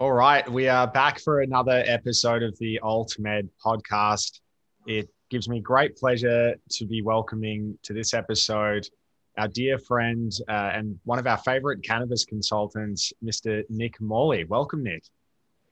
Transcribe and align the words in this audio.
All 0.00 0.12
right, 0.12 0.50
we 0.50 0.66
are 0.66 0.86
back 0.86 1.20
for 1.20 1.42
another 1.42 1.84
episode 1.86 2.42
of 2.42 2.58
the 2.58 2.80
AltMed 2.82 3.50
podcast. 3.62 4.40
It 4.86 5.10
gives 5.28 5.46
me 5.46 5.60
great 5.60 5.94
pleasure 5.94 6.54
to 6.70 6.86
be 6.86 7.02
welcoming 7.02 7.78
to 7.82 7.92
this 7.92 8.14
episode 8.14 8.88
our 9.36 9.46
dear 9.48 9.76
friend 9.78 10.32
uh, 10.48 10.70
and 10.72 10.98
one 11.04 11.18
of 11.18 11.26
our 11.26 11.36
favorite 11.36 11.84
cannabis 11.84 12.24
consultants, 12.24 13.12
Mr. 13.22 13.62
Nick 13.68 14.00
Morley. 14.00 14.44
Welcome, 14.44 14.82
Nick. 14.82 15.02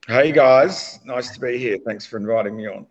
Hey 0.05 0.31
guys, 0.31 0.99
nice 1.05 1.31
to 1.31 1.39
be 1.39 1.57
here. 1.57 1.79
Thanks 1.83 2.05
for 2.05 2.17
inviting 2.17 2.55
me 2.55 2.67
on. 2.67 2.85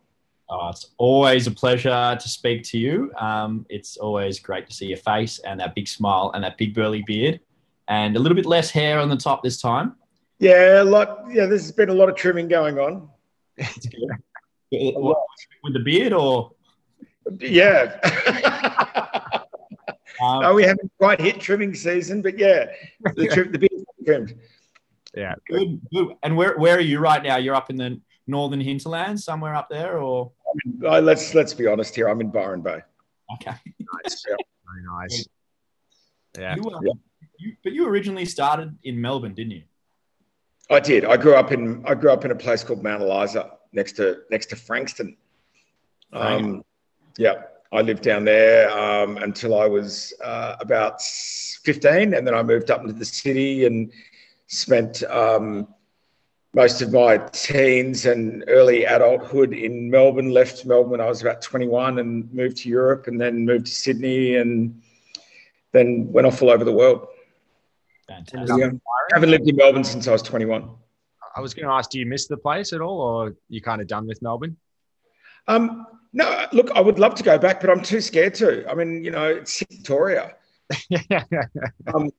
Oh, 0.51 0.71
it's 0.71 0.91
always 0.99 1.47
a 1.47 1.53
pleasure 1.53 2.19
to 2.21 2.29
speak 2.29 2.65
to 2.65 2.79
you. 2.79 3.13
Um, 3.17 3.65
it's 3.69 3.97
always 3.97 4.41
great 4.41 4.67
to 4.67 4.75
see 4.75 4.87
your 4.87 4.99
face 4.99 5.39
and 5.39 5.61
that 5.61 5.77
big 5.77 5.87
smile 5.87 6.33
and 6.35 6.43
that 6.43 6.59
big 6.59 6.75
burly 6.75 7.05
beard, 7.07 7.39
and 7.87 8.17
a 8.17 8.19
little 8.19 8.35
bit 8.35 8.45
less 8.45 8.73
hair 8.73 8.99
on 8.99 9.09
the 9.09 9.17
top 9.17 9.45
this 9.45 9.61
time. 9.61 9.95
Yeah, 10.39 10.83
a 10.83 10.85
lot. 10.85 11.25
Yeah, 11.31 11.47
there's 11.47 11.73
been 11.73 11.89
a 11.89 11.95
lot 11.95 12.09
of 12.09 12.17
trimming 12.17 12.49
going 12.49 12.79
on. 12.79 13.09
What, 14.71 15.17
with 15.65 15.73
the 15.73 15.81
beard, 15.81 16.13
or 16.13 16.53
Yeah. 17.41 17.99
um, 20.23 20.43
no, 20.43 20.53
we 20.53 20.63
haven't 20.63 20.93
quite 20.99 21.19
hit 21.21 21.41
trimming 21.41 21.75
season, 21.75 22.21
but 22.21 22.39
yeah, 22.39 22.67
the 23.17 23.29
trim, 23.33 23.51
the 23.51 23.59
beard's 23.59 23.85
trimmed. 24.05 24.35
Yeah, 25.17 25.35
good, 25.49 25.81
good. 25.91 26.09
And 26.23 26.37
where 26.37 26.59
where 26.59 26.77
are 26.77 26.81
you 26.81 26.99
right 26.99 27.23
now? 27.23 27.39
You're 27.39 27.55
up 27.55 27.71
in 27.71 27.77
the 27.77 27.99
northern 28.27 28.61
hinterland, 28.61 29.19
somewhere 29.19 29.55
up 29.55 29.71
there, 29.71 29.97
or 29.99 30.33
Uh, 30.85 31.01
let's 31.01 31.35
let's 31.35 31.55
be 31.55 31.67
honest 31.67 31.95
here. 31.97 32.07
I'm 32.11 32.21
in 32.21 32.31
Byron 32.31 32.61
Bay. 32.61 32.81
okay? 33.35 33.53
nice. 34.05 34.23
Yeah. 34.29 34.37
Very 34.67 34.85
nice. 35.01 35.27
Yeah. 36.39 36.57
You, 36.57 36.71
um, 36.71 36.85
Yeah. 36.87 36.93
you, 37.39 37.57
but 37.65 37.73
you 37.73 37.87
originally 37.89 38.27
started 38.27 38.77
in 38.85 39.01
Melbourne, 39.01 39.33
didn't 39.33 39.53
you? 39.53 39.63
I 40.71 40.81
did. 40.81 41.05
I 41.05 41.17
grew 41.17 41.35
up 41.35 41.51
in 41.53 41.83
I 41.87 41.95
grew 41.95 42.11
up 42.11 42.25
in 42.25 42.31
a 42.31 42.35
place 42.35 42.63
called 42.63 42.83
Mount 42.83 43.03
Eliza, 43.03 43.53
next 43.73 43.93
to 43.93 44.19
next 44.31 44.47
to 44.47 44.57
Frankston. 44.57 45.17
Um, 46.13 46.65
yeah, 47.17 47.43
I 47.73 47.81
lived 47.81 48.03
down 48.03 48.25
there 48.25 48.71
um, 48.71 49.17
until 49.19 49.59
I 49.59 49.67
was 49.67 50.13
uh, 50.23 50.57
about 50.61 51.03
15, 51.03 52.15
and 52.15 52.27
then 52.27 52.35
I 52.35 52.43
moved 52.43 52.71
up 52.71 52.81
into 52.81 52.93
the 52.93 53.05
city 53.05 53.67
and 53.67 53.93
spent 54.47 55.03
um, 55.05 55.69
most 56.55 56.81
of 56.81 56.93
my 56.93 57.19
teens 57.33 58.07
and 58.07 58.45
early 58.49 58.85
adulthood 58.85 59.53
in 59.53 59.91
Melbourne. 59.91 60.31
Left 60.31 60.65
Melbourne 60.67 60.93
when 60.93 61.01
I 61.01 61.07
was 61.07 61.23
about 61.23 61.43
21 61.43 61.99
and 61.99 62.33
moved 62.33 62.59
to 62.59 62.69
Europe, 62.69 63.07
and 63.07 63.21
then 63.21 63.47
moved 63.47 63.67
to 63.67 63.73
Sydney, 63.73 64.37
and 64.37 64.83
then 65.73 66.13
went 66.13 66.27
off 66.27 66.43
all 66.43 66.51
over 66.51 66.65
the 66.65 66.73
world. 66.73 67.07
Fantastic. 68.09 68.57
Yeah. 68.59 68.71
haven't 69.13 69.31
lived 69.31 69.49
in 69.49 69.57
Melbourne 69.57 69.85
since 69.85 70.09
I 70.09 70.13
was 70.13 70.23
21. 70.23 70.69
I 71.37 71.41
was 71.41 71.55
going 71.55 71.67
to 71.69 71.73
ask, 71.73 71.91
do 71.91 71.99
you 71.99 72.07
miss 72.07 72.27
the 72.27 72.37
place 72.37 72.73
at 72.73 72.81
all, 72.81 73.01
or 73.01 73.37
you 73.49 73.61
kind 73.61 73.81
of 73.81 73.87
done 73.87 74.07
with 74.07 74.21
Melbourne? 74.23 74.57
Um, 75.47 75.87
no, 76.13 76.47
look, 76.53 76.71
I 76.75 76.81
would 76.81 76.99
love 76.99 77.15
to 77.17 77.23
go 77.23 77.39
back, 77.39 77.61
but 77.61 77.71
I'm 77.71 77.83
too 77.83 78.01
scared 78.01 78.35
to. 78.37 78.69
I 78.69 78.75
mean, 78.75 79.05
you 79.05 79.11
know, 79.11 79.27
it's 79.27 79.59
Victoria. 79.61 80.35
Um, 81.95 82.11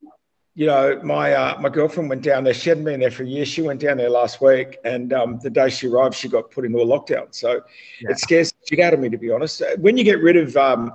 you 0.56 0.66
know, 0.66 1.00
my 1.04 1.32
uh, 1.34 1.58
my 1.62 1.70
girlfriend 1.70 2.10
went 2.10 2.22
down 2.24 2.44
there. 2.44 2.54
She 2.54 2.68
hadn't 2.70 2.84
been 2.84 3.00
there 3.00 3.12
for 3.12 3.24
a 3.24 3.28
year. 3.28 3.46
She 3.46 3.62
went 3.62 3.80
down 3.80 3.96
there 3.98 4.10
last 4.10 4.42
week, 4.42 4.78
and 4.84 5.14
um, 5.14 5.40
the 5.42 5.50
day 5.50 5.70
she 5.70 5.88
arrived, 5.88 6.16
she 6.16 6.28
got 6.28 6.52
put 6.52 6.66
into 6.66 6.80
a 6.80 6.86
lockdown. 6.86 7.34
So 7.34 7.62
Yeah. 8.02 8.10
it 8.12 8.20
scares 8.20 8.52
the 8.52 8.58
shit 8.68 8.80
out 8.84 8.94
of 8.94 9.00
me, 9.00 9.08
to 9.10 9.18
be 9.18 9.32
honest. 9.32 9.62
Uh, 9.62 9.78
When 9.78 9.96
you 9.96 10.04
get 10.04 10.20
rid 10.22 10.36
of 10.36 10.58
um, 10.58 10.92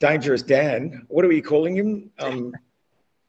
Dangerous 0.00 0.42
Dan, 0.42 1.04
what 1.08 1.24
are 1.24 1.28
we 1.28 1.40
calling 1.40 1.76
him? 1.76 2.10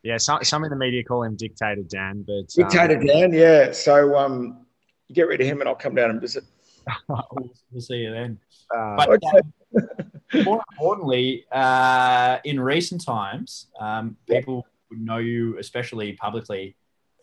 Um, 0.06 0.10
yeah, 0.10 0.18
some, 0.18 0.44
some 0.44 0.64
in 0.64 0.70
the 0.70 0.76
media 0.76 1.04
call 1.04 1.24
him 1.24 1.36
Dictator 1.36 1.82
Dan, 1.84 2.24
but 2.26 2.34
um, 2.34 2.46
Dictator 2.70 2.98
Dan, 2.98 3.34
yeah. 3.34 3.72
So 3.72 4.16
um, 4.16 4.66
get 5.12 5.28
rid 5.28 5.42
of 5.42 5.48
him, 5.48 5.62
and 5.62 5.70
I'll 5.70 5.76
come 5.76 5.96
down 5.96 6.12
and 6.12 6.22
visit. 6.22 6.44
We'll, 7.10 7.50
we'll 7.72 7.82
see 7.82 7.96
you 7.98 8.12
then. 8.12 8.40
uh, 8.76 8.96
But 8.96 9.10
Okay. 9.10 10.44
more 10.44 10.62
importantly, 10.74 11.46
uh, 11.52 12.38
in 12.44 12.60
recent 12.60 13.04
times, 13.04 13.68
um, 13.80 14.16
people 14.30 14.68
would 14.92 15.00
know 15.00 15.18
you, 15.18 15.58
especially 15.58 16.14
publicly, 16.14 16.76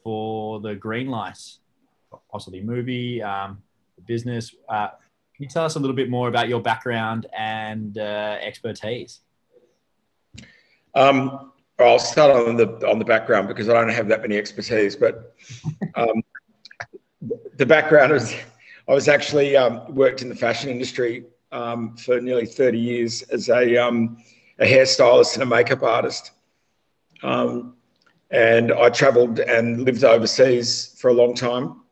for 0.03 0.59
the 0.61 0.75
green 0.75 1.07
lights, 1.07 1.61
possibly 2.31 2.61
movie, 2.61 3.23
um, 3.23 3.63
business. 4.05 4.53
Uh, 4.69 4.89
can 4.89 5.45
you 5.45 5.49
tell 5.49 5.65
us 5.65 5.77
a 5.77 5.79
little 5.79 5.95
bit 5.95 6.11
more 6.11 6.27
about 6.29 6.49
your 6.49 6.61
background 6.61 7.27
and 7.39 7.99
uh, 7.99 8.39
expertise? 8.41 9.21
Um, 10.97 11.52
I'll 11.83 11.99
start 11.99 12.49
on 12.49 12.57
the 12.57 12.69
on 12.89 12.99
the 12.99 13.05
background 13.05 13.49
because 13.49 13.69
I 13.69 13.75
don't 13.75 13.89
have 13.91 14.09
that 14.09 14.23
many 14.23 14.37
expertise. 14.37 14.97
But 14.97 15.35
um, 15.95 16.23
the 17.57 17.67
background 17.67 18.13
is 18.13 18.35
I 18.89 18.95
was 18.95 19.09
actually 19.09 19.57
um, 19.57 19.95
worked 19.95 20.23
in 20.23 20.29
the 20.29 20.35
fashion 20.35 20.71
industry 20.71 21.25
um, 21.51 21.97
for 21.97 22.21
nearly 22.21 22.47
thirty 22.47 22.79
years 22.79 23.23
as 23.23 23.49
a 23.49 23.77
um, 23.77 24.19
a 24.59 24.65
hairstylist 24.65 25.35
and 25.35 25.43
a 25.43 25.47
makeup 25.47 25.83
artist. 25.83 26.33
Um, 27.23 27.77
and 28.31 28.73
I 28.73 28.89
travelled 28.89 29.41
and 29.41 29.85
lived 29.85 30.05
overseas 30.05 30.97
for 30.99 31.09
a 31.09 31.13
long 31.13 31.35
time. 31.35 31.83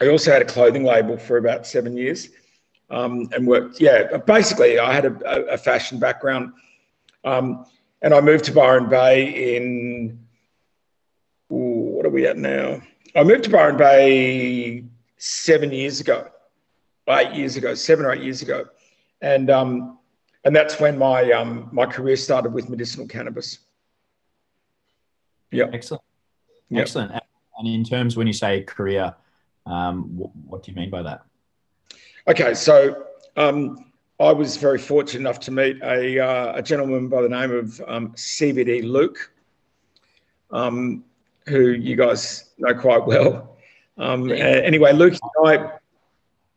I 0.00 0.08
also 0.08 0.30
had 0.30 0.42
a 0.42 0.44
clothing 0.44 0.84
label 0.84 1.16
for 1.16 1.38
about 1.38 1.66
seven 1.66 1.96
years 1.96 2.28
um, 2.90 3.28
and 3.32 3.46
worked. 3.46 3.80
Yeah, 3.80 4.18
basically, 4.18 4.78
I 4.78 4.92
had 4.92 5.06
a, 5.06 5.18
a, 5.24 5.54
a 5.54 5.58
fashion 5.58 5.98
background. 5.98 6.52
Um, 7.24 7.64
and 8.04 8.12
I 8.12 8.20
moved 8.20 8.44
to 8.44 8.52
Byron 8.52 8.90
Bay 8.90 9.56
in 9.56 10.18
ooh, 11.50 11.96
what 11.96 12.04
are 12.04 12.10
we 12.10 12.26
at 12.26 12.36
now? 12.36 12.82
I 13.16 13.24
moved 13.24 13.44
to 13.44 13.50
Byron 13.50 13.78
Bay 13.78 14.84
seven 15.16 15.72
years 15.72 16.00
ago, 16.00 16.28
eight 17.08 17.32
years 17.32 17.56
ago, 17.56 17.74
seven 17.74 18.04
or 18.04 18.12
eight 18.12 18.22
years 18.22 18.42
ago, 18.42 18.66
and 19.22 19.48
um, 19.50 19.98
and 20.44 20.54
that's 20.54 20.78
when 20.78 20.98
my 20.98 21.32
um, 21.32 21.70
my 21.72 21.86
career 21.86 22.16
started 22.16 22.52
with 22.52 22.68
medicinal 22.68 23.08
cannabis. 23.08 23.60
Yeah, 25.50 25.70
Excellent. 25.72 26.02
Yeah. 26.68 26.82
Excellent. 26.82 27.12
And 27.58 27.68
in 27.68 27.84
terms, 27.84 28.16
when 28.16 28.26
you 28.26 28.32
say 28.32 28.62
career, 28.62 29.14
um, 29.64 30.14
what, 30.16 30.30
what 30.46 30.62
do 30.62 30.72
you 30.72 30.76
mean 30.76 30.90
by 30.90 31.02
that? 31.02 31.22
Okay, 32.26 32.52
so 32.52 33.04
um, 33.36 33.92
I 34.20 34.32
was 34.32 34.56
very 34.56 34.78
fortunate 34.78 35.20
enough 35.20 35.40
to 35.40 35.50
meet 35.50 35.82
a, 35.82 36.20
uh, 36.20 36.56
a 36.56 36.62
gentleman 36.62 37.08
by 37.08 37.22
the 37.22 37.28
name 37.28 37.50
of 37.50 37.80
um, 37.88 38.12
CBD 38.12 38.88
Luke, 38.88 39.32
um, 40.52 41.04
who 41.48 41.70
you 41.70 41.96
guys 41.96 42.50
know 42.58 42.74
quite 42.74 43.04
well. 43.04 43.56
Um, 43.98 44.30
anyway, 44.30 44.92
Luke 44.92 45.14
and 45.14 45.48
I, 45.48 45.72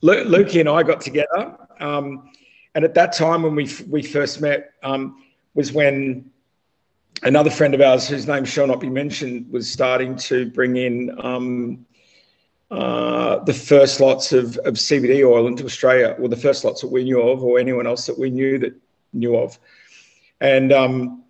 Lu- 0.01 0.25
Lukey 0.25 0.59
and 0.59 0.69
I 0.69 0.83
got 0.83 1.01
together, 1.01 1.57
um, 1.79 2.29
and 2.75 2.85
at 2.85 2.93
that 2.93 3.13
time 3.13 3.41
when 3.41 3.55
we 3.55 3.65
f- 3.65 3.87
we 3.87 4.03
first 4.03 4.39
met 4.39 4.73
um, 4.83 5.23
was 5.55 5.71
when 5.71 6.29
another 7.23 7.49
friend 7.49 7.73
of 7.73 7.81
ours, 7.81 8.07
whose 8.07 8.27
name 8.27 8.45
shall 8.45 8.67
not 8.67 8.79
be 8.79 8.89
mentioned, 8.89 9.51
was 9.51 9.71
starting 9.71 10.15
to 10.15 10.47
bring 10.51 10.77
in. 10.77 11.09
Uh, 12.69 13.39
the 13.45 13.53
first 13.53 14.01
lots 14.01 14.33
of, 14.33 14.57
of 14.57 14.73
CBD 14.73 15.25
oil 15.25 15.47
into 15.47 15.63
Australia, 15.63 16.15
or 16.19 16.27
the 16.27 16.35
first 16.35 16.65
lots 16.65 16.81
that 16.81 16.91
we 16.91 17.03
knew 17.03 17.21
of, 17.21 17.43
or 17.43 17.59
anyone 17.59 17.87
else 17.87 18.05
that 18.05 18.19
we 18.19 18.29
knew 18.29 18.57
that 18.59 18.73
knew 19.13 19.37
of. 19.37 19.57
And 20.41 20.73
um, 20.73 21.23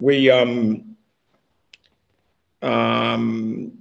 we, 0.00 0.30
um, 0.30 0.96
um, 2.62 3.72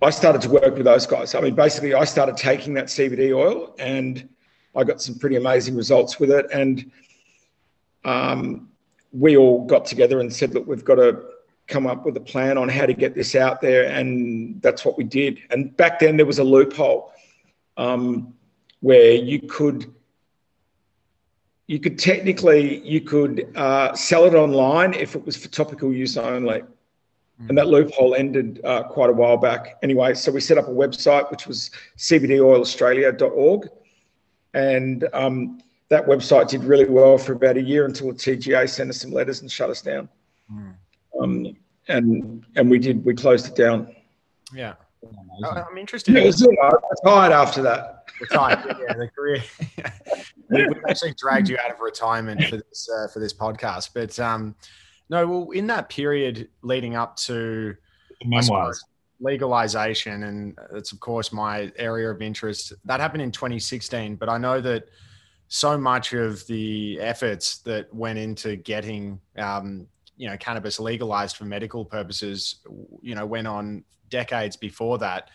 I 0.00 0.10
started 0.10 0.42
to 0.42 0.50
work 0.50 0.74
with 0.76 0.84
those 0.84 1.06
guys. 1.06 1.34
I 1.34 1.40
mean, 1.40 1.54
basically, 1.54 1.94
I 1.94 2.04
started 2.04 2.36
taking 2.36 2.74
that 2.74 2.86
CBD 2.86 3.34
oil 3.34 3.74
and 3.78 4.28
I 4.76 4.84
got 4.84 5.02
some 5.02 5.18
pretty 5.18 5.36
amazing 5.36 5.74
results 5.74 6.20
with 6.20 6.30
it. 6.30 6.46
And 6.52 6.90
um, 8.04 8.68
we 9.12 9.36
all 9.36 9.64
got 9.64 9.86
together 9.86 10.20
and 10.20 10.32
said, 10.32 10.54
look, 10.54 10.66
we've 10.66 10.84
got 10.84 10.96
to 10.96 11.22
come 11.68 11.86
up 11.86 12.04
with 12.04 12.16
a 12.16 12.20
plan 12.20 12.58
on 12.58 12.68
how 12.68 12.86
to 12.86 12.94
get 12.94 13.14
this 13.14 13.34
out 13.34 13.60
there, 13.60 13.84
and 13.84 14.60
that's 14.62 14.84
what 14.84 14.98
we 14.98 15.04
did. 15.04 15.38
And 15.50 15.76
back 15.76 16.00
then 16.00 16.16
there 16.16 16.26
was 16.26 16.38
a 16.38 16.44
loophole 16.44 17.12
um, 17.76 18.34
where 18.80 19.12
you 19.12 19.40
could 19.40 19.94
you 21.66 21.78
could 21.78 21.98
technically 21.98 22.78
you 22.80 23.02
could 23.02 23.52
uh, 23.54 23.94
sell 23.94 24.24
it 24.24 24.34
online 24.34 24.94
if 24.94 25.14
it 25.14 25.24
was 25.24 25.36
for 25.36 25.48
topical 25.48 25.92
use 25.92 26.16
only. 26.16 26.62
And 27.48 27.56
that 27.56 27.68
loophole 27.68 28.16
ended 28.16 28.60
uh, 28.64 28.82
quite 28.82 29.10
a 29.10 29.12
while 29.12 29.36
back. 29.36 29.76
Anyway, 29.84 30.14
so 30.14 30.32
we 30.32 30.40
set 30.40 30.58
up 30.58 30.66
a 30.66 30.72
website 30.72 31.30
which 31.30 31.46
was 31.46 31.70
cbdoilaustralia.org, 31.96 33.68
and 34.54 35.08
um, 35.12 35.60
that 35.88 36.04
website 36.06 36.48
did 36.48 36.64
really 36.64 36.86
well 36.86 37.16
for 37.16 37.34
about 37.34 37.56
a 37.56 37.62
year 37.62 37.84
until 37.84 38.08
the 38.08 38.14
TGA 38.14 38.68
sent 38.68 38.90
us 38.90 39.00
some 39.00 39.12
letters 39.12 39.42
and 39.42 39.52
shut 39.52 39.70
us 39.70 39.80
down. 39.82 40.08
Mm. 40.52 40.74
Um, 41.20 41.56
and 41.88 42.44
and 42.56 42.70
we 42.70 42.78
did 42.78 43.04
we 43.04 43.14
closed 43.14 43.46
it 43.48 43.54
down. 43.56 43.94
yeah, 44.54 44.74
Amazing. 45.02 45.44
I- 45.58 45.62
I'm 45.70 45.78
interested. 45.78 46.14
It 46.16 46.20
in 46.20 46.26
was, 46.26 46.40
you 46.40 46.48
know, 46.52 46.70
I 46.70 46.72
retired 47.02 47.32
after 47.32 47.62
that. 47.62 48.04
retired. 48.20 48.58
yeah, 48.66 48.94
the 48.94 49.08
career. 49.08 49.42
we, 50.50 50.66
we've 50.66 50.82
actually 50.88 51.14
dragged 51.16 51.48
you 51.48 51.56
out 51.64 51.70
of 51.70 51.80
retirement 51.80 52.42
for 52.44 52.56
this 52.56 52.88
uh, 52.94 53.08
for 53.08 53.20
this 53.20 53.32
podcast, 53.32 53.90
but 53.94 54.18
um, 54.18 54.54
no. 55.08 55.26
Well, 55.26 55.50
in 55.52 55.66
that 55.68 55.88
period 55.88 56.48
leading 56.62 56.94
up 56.96 57.16
to 57.16 57.74
memoirs. 58.24 58.84
legalization, 59.20 60.24
and 60.24 60.58
it's 60.74 60.92
of 60.92 61.00
course 61.00 61.32
my 61.32 61.72
area 61.76 62.10
of 62.10 62.20
interest. 62.20 62.72
That 62.84 63.00
happened 63.00 63.22
in 63.22 63.32
2016, 63.32 64.16
but 64.16 64.28
I 64.28 64.36
know 64.38 64.60
that 64.60 64.88
so 65.50 65.78
much 65.78 66.12
of 66.12 66.46
the 66.48 66.98
efforts 67.00 67.58
that 67.58 67.92
went 67.94 68.18
into 68.18 68.56
getting 68.56 69.18
um, 69.38 69.86
you 70.18 70.28
know 70.28 70.36
cannabis 70.36 70.78
legalized 70.78 71.36
for 71.36 71.44
medical 71.44 71.84
purposes, 71.84 72.56
you 73.00 73.14
know, 73.14 73.24
went 73.24 73.46
on 73.46 73.84
decades 74.10 74.56
before 74.56 74.98
that. 74.98 75.30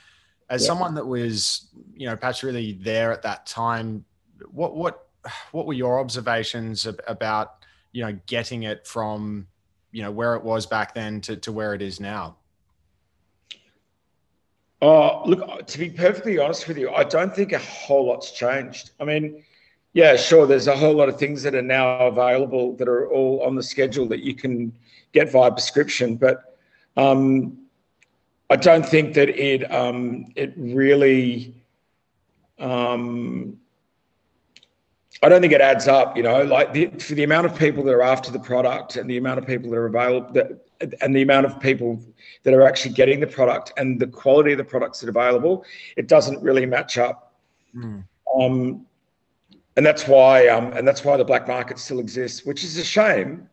As 0.50 0.62
yeah. 0.62 0.68
someone 0.68 0.94
that 0.95 1.07
was, 1.07 1.69
you 1.95 2.07
know, 2.07 2.15
perhaps 2.15 2.44
really 2.44 2.74
there 2.74 3.12
at 3.12 3.24
that 3.24 3.45
time, 3.45 4.06
what 4.51 4.75
what 4.75 5.07
what 5.51 5.65
were 5.65 5.74
your 5.74 6.00
observations 6.00 6.85
about, 7.07 7.65
you 7.94 8.06
know, 8.06 8.19
getting 8.27 8.63
it 8.63 8.85
from, 8.85 9.47
you 9.91 10.03
know, 10.03 10.12
where 10.12 10.35
it 10.35 10.44
was 10.44 10.65
back 10.65 10.94
then 10.94 11.21
to, 11.21 11.38
to 11.38 11.51
where 11.51 11.74
it 11.74 11.81
is 11.81 12.00
now? 12.00 12.38
Oh, 14.81 15.24
look, 15.25 15.65
to 15.65 15.79
be 15.79 15.89
perfectly 15.89 16.38
honest 16.39 16.68
with 16.68 16.77
you, 16.77 16.91
I 16.91 17.06
don't 17.06 17.33
think 17.33 17.53
a 17.53 17.59
whole 17.59 18.07
lot's 18.07 18.31
changed. 18.31 18.91
I 19.00 19.06
mean, 19.06 19.45
yeah, 19.93 20.15
sure. 20.15 20.47
There's 20.47 20.67
a 20.67 20.75
whole 20.75 20.93
lot 20.93 21.07
of 21.07 21.17
things 21.17 21.43
that 21.43 21.53
are 21.53 21.61
now 21.61 22.07
available 22.07 22.75
that 22.77 22.87
are 22.87 23.07
all 23.09 23.41
on 23.43 23.55
the 23.55 23.63
schedule 23.63 24.07
that 24.07 24.21
you 24.21 24.33
can 24.35 24.73
get 25.11 25.31
via 25.31 25.51
prescription, 25.51 26.15
but 26.15 26.57
um, 26.97 27.59
I 28.49 28.55
don't 28.55 28.85
think 28.85 29.13
that 29.13 29.29
it 29.29 29.71
um, 29.71 30.25
it 30.35 30.53
really. 30.57 31.55
Um, 32.59 33.59
I 35.21 35.29
don't 35.29 35.41
think 35.41 35.53
it 35.53 35.61
adds 35.61 35.87
up. 35.87 36.17
You 36.17 36.23
know, 36.23 36.43
like 36.43 36.73
the, 36.73 36.87
for 36.87 37.13
the 37.13 37.23
amount 37.23 37.45
of 37.45 37.55
people 37.55 37.83
that 37.83 37.93
are 37.93 38.01
after 38.01 38.31
the 38.31 38.39
product 38.39 38.95
and 38.95 39.07
the 39.07 39.17
amount 39.17 39.37
of 39.37 39.45
people 39.45 39.69
that 39.69 39.77
are 39.77 39.85
available, 39.85 40.33
that, 40.33 40.65
and 41.01 41.15
the 41.15 41.21
amount 41.21 41.45
of 41.45 41.59
people 41.59 42.01
that 42.43 42.53
are 42.53 42.63
actually 42.63 42.93
getting 42.95 43.19
the 43.19 43.27
product 43.27 43.71
and 43.77 43.99
the 43.99 44.07
quality 44.07 44.53
of 44.53 44.57
the 44.57 44.63
products 44.63 44.99
that 44.99 45.07
are 45.07 45.11
available, 45.11 45.63
it 45.97 46.07
doesn't 46.07 46.41
really 46.41 46.65
match 46.65 46.97
up. 46.97 47.35
Mm. 47.75 48.03
Um, 48.39 48.85
and 49.75 49.85
that's 49.85 50.07
why 50.07 50.47
um, 50.47 50.73
and 50.73 50.87
that's 50.87 51.03
why 51.03 51.17
the 51.17 51.25
black 51.25 51.47
market 51.47 51.79
still 51.79 51.99
exists, 51.99 52.45
which 52.45 52.63
is 52.63 52.77
a 52.77 52.83
shame. 52.83 53.49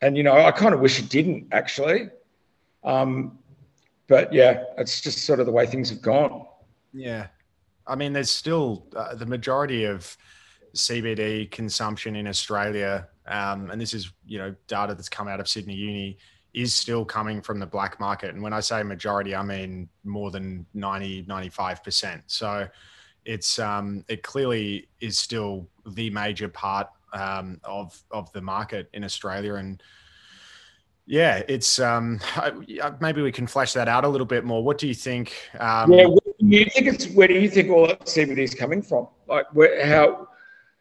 And 0.00 0.16
you 0.16 0.22
know, 0.22 0.32
I 0.32 0.52
kind 0.52 0.74
of 0.74 0.80
wish 0.80 1.00
it 1.00 1.08
didn't 1.08 1.48
actually. 1.52 2.10
Um, 2.84 3.38
but 4.06 4.32
yeah, 4.32 4.64
it's 4.78 5.00
just 5.00 5.24
sort 5.24 5.40
of 5.40 5.46
the 5.46 5.52
way 5.52 5.66
things 5.66 5.90
have 5.90 6.00
gone. 6.00 6.46
Yeah, 6.92 7.26
I 7.86 7.96
mean, 7.96 8.12
there's 8.12 8.30
still 8.30 8.86
uh, 8.96 9.14
the 9.14 9.26
majority 9.26 9.84
of 9.84 10.16
CBD 10.74 11.50
consumption 11.50 12.16
in 12.16 12.26
Australia, 12.26 13.08
um, 13.26 13.70
and 13.70 13.80
this 13.80 13.92
is 13.92 14.12
you 14.26 14.38
know 14.38 14.54
data 14.68 14.94
that's 14.94 15.08
come 15.08 15.26
out 15.26 15.40
of 15.40 15.48
Sydney 15.48 15.74
Uni, 15.74 16.18
is 16.54 16.72
still 16.72 17.04
coming 17.04 17.42
from 17.42 17.58
the 17.58 17.66
black 17.66 17.98
market. 17.98 18.32
And 18.32 18.42
when 18.42 18.52
I 18.52 18.60
say 18.60 18.82
majority, 18.84 19.34
I 19.34 19.42
mean 19.42 19.88
more 20.04 20.30
than 20.30 20.66
90, 20.74 21.24
95 21.26 21.82
percent. 21.82 22.22
So 22.28 22.68
it's 23.28 23.58
um, 23.58 24.04
it 24.08 24.22
clearly 24.22 24.88
is 25.00 25.18
still 25.18 25.68
the 25.86 26.08
major 26.08 26.48
part 26.48 26.88
um, 27.12 27.60
of 27.62 28.02
of 28.10 28.32
the 28.32 28.40
market 28.40 28.88
in 28.94 29.04
Australia, 29.04 29.56
and 29.56 29.82
yeah, 31.04 31.42
it's 31.46 31.78
um, 31.78 32.20
maybe 33.00 33.20
we 33.20 33.30
can 33.30 33.46
flesh 33.46 33.74
that 33.74 33.86
out 33.86 34.04
a 34.04 34.08
little 34.08 34.26
bit 34.26 34.44
more. 34.46 34.64
What 34.64 34.78
do 34.78 34.88
you 34.88 34.94
think? 34.94 35.34
Um, 35.60 35.92
yeah, 35.92 36.06
where 36.06 36.34
do 36.38 36.46
you 36.46 36.64
think 36.64 36.86
it's 36.86 37.06
where 37.08 37.28
do 37.28 37.34
you 37.34 37.50
think 37.50 37.70
all 37.70 37.86
that 37.86 38.06
CBD 38.06 38.38
is 38.38 38.54
coming 38.54 38.80
from? 38.80 39.08
Like, 39.26 39.46
where, 39.54 39.86
how 39.86 40.28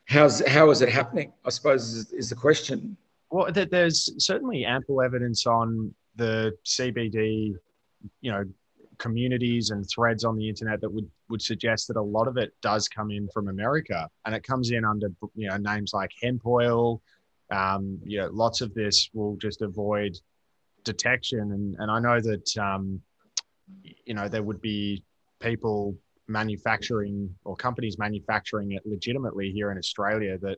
how's 0.06 0.46
how 0.48 0.70
is 0.70 0.82
it 0.82 0.90
happening? 0.90 1.34
I 1.44 1.50
suppose 1.50 1.94
is, 1.94 2.14
is 2.14 2.30
the 2.30 2.36
question. 2.36 2.96
Well, 3.30 3.52
there's 3.52 4.10
certainly 4.26 4.64
ample 4.64 5.02
evidence 5.02 5.46
on 5.46 5.94
the 6.16 6.54
CBD, 6.66 7.56
you 8.22 8.32
know, 8.32 8.46
communities 9.00 9.72
and 9.72 9.86
threads 9.90 10.24
on 10.24 10.38
the 10.38 10.48
internet 10.48 10.80
that 10.80 10.90
would 10.90 11.10
would 11.30 11.42
suggest 11.42 11.88
that 11.88 11.98
a 11.98 12.02
lot 12.02 12.28
of 12.28 12.38
it 12.38 12.54
does 12.62 12.88
come 12.88 13.12
in 13.12 13.28
from 13.34 13.48
America, 13.48 14.10
and 14.26 14.36
it 14.36 14.44
comes 14.44 14.72
in 14.72 14.86
under 14.86 15.10
you 15.36 15.48
know 15.50 15.58
names 15.58 15.92
like 15.94 16.12
hemp 16.22 16.46
oil. 16.46 17.02
Um, 17.50 18.00
you 18.04 18.20
know, 18.20 18.30
lots 18.32 18.62
of 18.62 18.74
this 18.74 19.10
will 19.14 19.38
just 19.38 19.62
avoid 19.62 20.18
detection, 20.84 21.40
and 21.40 21.76
and 21.80 21.92
I 21.92 22.00
know 22.00 22.20
that 22.22 22.58
um, 22.58 23.02
you 24.06 24.14
know 24.14 24.28
there 24.28 24.44
would 24.44 24.62
be 24.62 25.04
people 25.40 25.96
manufacturing 26.28 27.34
or 27.46 27.56
companies 27.56 27.98
manufacturing 27.98 28.74
it 28.74 28.82
legitimately 28.86 29.52
here 29.52 29.72
in 29.72 29.78
Australia 29.78 30.38
that 30.40 30.58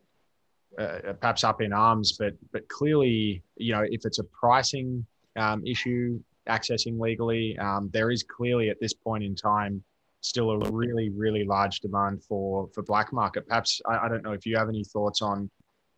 uh, 0.78 1.14
perhaps 1.14 1.44
up 1.44 1.62
in 1.62 1.74
arms, 1.74 2.14
but 2.18 2.34
but 2.52 2.68
clearly, 2.70 3.44
you 3.58 3.74
know, 3.74 3.84
if 3.90 4.06
it's 4.06 4.20
a 4.20 4.24
pricing 4.26 5.06
um, 5.36 5.66
issue, 5.66 6.20
accessing 6.48 7.00
legally, 7.00 7.58
um, 7.58 7.90
there 7.92 8.12
is 8.12 8.24
clearly 8.24 8.70
at 8.70 8.80
this 8.80 8.94
point 8.94 9.24
in 9.24 9.36
time 9.36 9.84
still 10.22 10.52
a 10.52 10.72
really, 10.72 11.10
really 11.10 11.46
large 11.46 11.80
demand 11.80 12.24
for 12.24 12.70
for 12.74 12.84
black 12.84 13.14
market. 13.14 13.48
Perhaps 13.48 13.82
I, 13.88 14.06
I, 14.06 14.10
don't 14.10 14.24
know 14.24 14.34
if 14.34 14.46
you 14.46 14.58
have 14.58 14.70
any 14.70 14.84
thoughts 14.84 15.22
on 15.22 15.50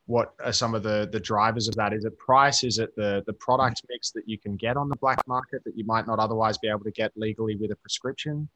what 0.06 0.34
are 0.44 0.54
some 0.54 0.76
of 0.76 0.84
the 0.84 1.10
the 1.12 1.20
drivers 1.20 1.68
of 1.68 1.76
that. 1.76 1.94
Is 1.94 2.06
it 2.06 2.18
price? 2.18 2.64
Is 2.64 2.80
it 2.80 2.96
the 2.96 3.24
the 3.26 3.34
product 3.34 3.82
mix 3.90 4.12
that 4.12 4.24
you 4.28 4.38
can 4.38 4.56
get 4.56 4.78
on 4.78 4.90
the 4.90 4.96
black 4.98 5.20
market 5.28 5.64
that 5.66 5.78
you 5.78 5.86
might 5.86 6.08
not 6.08 6.20
otherwise 6.20 6.58
be 6.58 6.68
able 6.68 6.84
to 6.84 6.92
get 6.92 7.12
legally 7.16 7.56
with 7.56 7.72
a 7.72 7.76
prescription? 7.76 8.50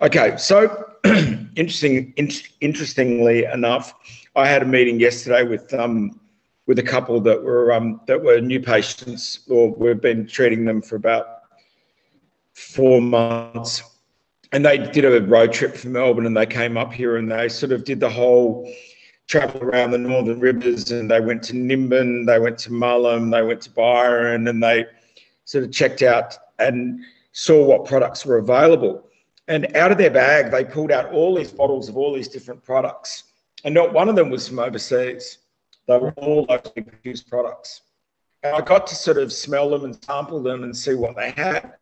Okay, 0.00 0.36
so 0.36 0.94
interesting. 1.04 2.12
In, 2.16 2.30
interestingly 2.60 3.44
enough, 3.44 3.94
I 4.34 4.46
had 4.46 4.62
a 4.62 4.66
meeting 4.66 4.98
yesterday 4.98 5.42
with 5.44 5.72
um, 5.74 6.20
with 6.66 6.78
a 6.78 6.82
couple 6.82 7.20
that 7.20 7.40
were 7.42 7.72
um, 7.72 8.00
that 8.06 8.20
were 8.20 8.40
new 8.40 8.60
patients, 8.60 9.40
or 9.48 9.72
we've 9.74 10.00
been 10.00 10.26
treating 10.26 10.64
them 10.64 10.82
for 10.82 10.96
about 10.96 11.26
four 12.54 13.00
months 13.00 13.91
and 14.52 14.64
they 14.64 14.78
did 14.78 15.04
a 15.04 15.20
road 15.22 15.52
trip 15.52 15.74
from 15.74 15.92
Melbourne 15.92 16.26
and 16.26 16.36
they 16.36 16.46
came 16.46 16.76
up 16.76 16.92
here 16.92 17.16
and 17.16 17.30
they 17.30 17.48
sort 17.48 17.72
of 17.72 17.84
did 17.84 18.00
the 18.00 18.10
whole 18.10 18.70
travel 19.26 19.62
around 19.62 19.92
the 19.92 19.98
northern 19.98 20.38
rivers 20.40 20.90
and 20.90 21.10
they 21.10 21.20
went 21.20 21.42
to 21.44 21.54
Nimbin, 21.54 22.26
they 22.26 22.38
went 22.38 22.58
to 22.58 22.70
Mullum, 22.70 23.30
they 23.30 23.42
went 23.42 23.62
to 23.62 23.70
Byron 23.70 24.46
and 24.48 24.62
they 24.62 24.84
sort 25.46 25.64
of 25.64 25.72
checked 25.72 26.02
out 26.02 26.36
and 26.58 27.00
saw 27.32 27.64
what 27.64 27.86
products 27.86 28.26
were 28.26 28.38
available. 28.38 29.08
And 29.48 29.74
out 29.74 29.90
of 29.90 29.98
their 29.98 30.10
bag, 30.10 30.50
they 30.50 30.64
pulled 30.64 30.92
out 30.92 31.12
all 31.12 31.34
these 31.34 31.50
bottles 31.50 31.88
of 31.88 31.96
all 31.96 32.12
these 32.12 32.28
different 32.28 32.62
products. 32.62 33.24
And 33.64 33.74
not 33.74 33.92
one 33.92 34.08
of 34.08 34.16
them 34.16 34.28
was 34.28 34.46
from 34.46 34.58
overseas. 34.58 35.38
They 35.88 35.98
were 35.98 36.12
all 36.12 36.46
locally 36.48 36.82
produced 36.82 37.28
products. 37.28 37.82
And 38.42 38.54
I 38.54 38.60
got 38.60 38.86
to 38.88 38.94
sort 38.94 39.16
of 39.16 39.32
smell 39.32 39.70
them 39.70 39.84
and 39.84 39.96
sample 40.04 40.42
them 40.42 40.62
and 40.62 40.76
see 40.76 40.94
what 40.94 41.16
they 41.16 41.30
had. 41.30 41.74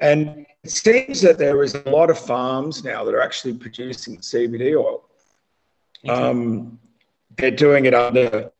And 0.00 0.46
it 0.64 0.70
seems 0.70 1.20
that 1.22 1.38
there 1.38 1.62
is 1.62 1.74
a 1.74 1.88
lot 1.90 2.10
of 2.10 2.18
farms 2.18 2.82
now 2.84 3.04
that 3.04 3.14
are 3.14 3.20
actually 3.20 3.54
producing 3.54 4.18
CBD 4.18 4.78
oil. 4.78 5.04
Um, 6.08 6.78
they're 7.36 7.50
doing 7.50 7.84
it 7.84 7.94
under, 7.94 8.50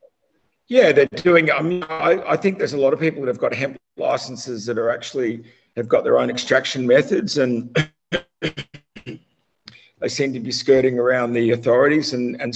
yeah, 0.69 0.93
they're 0.93 1.07
doing. 1.07 1.51
I 1.51 1.63
mean, 1.63 1.83
I, 1.85 2.23
I 2.29 2.37
think 2.37 2.59
there's 2.59 2.75
a 2.75 2.79
lot 2.79 2.93
of 2.93 3.01
people 3.01 3.23
that 3.23 3.29
have 3.29 3.39
got 3.39 3.55
hemp 3.55 3.79
licenses 3.97 4.67
that 4.67 4.79
are 4.79 4.91
actually 4.91 5.45
have 5.77 5.89
got 5.89 6.05
their 6.05 6.19
own 6.19 6.29
extraction 6.31 6.87
methods, 6.87 7.39
and 7.39 7.75
they 8.11 10.09
seem 10.09 10.33
to 10.35 10.41
be 10.41 10.53
skirting 10.53 10.99
around 10.99 11.33
the 11.33 11.51
authorities. 11.53 12.13
And 12.13 12.41
and 12.41 12.55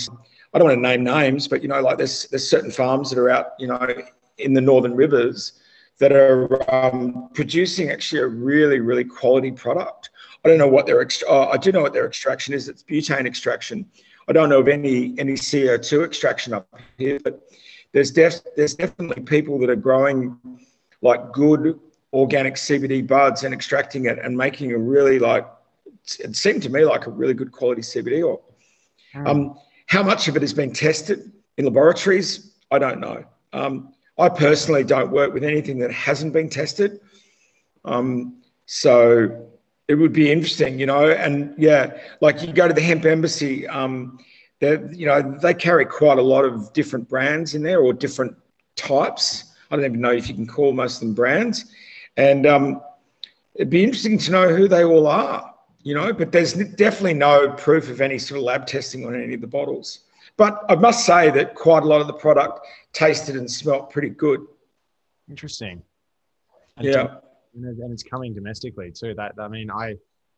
I 0.52 0.58
don't 0.58 0.68
want 0.68 0.76
to 0.76 0.82
name 0.82 1.04
names, 1.04 1.48
but 1.48 1.62
you 1.62 1.68
know, 1.68 1.80
like 1.80 1.96
there's 1.96 2.28
there's 2.28 2.48
certain 2.48 2.70
farms 2.70 3.10
that 3.10 3.18
are 3.18 3.30
out, 3.30 3.52
you 3.58 3.66
know, 3.66 3.94
in 4.38 4.52
the 4.52 4.60
northern 4.60 4.94
rivers 4.94 5.60
that 5.98 6.12
are 6.12 6.74
um, 6.74 7.30
producing 7.34 7.90
actually 7.90 8.20
a 8.20 8.26
really, 8.26 8.80
really 8.80 9.04
quality 9.04 9.52
product. 9.52 10.10
I 10.44 10.48
don't 10.48 10.58
know 10.58 10.68
what 10.68 10.86
their 10.86 11.04
ext- 11.04 11.22
oh, 11.28 11.48
I 11.48 11.56
do 11.56 11.72
know 11.72 11.82
what 11.82 11.92
their 11.92 12.06
extraction 12.06 12.52
is. 12.52 12.68
It's 12.68 12.82
butane 12.82 13.26
extraction. 13.26 13.86
I 14.28 14.32
don't 14.32 14.48
know 14.48 14.60
of 14.60 14.68
any 14.68 15.14
any 15.18 15.34
CO2 15.34 16.04
extraction 16.04 16.52
up 16.52 16.68
here, 16.98 17.18
but 17.22 17.42
there's 17.92 18.10
def- 18.10 18.42
there's 18.56 18.74
definitely 18.74 19.22
people 19.22 19.58
that 19.60 19.70
are 19.70 19.76
growing 19.76 20.38
like 21.02 21.32
good 21.32 21.78
organic 22.12 22.54
CBD 22.54 23.06
buds 23.06 23.44
and 23.44 23.54
extracting 23.54 24.06
it 24.06 24.18
and 24.18 24.36
making 24.36 24.72
a 24.72 24.78
really 24.78 25.18
like 25.18 25.46
it 26.18 26.36
seemed 26.36 26.62
to 26.62 26.68
me 26.70 26.84
like 26.84 27.06
a 27.06 27.10
really 27.10 27.34
good 27.34 27.52
quality 27.52 27.80
CBD 27.80 28.22
oil. 28.24 28.42
Um, 29.14 29.58
how 29.86 30.02
much 30.02 30.28
of 30.28 30.36
it 30.36 30.42
has 30.42 30.52
been 30.52 30.72
tested 30.72 31.32
in 31.56 31.64
laboratories? 31.64 32.52
I 32.70 32.78
don't 32.78 33.00
know. 33.00 33.24
Um, 33.52 33.93
I 34.18 34.28
personally 34.28 34.84
don't 34.84 35.10
work 35.10 35.34
with 35.34 35.44
anything 35.44 35.78
that 35.78 35.90
hasn't 35.90 36.32
been 36.32 36.48
tested. 36.48 37.00
Um, 37.84 38.42
so 38.66 39.48
it 39.88 39.94
would 39.94 40.12
be 40.12 40.30
interesting, 40.30 40.78
you 40.78 40.86
know, 40.86 41.10
and 41.10 41.54
yeah, 41.58 41.98
like 42.20 42.42
you 42.42 42.52
go 42.52 42.68
to 42.68 42.74
the 42.74 42.80
hemp 42.80 43.04
embassy, 43.04 43.66
um, 43.68 44.18
they 44.60 44.78
you 44.92 45.06
know, 45.06 45.36
they 45.42 45.52
carry 45.52 45.84
quite 45.84 46.18
a 46.18 46.22
lot 46.22 46.44
of 46.44 46.72
different 46.72 47.08
brands 47.08 47.54
in 47.54 47.62
there 47.62 47.80
or 47.80 47.92
different 47.92 48.36
types. 48.76 49.52
I 49.70 49.76
don't 49.76 49.84
even 49.84 50.00
know 50.00 50.12
if 50.12 50.28
you 50.28 50.34
can 50.34 50.46
call 50.46 50.72
most 50.72 50.96
of 50.96 51.08
them 51.08 51.14
brands. 51.14 51.66
And 52.16 52.46
um, 52.46 52.80
it'd 53.54 53.70
be 53.70 53.82
interesting 53.82 54.18
to 54.18 54.30
know 54.30 54.54
who 54.54 54.68
they 54.68 54.84
all 54.84 55.06
are, 55.06 55.52
you 55.82 55.94
know, 55.94 56.12
but 56.12 56.32
there's 56.32 56.54
definitely 56.54 57.14
no 57.14 57.50
proof 57.50 57.90
of 57.90 58.00
any 58.00 58.18
sort 58.18 58.38
of 58.38 58.44
lab 58.44 58.66
testing 58.66 59.04
on 59.04 59.14
any 59.20 59.34
of 59.34 59.40
the 59.40 59.46
bottles. 59.46 60.03
But 60.36 60.64
I 60.68 60.74
must 60.74 61.06
say 61.06 61.30
that 61.30 61.54
quite 61.54 61.82
a 61.84 61.86
lot 61.86 62.00
of 62.00 62.06
the 62.06 62.14
product 62.14 62.66
tasted 62.92 63.36
and 63.36 63.50
smelt 63.50 63.90
pretty 63.90 64.10
good. 64.10 64.44
Interesting. 65.28 65.82
And 66.76 66.86
yeah. 66.86 67.16
and 67.54 67.92
it's 67.92 68.02
coming 68.02 68.34
domestically 68.34 68.90
too. 68.90 69.14
That 69.14 69.34
I 69.38 69.48
mean, 69.48 69.70
I 69.70 69.94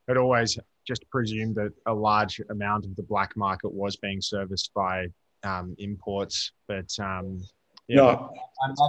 had 0.07 0.17
always 0.17 0.59
just 0.87 1.09
presumed 1.11 1.57
that 1.57 1.73
a 1.87 1.95
large 1.95 2.41
amount 2.51 2.85
of 2.85 2.95
the 2.95 3.03
black 3.03 3.37
market 3.37 3.73
was 3.73 3.97
being 3.97 4.21
serviced 4.21 4.73
by 4.75 5.07
um, 5.43 5.75
imports, 5.79 6.53
but 6.69 6.95
um, 7.01 7.43
yeah. 7.89 7.97
no, 7.97 8.33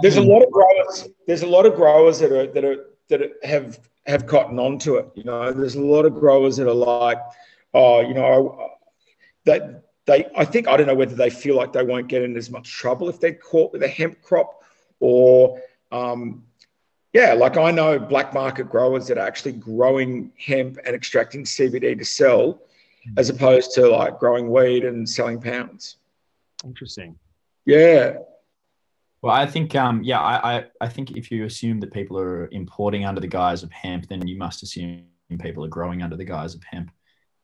there's 0.02 0.16
a 0.16 0.22
lot 0.22 0.42
of 0.42 0.50
growers. 0.50 1.08
There's 1.26 1.42
a 1.42 1.46
lot 1.46 1.66
of 1.66 1.74
growers 1.74 2.18
that 2.20 2.32
are 2.32 2.46
that 2.52 2.64
are 2.64 2.84
that 3.08 3.32
have 3.42 3.78
have 4.06 4.26
gotten 4.26 4.58
onto 4.58 4.96
it. 4.96 5.08
You 5.14 5.24
know, 5.24 5.52
there's 5.52 5.74
a 5.74 5.80
lot 5.80 6.04
of 6.04 6.14
growers 6.14 6.56
that 6.56 6.68
are 6.68 6.74
like, 6.74 7.18
oh, 7.74 8.00
you 8.00 8.14
know, 8.14 8.70
that 9.44 9.87
they. 10.08 10.26
I 10.36 10.44
think 10.44 10.66
I 10.66 10.76
don't 10.76 10.86
know 10.86 10.94
whether 10.94 11.14
they 11.14 11.30
feel 11.30 11.54
like 11.54 11.72
they 11.72 11.84
won't 11.84 12.08
get 12.08 12.22
in 12.22 12.36
as 12.36 12.50
much 12.50 12.72
trouble 12.72 13.08
if 13.08 13.20
they're 13.20 13.34
caught 13.34 13.72
with 13.72 13.82
a 13.82 13.88
hemp 13.88 14.20
crop, 14.22 14.62
or 14.98 15.60
um, 15.92 16.42
yeah, 17.12 17.34
like 17.34 17.56
I 17.56 17.70
know 17.70 17.98
black 17.98 18.34
market 18.34 18.68
growers 18.68 19.06
that 19.06 19.18
are 19.18 19.26
actually 19.26 19.52
growing 19.52 20.32
hemp 20.38 20.78
and 20.84 20.96
extracting 20.96 21.44
CBD 21.44 21.96
to 21.98 22.04
sell, 22.04 22.60
as 23.16 23.28
opposed 23.28 23.72
to 23.74 23.88
like 23.88 24.18
growing 24.18 24.50
weed 24.50 24.84
and 24.84 25.08
selling 25.08 25.40
pounds. 25.40 25.96
Interesting. 26.64 27.16
Yeah. 27.64 28.16
Well, 29.20 29.34
I 29.34 29.46
think, 29.46 29.74
um, 29.74 30.02
yeah, 30.04 30.20
I, 30.20 30.58
I, 30.58 30.64
I 30.80 30.88
think 30.88 31.12
if 31.12 31.30
you 31.30 31.44
assume 31.44 31.80
that 31.80 31.92
people 31.92 32.18
are 32.18 32.48
importing 32.50 33.04
under 33.04 33.20
the 33.20 33.26
guise 33.26 33.64
of 33.64 33.72
hemp, 33.72 34.08
then 34.08 34.26
you 34.26 34.38
must 34.38 34.62
assume 34.62 35.04
people 35.40 35.64
are 35.64 35.68
growing 35.68 36.02
under 36.02 36.16
the 36.16 36.24
guise 36.24 36.54
of 36.54 36.62
hemp. 36.62 36.90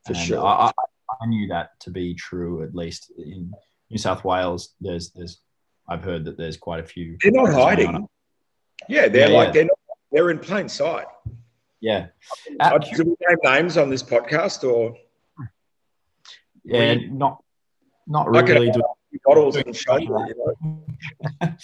For 0.06 0.12
and 0.12 0.22
sure. 0.22 0.44
I, 0.44 0.66
I, 0.66 0.72
I 1.20 1.26
knew 1.26 1.48
that 1.48 1.78
to 1.80 1.90
be 1.90 2.14
true, 2.14 2.62
at 2.62 2.74
least 2.74 3.12
in 3.18 3.52
New 3.90 3.98
South 3.98 4.24
Wales. 4.24 4.74
There's, 4.80 5.10
there's, 5.10 5.40
I've 5.88 6.02
heard 6.02 6.24
that 6.24 6.36
there's 6.36 6.56
quite 6.56 6.80
a 6.80 6.84
few. 6.84 7.16
They're 7.22 7.32
not 7.32 7.52
hiding. 7.52 8.08
Yeah, 8.88 9.08
they're 9.08 9.30
yeah, 9.30 9.36
like 9.36 9.46
yeah. 9.48 9.52
they're 9.52 9.64
not, 9.64 9.78
they're 10.12 10.30
in 10.30 10.38
plain 10.38 10.68
sight. 10.68 11.06
Yeah. 11.80 12.06
Uh, 12.60 12.78
Do 12.78 13.04
we 13.04 13.16
name 13.28 13.38
names 13.44 13.76
on 13.76 13.90
this 13.90 14.02
podcast 14.02 14.64
or? 14.64 14.96
Yeah, 16.64 16.94
not 17.10 17.42
not 18.06 18.30
really. 18.30 18.72
Bottles 19.24 19.56
and 19.56 19.76
show 19.76 19.96
you 19.98 20.08
know? 20.08 21.56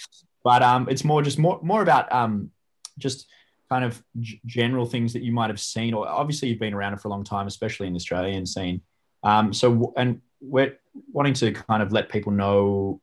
but 0.43 0.61
um, 0.61 0.87
it's 0.89 1.03
more 1.03 1.21
just 1.21 1.39
more 1.39 1.59
more 1.63 1.81
about 1.81 2.11
um, 2.11 2.51
just 2.97 3.27
kind 3.69 3.83
of 3.83 4.01
g- 4.19 4.41
general 4.45 4.85
things 4.85 5.13
that 5.13 5.23
you 5.23 5.31
might 5.31 5.49
have 5.49 5.59
seen, 5.59 5.93
or 5.93 6.07
obviously 6.07 6.49
you've 6.49 6.59
been 6.59 6.73
around 6.73 6.93
it 6.93 7.01
for 7.01 7.07
a 7.07 7.11
long 7.11 7.23
time, 7.23 7.47
especially 7.47 7.87
in 7.87 7.93
the 7.93 7.97
Australian 7.97 8.45
scene. 8.45 8.81
Um, 9.23 9.53
so 9.53 9.93
and 9.97 10.21
we're 10.41 10.77
wanting 11.11 11.33
to 11.35 11.51
kind 11.51 11.83
of 11.83 11.91
let 11.91 12.09
people 12.09 12.31
know 12.31 13.01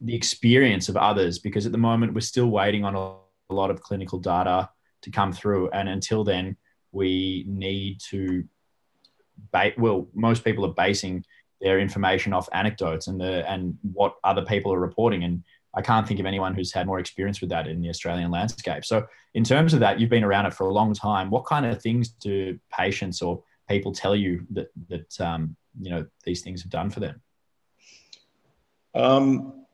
the 0.00 0.14
experience 0.14 0.88
of 0.88 0.96
others 0.96 1.38
because 1.38 1.66
at 1.66 1.72
the 1.72 1.78
moment 1.78 2.14
we're 2.14 2.20
still 2.20 2.48
waiting 2.48 2.84
on 2.84 2.94
a, 2.94 3.16
lot 3.50 3.70
of 3.70 3.82
clinical 3.82 4.18
data 4.18 4.66
to 5.02 5.10
come 5.10 5.30
through 5.30 5.68
and 5.72 5.86
until 5.86 6.24
then 6.24 6.56
we 6.90 7.44
need 7.46 8.00
to 8.00 8.42
ba- 9.52 9.74
well 9.76 10.08
most 10.14 10.42
people 10.42 10.64
are 10.64 10.72
basing 10.72 11.22
their 11.60 11.78
information 11.78 12.32
off 12.32 12.48
anecdotes 12.54 13.08
and 13.08 13.20
the 13.20 13.46
and 13.50 13.76
what 13.92 14.14
other 14.24 14.42
people 14.42 14.72
are 14.72 14.80
reporting 14.80 15.24
and 15.24 15.44
I 15.74 15.82
can't 15.82 16.08
think 16.08 16.18
of 16.18 16.24
anyone 16.24 16.54
who's 16.54 16.72
had 16.72 16.86
more 16.86 16.98
experience 16.98 17.42
with 17.42 17.50
that 17.50 17.66
in 17.66 17.80
the 17.80 17.88
Australian 17.88 18.30
landscape. 18.30 18.84
So, 18.84 19.06
in 19.34 19.42
terms 19.42 19.72
of 19.72 19.80
that, 19.80 19.98
you've 19.98 20.10
been 20.10 20.24
around 20.24 20.46
it 20.46 20.52
for 20.52 20.66
a 20.66 20.72
long 20.72 20.92
time. 20.92 21.30
What 21.30 21.46
kind 21.46 21.64
of 21.64 21.80
things 21.80 22.08
do 22.08 22.58
patients 22.70 23.22
or 23.22 23.42
people 23.72 23.92
tell 23.92 24.14
you 24.14 24.46
that 24.50 24.70
that 24.88 25.20
um, 25.20 25.56
you 25.80 25.90
know 25.90 26.06
these 26.24 26.42
things 26.42 26.62
have 26.62 26.70
done 26.70 26.90
for 26.90 27.00
them? 27.00 27.20
Um, 28.94 29.64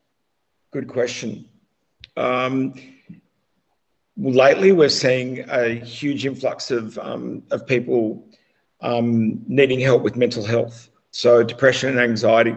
good 0.71 0.87
question. 0.87 1.49
Um, 2.17 2.75
lately, 4.17 4.73
we're 4.73 4.89
seeing 4.89 5.49
a 5.51 5.75
huge 5.75 6.25
influx 6.27 6.71
of, 6.71 6.99
um, 6.99 7.43
of 7.51 7.67
people 7.67 8.25
um, 8.81 9.43
needing 9.49 9.81
help 9.81 10.03
with 10.03 10.17
mental 10.17 10.45
health, 10.45 10.91
so 11.11 11.43
depression 11.43 11.91
and 11.91 12.01
anxiety. 12.01 12.57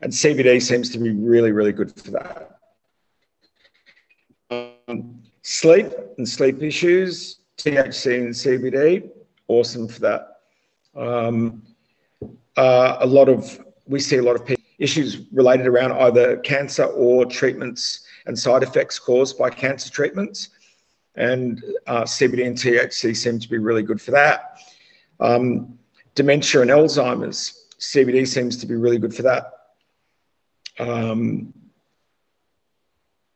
And 0.00 0.12
CBD 0.12 0.60
seems 0.62 0.90
to 0.90 0.98
be 0.98 1.10
really, 1.10 1.52
really 1.52 1.72
good 1.72 1.94
for 1.98 2.10
that. 2.12 2.58
Um, 4.50 5.22
sleep 5.42 5.88
and 6.18 6.28
sleep 6.28 6.62
issues, 6.62 7.40
THC 7.58 8.16
and 8.18 8.34
CBD, 8.34 9.10
awesome 9.48 9.88
for 9.88 10.00
that. 10.00 10.40
Um, 10.94 11.62
uh, 12.56 12.96
a 13.00 13.06
lot 13.06 13.28
of 13.28 13.60
we 13.86 14.00
see 14.00 14.16
a 14.16 14.22
lot 14.22 14.36
of 14.36 14.56
issues 14.78 15.22
related 15.32 15.66
around 15.66 15.92
either 15.92 16.38
cancer 16.38 16.84
or 16.84 17.24
treatments 17.24 18.06
and 18.26 18.38
side 18.38 18.62
effects 18.62 18.98
caused 18.98 19.38
by 19.38 19.50
cancer 19.50 19.90
treatments. 19.90 20.50
And 21.14 21.62
uh, 21.86 22.02
CBD 22.02 22.46
and 22.46 22.56
THC 22.56 23.16
seem 23.16 23.38
to 23.38 23.48
be 23.48 23.58
really 23.58 23.82
good 23.82 24.00
for 24.00 24.10
that. 24.10 24.58
Um, 25.18 25.78
dementia 26.14 26.60
and 26.60 26.70
Alzheimer's, 26.70 27.66
CBD 27.78 28.26
seems 28.26 28.56
to 28.58 28.66
be 28.66 28.74
really 28.74 28.98
good 28.98 29.14
for 29.14 29.22
that. 29.22 29.52
Um, 30.78 31.54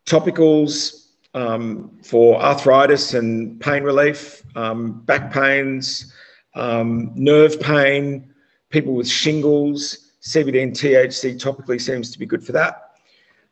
topicals 0.07 1.00
um, 1.35 1.99
for 2.03 2.41
arthritis 2.41 3.15
and 3.15 3.61
pain 3.61 3.83
relief, 3.83 4.43
um, 4.57 5.01
back 5.03 5.33
pains, 5.33 6.13
um, 6.55 7.13
nerve 7.15 7.61
pain, 7.61 8.33
people 8.71 8.95
with 8.95 9.09
shingles, 9.09 10.13
CBD 10.23 10.63
and 10.63 10.73
THC 10.73 11.41
topically 11.41 11.81
seems 11.81 12.11
to 12.11 12.19
be 12.19 12.27
good 12.27 12.45
for 12.45 12.53
that. 12.53 12.93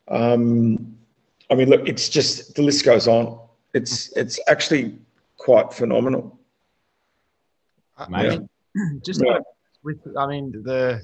Um, 0.07 0.97
I 1.49 1.55
mean, 1.55 1.69
look, 1.69 1.87
it's 1.87 2.09
just 2.09 2.55
the 2.55 2.61
list 2.61 2.85
goes 2.85 3.07
on. 3.07 3.39
It's 3.73 4.11
it's 4.15 4.39
actually 4.47 4.97
quite 5.37 5.73
phenomenal. 5.73 6.39
Amazing. 7.97 8.49
Yeah. 8.75 8.83
Just 9.05 9.23
yeah. 9.25 9.39
with, 9.83 9.99
I 10.17 10.27
mean, 10.27 10.51
the 10.51 11.01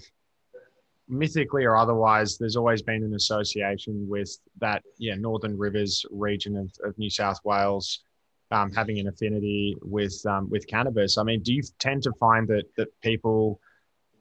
mythically 1.07 1.65
or 1.65 1.75
otherwise, 1.75 2.37
there's 2.37 2.55
always 2.55 2.81
been 2.81 3.03
an 3.03 3.13
association 3.13 4.07
with 4.07 4.37
that, 4.59 4.83
yeah, 4.97 5.15
Northern 5.15 5.57
Rivers 5.57 6.05
region 6.09 6.55
of, 6.57 6.71
of 6.83 6.97
New 6.97 7.09
South 7.09 7.39
Wales 7.43 8.03
um, 8.51 8.71
having 8.71 8.99
an 8.99 9.07
affinity 9.07 9.75
with 9.81 10.21
um, 10.25 10.49
with 10.49 10.67
cannabis. 10.67 11.17
I 11.17 11.23
mean, 11.23 11.41
do 11.41 11.53
you 11.53 11.63
tend 11.79 12.03
to 12.03 12.11
find 12.19 12.47
that 12.47 12.65
that 12.77 12.87
people 13.01 13.59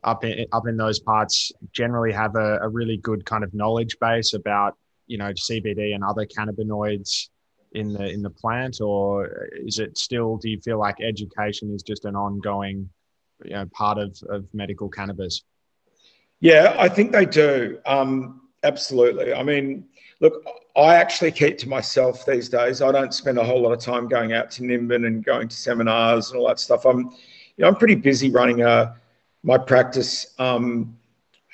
up 0.03 0.25
in 0.25 0.47
up 0.53 0.67
in 0.67 0.77
those 0.77 0.99
parts 0.99 1.53
generally 1.73 2.13
have 2.13 2.37
a, 2.37 2.59
a 2.61 2.69
really 2.69 2.97
good 2.97 3.25
kind 3.25 3.45
of 3.45 3.53
knowledge 3.55 3.97
base 4.01 4.35
about 4.35 4.77
you 5.07 5.19
know 5.19 5.33
CBD 5.33 5.95
and 5.95 6.03
other 6.03 6.27
cannabinoids 6.27 7.29
in 7.73 7.93
the 7.93 8.09
in 8.09 8.23
the 8.23 8.31
plant, 8.31 8.81
or 8.81 9.49
is 9.53 9.79
it 9.79 9.99
still? 9.99 10.37
Do 10.37 10.49
you 10.49 10.61
feel 10.61 10.79
like 10.79 10.97
education 11.01 11.73
is 11.75 11.83
just 11.83 12.05
an 12.05 12.17
ongoing 12.17 12.89
you 13.45 13.53
know 13.53 13.67
part 13.73 13.99
of 13.99 14.17
of 14.29 14.47
medical 14.55 14.89
cannabis? 14.89 15.43
Yeah, 16.41 16.75
I 16.79 16.89
think 16.89 17.13
they 17.13 17.27
do. 17.27 17.79
Um, 17.87 18.43
absolutely. 18.63 19.33
I 19.33 19.43
mean, 19.43 19.87
look, 20.21 20.45
I 20.77 20.97
actually 20.97 21.33
keep 21.33 21.59
to 21.59 21.69
myself 21.69 22.27
these 22.27 22.49
days. 22.49 22.83
I 22.83 22.93
don't 22.93 23.15
spend 23.15 23.39
a 23.39 23.45
whole 23.45 23.61
lot 23.61 23.73
of 23.73 23.81
time 23.81 24.09
going 24.09 24.33
out 24.33 24.51
to 24.53 24.63
Nimbin 24.63 25.07
and 25.07 25.25
going 25.25 25.49
to 25.49 25.57
seminars 25.57 26.31
and 26.31 26.41
all 26.41 26.49
that 26.49 26.61
stuff. 26.61 26.85
I'm, 26.85 27.11
you 27.57 27.63
know, 27.63 27.69
I'm 27.69 27.77
pretty 27.77 27.95
busy 27.95 28.31
running 28.31 28.63
a 28.63 28.97
my 29.45 29.59
practice. 29.59 30.35
Um, 30.39 30.97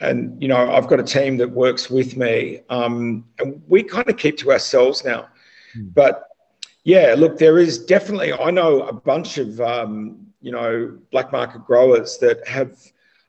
and 0.00 0.40
you 0.40 0.48
know, 0.48 0.72
I've 0.72 0.86
got 0.88 0.98
a 0.98 1.04
team 1.04 1.36
that 1.38 1.50
works 1.50 1.90
with 1.90 2.16
me, 2.16 2.60
um, 2.70 3.26
and 3.38 3.62
we 3.68 3.82
kind 3.82 4.08
of 4.08 4.16
keep 4.16 4.38
to 4.38 4.52
ourselves 4.52 5.04
now. 5.04 5.28
Mm. 5.76 5.92
But 5.92 6.24
yeah, 6.84 7.14
look, 7.18 7.38
there 7.38 7.58
is 7.58 7.84
definitely. 7.84 8.32
I 8.32 8.50
know 8.50 8.82
a 8.82 8.92
bunch 8.94 9.36
of 9.36 9.60
um, 9.60 10.26
you 10.40 10.52
know 10.52 10.96
black 11.10 11.32
market 11.32 11.66
growers 11.66 12.16
that 12.18 12.46
have 12.48 12.78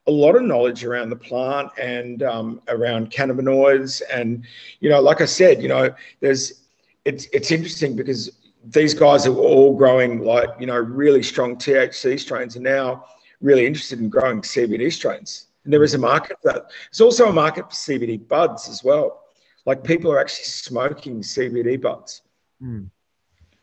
a 0.06 0.10
lot 0.10 0.34
of 0.34 0.42
knowledge 0.42 0.84
around 0.84 1.10
the 1.10 1.16
plant 1.16 1.70
and 1.80 2.22
um, 2.22 2.60
around 2.68 3.10
cannabinoids, 3.10 4.02
and 4.12 4.44
you 4.80 4.90
know, 4.90 5.00
like 5.00 5.20
I 5.20 5.26
said, 5.26 5.62
you 5.62 5.68
know, 5.68 5.94
there's 6.20 6.64
it's 7.04 7.26
it's 7.32 7.50
interesting 7.50 7.94
because 7.96 8.30
these 8.64 8.94
guys 8.94 9.26
are 9.26 9.34
all 9.34 9.76
growing 9.76 10.20
like 10.24 10.48
you 10.58 10.66
know 10.66 10.78
really 10.78 11.22
strong 11.22 11.56
THC 11.56 12.18
strains, 12.18 12.56
and 12.56 12.64
now 12.64 13.04
really 13.40 13.66
interested 13.66 14.00
in 14.00 14.08
growing 14.08 14.40
CBD 14.40 14.92
strains. 14.92 15.46
And 15.64 15.72
there 15.72 15.82
is 15.84 15.94
a 15.94 15.98
market 15.98 16.38
for 16.42 16.52
that. 16.52 16.70
There's 16.90 17.00
also 17.00 17.28
a 17.28 17.32
market 17.32 17.64
for 17.66 17.76
CBD 17.76 18.26
buds 18.26 18.68
as 18.68 18.82
well. 18.82 19.22
Like 19.66 19.84
people 19.84 20.10
are 20.10 20.18
actually 20.18 20.44
smoking 20.44 21.20
CBD 21.20 21.80
buds. 21.80 22.22
Mm. 22.60 22.88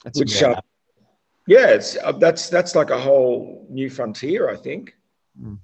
That's 0.03 0.19
which, 0.19 0.41
uh, 0.41 0.59
yeah, 1.47 1.67
it's 1.67 1.97
uh, 1.97 2.13
that's 2.13 2.49
that's 2.49 2.75
like 2.75 2.89
a 2.89 2.99
whole 2.99 3.65
new 3.69 3.89
frontier, 3.89 4.49
I 4.49 4.55
think. 4.55 4.95
Mm. 5.41 5.57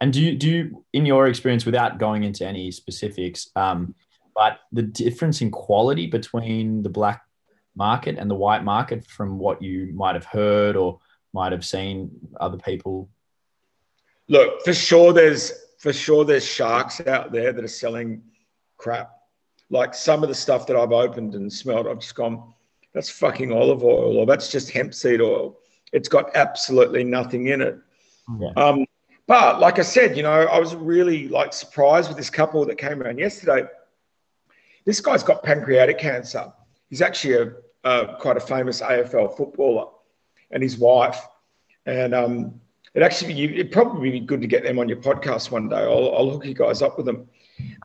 And 0.00 0.12
do 0.12 0.22
you 0.22 0.36
do 0.36 0.48
you, 0.48 0.84
in 0.92 1.06
your 1.06 1.26
experience, 1.26 1.66
without 1.66 1.98
going 1.98 2.24
into 2.24 2.46
any 2.46 2.70
specifics, 2.70 3.50
um, 3.56 3.94
but 4.34 4.60
the 4.70 4.82
difference 4.82 5.40
in 5.40 5.50
quality 5.50 6.06
between 6.06 6.82
the 6.82 6.88
black 6.88 7.22
market 7.74 8.16
and 8.18 8.30
the 8.30 8.34
white 8.34 8.62
market, 8.64 9.04
from 9.06 9.38
what 9.38 9.60
you 9.60 9.92
might 9.94 10.14
have 10.14 10.24
heard 10.24 10.76
or 10.76 11.00
might 11.32 11.52
have 11.52 11.64
seen 11.64 12.10
other 12.40 12.56
people 12.58 13.08
Look, 14.28 14.62
for 14.62 14.74
sure, 14.74 15.12
there's 15.12 15.52
for 15.78 15.92
sure 15.92 16.24
there's 16.24 16.46
sharks 16.46 17.00
out 17.06 17.32
there 17.32 17.52
that 17.52 17.64
are 17.64 17.68
selling 17.68 18.22
crap. 18.76 19.12
Like 19.70 19.94
some 19.94 20.22
of 20.22 20.28
the 20.28 20.34
stuff 20.34 20.66
that 20.66 20.76
I've 20.76 20.92
opened 20.92 21.34
and 21.34 21.52
smelled, 21.52 21.86
I've 21.86 22.00
just 22.00 22.14
gone, 22.14 22.52
that's 22.92 23.10
fucking 23.10 23.52
olive 23.52 23.84
oil 23.84 24.18
or 24.18 24.26
that's 24.26 24.50
just 24.50 24.70
hemp 24.70 24.92
seed 24.92 25.20
oil. 25.20 25.58
It's 25.92 26.08
got 26.08 26.34
absolutely 26.36 27.04
nothing 27.04 27.48
in 27.48 27.60
it. 27.62 27.78
Um, 28.56 28.84
but 29.28 29.60
like 29.60 29.78
I 29.78 29.82
said, 29.82 30.16
you 30.16 30.22
know, 30.22 30.32
I 30.32 30.58
was 30.58 30.74
really 30.74 31.28
like 31.28 31.52
surprised 31.52 32.08
with 32.08 32.16
this 32.16 32.30
couple 32.30 32.64
that 32.64 32.78
came 32.78 33.02
around 33.02 33.18
yesterday. 33.18 33.68
This 34.86 35.00
guy's 35.00 35.22
got 35.22 35.42
pancreatic 35.42 35.98
cancer. 35.98 36.50
He's 36.88 37.02
actually 37.02 37.52
a 37.84 38.16
quite 38.18 38.38
a 38.38 38.40
famous 38.40 38.80
AFL 38.80 39.36
footballer, 39.36 39.90
and 40.50 40.62
his 40.62 40.78
wife. 40.78 41.20
And 41.84 42.14
um, 42.14 42.60
it 42.94 43.02
actually 43.02 43.44
it'd 43.44 43.70
probably 43.70 44.10
be 44.10 44.20
good 44.20 44.40
to 44.40 44.46
get 44.46 44.62
them 44.62 44.78
on 44.78 44.88
your 44.88 44.98
podcast 44.98 45.50
one 45.50 45.68
day. 45.68 45.76
I'll, 45.76 46.16
I'll 46.16 46.30
hook 46.30 46.46
you 46.46 46.54
guys 46.54 46.80
up 46.80 46.96
with 46.96 47.04
them. 47.04 47.28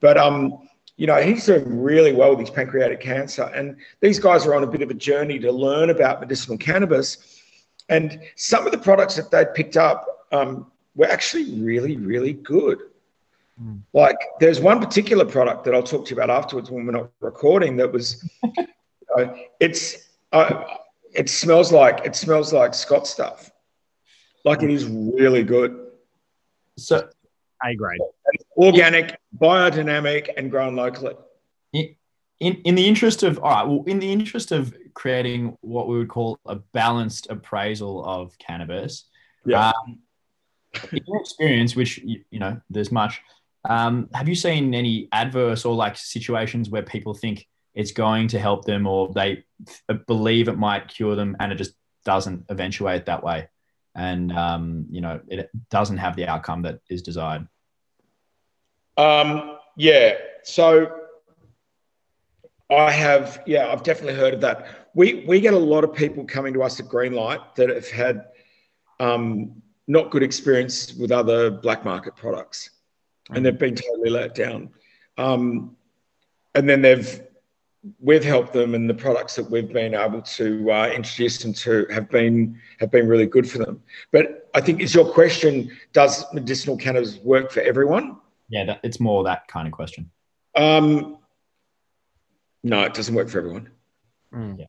But 0.01 0.17
um, 0.17 0.69
you 0.95 1.07
know, 1.07 1.21
he's 1.21 1.45
doing 1.45 1.81
really 1.81 2.13
well 2.13 2.31
with 2.31 2.39
his 2.39 2.51
pancreatic 2.51 3.01
cancer, 3.01 3.51
and 3.53 3.75
these 3.99 4.17
guys 4.17 4.45
are 4.45 4.55
on 4.55 4.63
a 4.63 4.67
bit 4.67 4.81
of 4.81 4.89
a 4.89 4.93
journey 4.93 5.39
to 5.39 5.51
learn 5.51 5.89
about 5.89 6.21
medicinal 6.21 6.57
cannabis. 6.57 7.41
And 7.89 8.21
some 8.37 8.65
of 8.65 8.71
the 8.71 8.77
products 8.77 9.17
that 9.17 9.29
they'd 9.29 9.53
picked 9.53 9.75
up 9.75 10.27
um, 10.31 10.71
were 10.95 11.07
actually 11.07 11.59
really, 11.59 11.97
really 11.97 12.33
good. 12.33 12.79
Mm. 13.61 13.81
Like 13.93 14.17
there's 14.39 14.59
one 14.59 14.79
particular 14.79 15.25
product 15.25 15.63
that 15.65 15.73
I'll 15.73 15.83
talk 15.83 16.05
to 16.05 16.15
you 16.15 16.21
about 16.21 16.29
afterwards 16.29 16.69
when 16.71 16.85
we're 16.85 16.91
not 16.91 17.11
recording 17.19 17.77
that 17.77 17.91
was, 17.91 18.27
uh, 19.17 19.33
it's, 19.59 20.09
uh, 20.31 20.63
it 21.13 21.29
smells 21.29 21.71
like, 21.71 22.05
it 22.05 22.15
smells 22.15 22.53
like 22.53 22.73
Scott 22.73 23.07
stuff. 23.07 23.51
Like 24.45 24.63
it 24.63 24.69
is 24.69 24.85
really 24.85 25.43
good. 25.43 25.87
So 26.77 27.07
A 27.63 27.75
grade. 27.75 27.99
Organic, 28.57 29.19
biodynamic 29.37 30.29
and 30.35 30.49
grown 30.51 30.75
locally. 30.75 31.15
In, 31.73 32.55
in 32.55 32.75
the 32.75 32.85
interest 32.85 33.23
of 33.23 33.39
all 33.39 33.51
right, 33.51 33.63
well, 33.65 33.83
in 33.87 33.99
the 33.99 34.11
interest 34.11 34.51
of 34.51 34.75
creating 34.93 35.57
what 35.61 35.87
we 35.87 35.97
would 35.97 36.09
call 36.09 36.39
a 36.45 36.55
balanced 36.55 37.27
appraisal 37.29 38.03
of 38.03 38.37
cannabis, 38.37 39.05
yeah. 39.45 39.69
Um, 39.69 39.99
in 40.91 41.01
your 41.05 41.19
experience, 41.19 41.75
which 41.75 41.99
you, 42.03 42.39
know, 42.39 42.59
there's 42.69 42.91
much. 42.91 43.21
Um, 43.67 44.09
have 44.13 44.27
you 44.27 44.35
seen 44.35 44.73
any 44.73 45.07
adverse 45.11 45.65
or 45.65 45.73
like 45.73 45.97
situations 45.97 46.69
where 46.69 46.83
people 46.83 47.13
think 47.13 47.47
it's 47.73 47.91
going 47.91 48.27
to 48.29 48.39
help 48.39 48.65
them, 48.65 48.85
or 48.85 49.11
they 49.13 49.45
believe 50.07 50.47
it 50.47 50.57
might 50.57 50.87
cure 50.87 51.15
them, 51.15 51.35
and 51.39 51.51
it 51.51 51.55
just 51.55 51.73
doesn't 52.05 52.45
eventuate 52.49 53.05
that 53.05 53.23
way, 53.23 53.47
and 53.95 54.31
um, 54.31 54.85
you 54.89 55.01
know, 55.01 55.19
it 55.27 55.49
doesn't 55.69 55.97
have 55.97 56.15
the 56.15 56.27
outcome 56.27 56.63
that 56.63 56.79
is 56.89 57.01
desired? 57.01 57.47
Um, 58.97 59.57
yeah. 59.75 60.13
So 60.43 60.91
I 62.69 62.91
have, 62.91 63.41
yeah, 63.45 63.71
I've 63.71 63.83
definitely 63.83 64.19
heard 64.19 64.33
of 64.35 64.41
that. 64.41 64.89
We 64.93 65.25
we 65.27 65.41
get 65.41 65.53
a 65.53 65.59
lot 65.59 65.83
of 65.83 65.93
people 65.93 66.25
coming 66.25 66.53
to 66.53 66.61
us 66.63 66.79
at 66.79 66.85
Greenlight 66.85 67.55
that 67.55 67.69
have 67.69 67.89
had 67.89 68.25
um, 68.99 69.62
not 69.87 70.11
good 70.11 70.23
experience 70.23 70.93
with 70.93 71.11
other 71.11 71.51
black 71.51 71.83
market 71.83 72.15
products, 72.15 72.69
and 73.29 73.45
they've 73.45 73.57
been 73.57 73.75
totally 73.75 74.09
let 74.09 74.35
down. 74.35 74.69
Um, 75.17 75.75
and 76.55 76.69
then 76.69 76.81
they've 76.81 77.21
we've 77.99 78.23
helped 78.23 78.53
them, 78.53 78.75
and 78.75 78.89
the 78.89 78.93
products 78.93 79.35
that 79.35 79.49
we've 79.49 79.71
been 79.71 79.93
able 79.93 80.21
to 80.21 80.71
uh, 80.71 80.87
introduce 80.87 81.41
them 81.41 81.53
to 81.53 81.85
have 81.89 82.09
been 82.09 82.59
have 82.79 82.91
been 82.91 83.07
really 83.07 83.25
good 83.25 83.49
for 83.49 83.57
them. 83.57 83.81
But 84.11 84.49
I 84.53 84.61
think 84.61 84.81
is 84.81 84.93
your 84.93 85.11
question: 85.11 85.71
Does 85.91 86.25
medicinal 86.33 86.77
cannabis 86.77 87.17
work 87.19 87.51
for 87.51 87.61
everyone? 87.61 88.17
Yeah, 88.49 88.65
that, 88.65 88.79
it's 88.83 88.99
more 88.99 89.23
that 89.23 89.47
kind 89.47 89.67
of 89.67 89.73
question. 89.73 90.09
Um, 90.55 91.17
no, 92.63 92.83
it 92.83 92.93
doesn't 92.93 93.15
work 93.15 93.29
for 93.29 93.39
everyone. 93.39 93.69
Mm. 94.33 94.59
Yeah, 94.59 94.65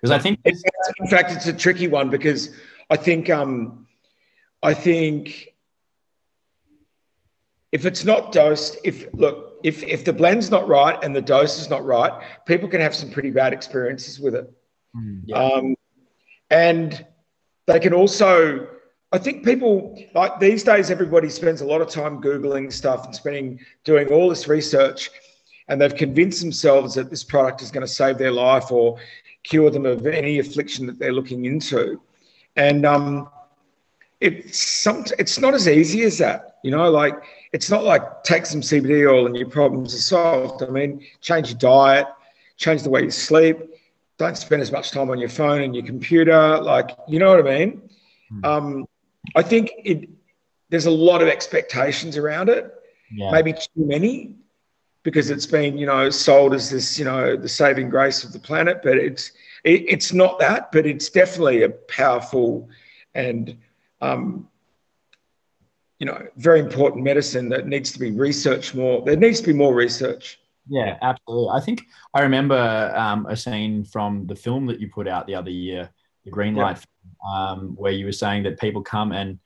because 0.00 0.10
I 0.10 0.18
think 0.18 0.40
in 0.44 1.06
fact 1.08 1.32
it's 1.32 1.46
a 1.46 1.52
tricky 1.52 1.88
one 1.88 2.10
because 2.10 2.54
I 2.90 2.96
think 2.96 3.30
um, 3.30 3.86
I 4.62 4.74
think 4.74 5.54
if 7.72 7.84
it's 7.84 8.04
not 8.04 8.32
dosed, 8.32 8.78
if 8.84 9.06
look, 9.12 9.60
if 9.62 9.82
if 9.82 10.04
the 10.04 10.12
blend's 10.12 10.50
not 10.50 10.68
right 10.68 10.98
and 11.02 11.14
the 11.14 11.22
dose 11.22 11.60
is 11.60 11.68
not 11.68 11.84
right, 11.84 12.12
people 12.46 12.68
can 12.68 12.80
have 12.80 12.94
some 12.94 13.10
pretty 13.10 13.30
bad 13.30 13.52
experiences 13.52 14.18
with 14.18 14.34
it. 14.34 14.50
Mm, 14.96 15.22
yeah. 15.26 15.36
um, 15.36 15.76
and 16.50 17.06
they 17.66 17.78
can 17.78 17.92
also, 17.92 18.66
I 19.12 19.18
think 19.18 19.44
people 19.44 20.02
like 20.14 20.40
these 20.40 20.64
days, 20.64 20.90
everybody 20.90 21.28
spends 21.28 21.60
a 21.60 21.66
lot 21.66 21.80
of 21.80 21.88
time 21.88 22.22
googling 22.22 22.72
stuff 22.72 23.04
and 23.04 23.14
spending 23.14 23.60
doing 23.84 24.08
all 24.08 24.28
this 24.28 24.48
research, 24.48 25.10
and 25.68 25.80
they've 25.80 25.94
convinced 25.94 26.40
themselves 26.40 26.94
that 26.94 27.10
this 27.10 27.22
product 27.22 27.62
is 27.62 27.70
going 27.70 27.86
to 27.86 27.92
save 27.92 28.16
their 28.16 28.32
life 28.32 28.72
or 28.72 28.98
cure 29.42 29.70
them 29.70 29.86
of 29.86 30.06
any 30.06 30.38
affliction 30.38 30.86
that 30.86 30.98
they're 30.98 31.12
looking 31.12 31.44
into. 31.44 32.00
And 32.56 32.84
um, 32.86 33.28
it's 34.20 34.58
some 34.58 35.04
it's 35.18 35.38
not 35.38 35.54
as 35.54 35.68
easy 35.68 36.02
as 36.02 36.18
that 36.18 36.58
you 36.64 36.70
know 36.70 36.90
like 36.90 37.14
it's 37.52 37.70
not 37.70 37.84
like 37.84 38.24
take 38.24 38.44
some 38.46 38.60
cbd 38.60 39.08
oil 39.10 39.26
and 39.26 39.36
your 39.36 39.48
problems 39.48 39.94
are 39.94 39.98
solved 39.98 40.62
i 40.62 40.66
mean 40.66 41.04
change 41.20 41.50
your 41.50 41.58
diet 41.58 42.06
change 42.56 42.82
the 42.82 42.90
way 42.90 43.02
you 43.02 43.10
sleep 43.10 43.58
don't 44.18 44.36
spend 44.36 44.60
as 44.60 44.72
much 44.72 44.90
time 44.90 45.10
on 45.10 45.18
your 45.18 45.28
phone 45.28 45.62
and 45.62 45.74
your 45.74 45.84
computer 45.84 46.58
like 46.58 46.90
you 47.06 47.18
know 47.18 47.30
what 47.30 47.46
i 47.46 47.58
mean 47.58 47.82
hmm. 48.28 48.44
um, 48.44 48.88
i 49.36 49.42
think 49.42 49.70
it 49.84 50.08
there's 50.70 50.86
a 50.86 50.90
lot 50.90 51.22
of 51.22 51.28
expectations 51.28 52.16
around 52.16 52.48
it 52.48 52.74
yeah. 53.12 53.30
maybe 53.30 53.52
too 53.52 53.68
many 53.76 54.34
because 55.04 55.30
it's 55.30 55.46
been 55.46 55.78
you 55.78 55.86
know 55.86 56.10
sold 56.10 56.52
as 56.54 56.70
this 56.70 56.98
you 56.98 57.04
know 57.04 57.36
the 57.36 57.48
saving 57.48 57.88
grace 57.88 58.24
of 58.24 58.32
the 58.32 58.38
planet 58.38 58.80
but 58.82 58.96
it's 58.96 59.32
it, 59.62 59.84
it's 59.86 60.12
not 60.12 60.40
that 60.40 60.72
but 60.72 60.86
it's 60.86 61.08
definitely 61.08 61.62
a 61.62 61.70
powerful 61.70 62.68
and 63.14 63.56
um, 64.00 64.48
you 65.98 66.06
know, 66.06 66.26
very 66.36 66.60
important 66.60 67.02
medicine 67.02 67.48
that 67.48 67.66
needs 67.66 67.92
to 67.92 67.98
be 67.98 68.12
researched 68.12 68.74
more. 68.74 69.04
There 69.04 69.16
needs 69.16 69.40
to 69.40 69.46
be 69.46 69.52
more 69.52 69.74
research. 69.74 70.38
Yeah, 70.68 70.96
absolutely. 71.02 71.50
I 71.50 71.60
think 71.60 71.82
I 72.14 72.20
remember 72.22 72.92
um, 72.94 73.26
a 73.26 73.36
scene 73.36 73.84
from 73.84 74.26
the 74.26 74.36
film 74.36 74.66
that 74.66 74.80
you 74.80 74.88
put 74.88 75.08
out 75.08 75.26
the 75.26 75.34
other 75.34 75.50
year, 75.50 75.90
the 76.24 76.30
Green 76.30 76.54
Light, 76.54 76.84
um, 77.28 77.74
where 77.76 77.92
you 77.92 78.04
were 78.04 78.12
saying 78.12 78.42
that 78.44 78.60
people 78.60 78.82
come 78.82 79.12
and 79.12 79.38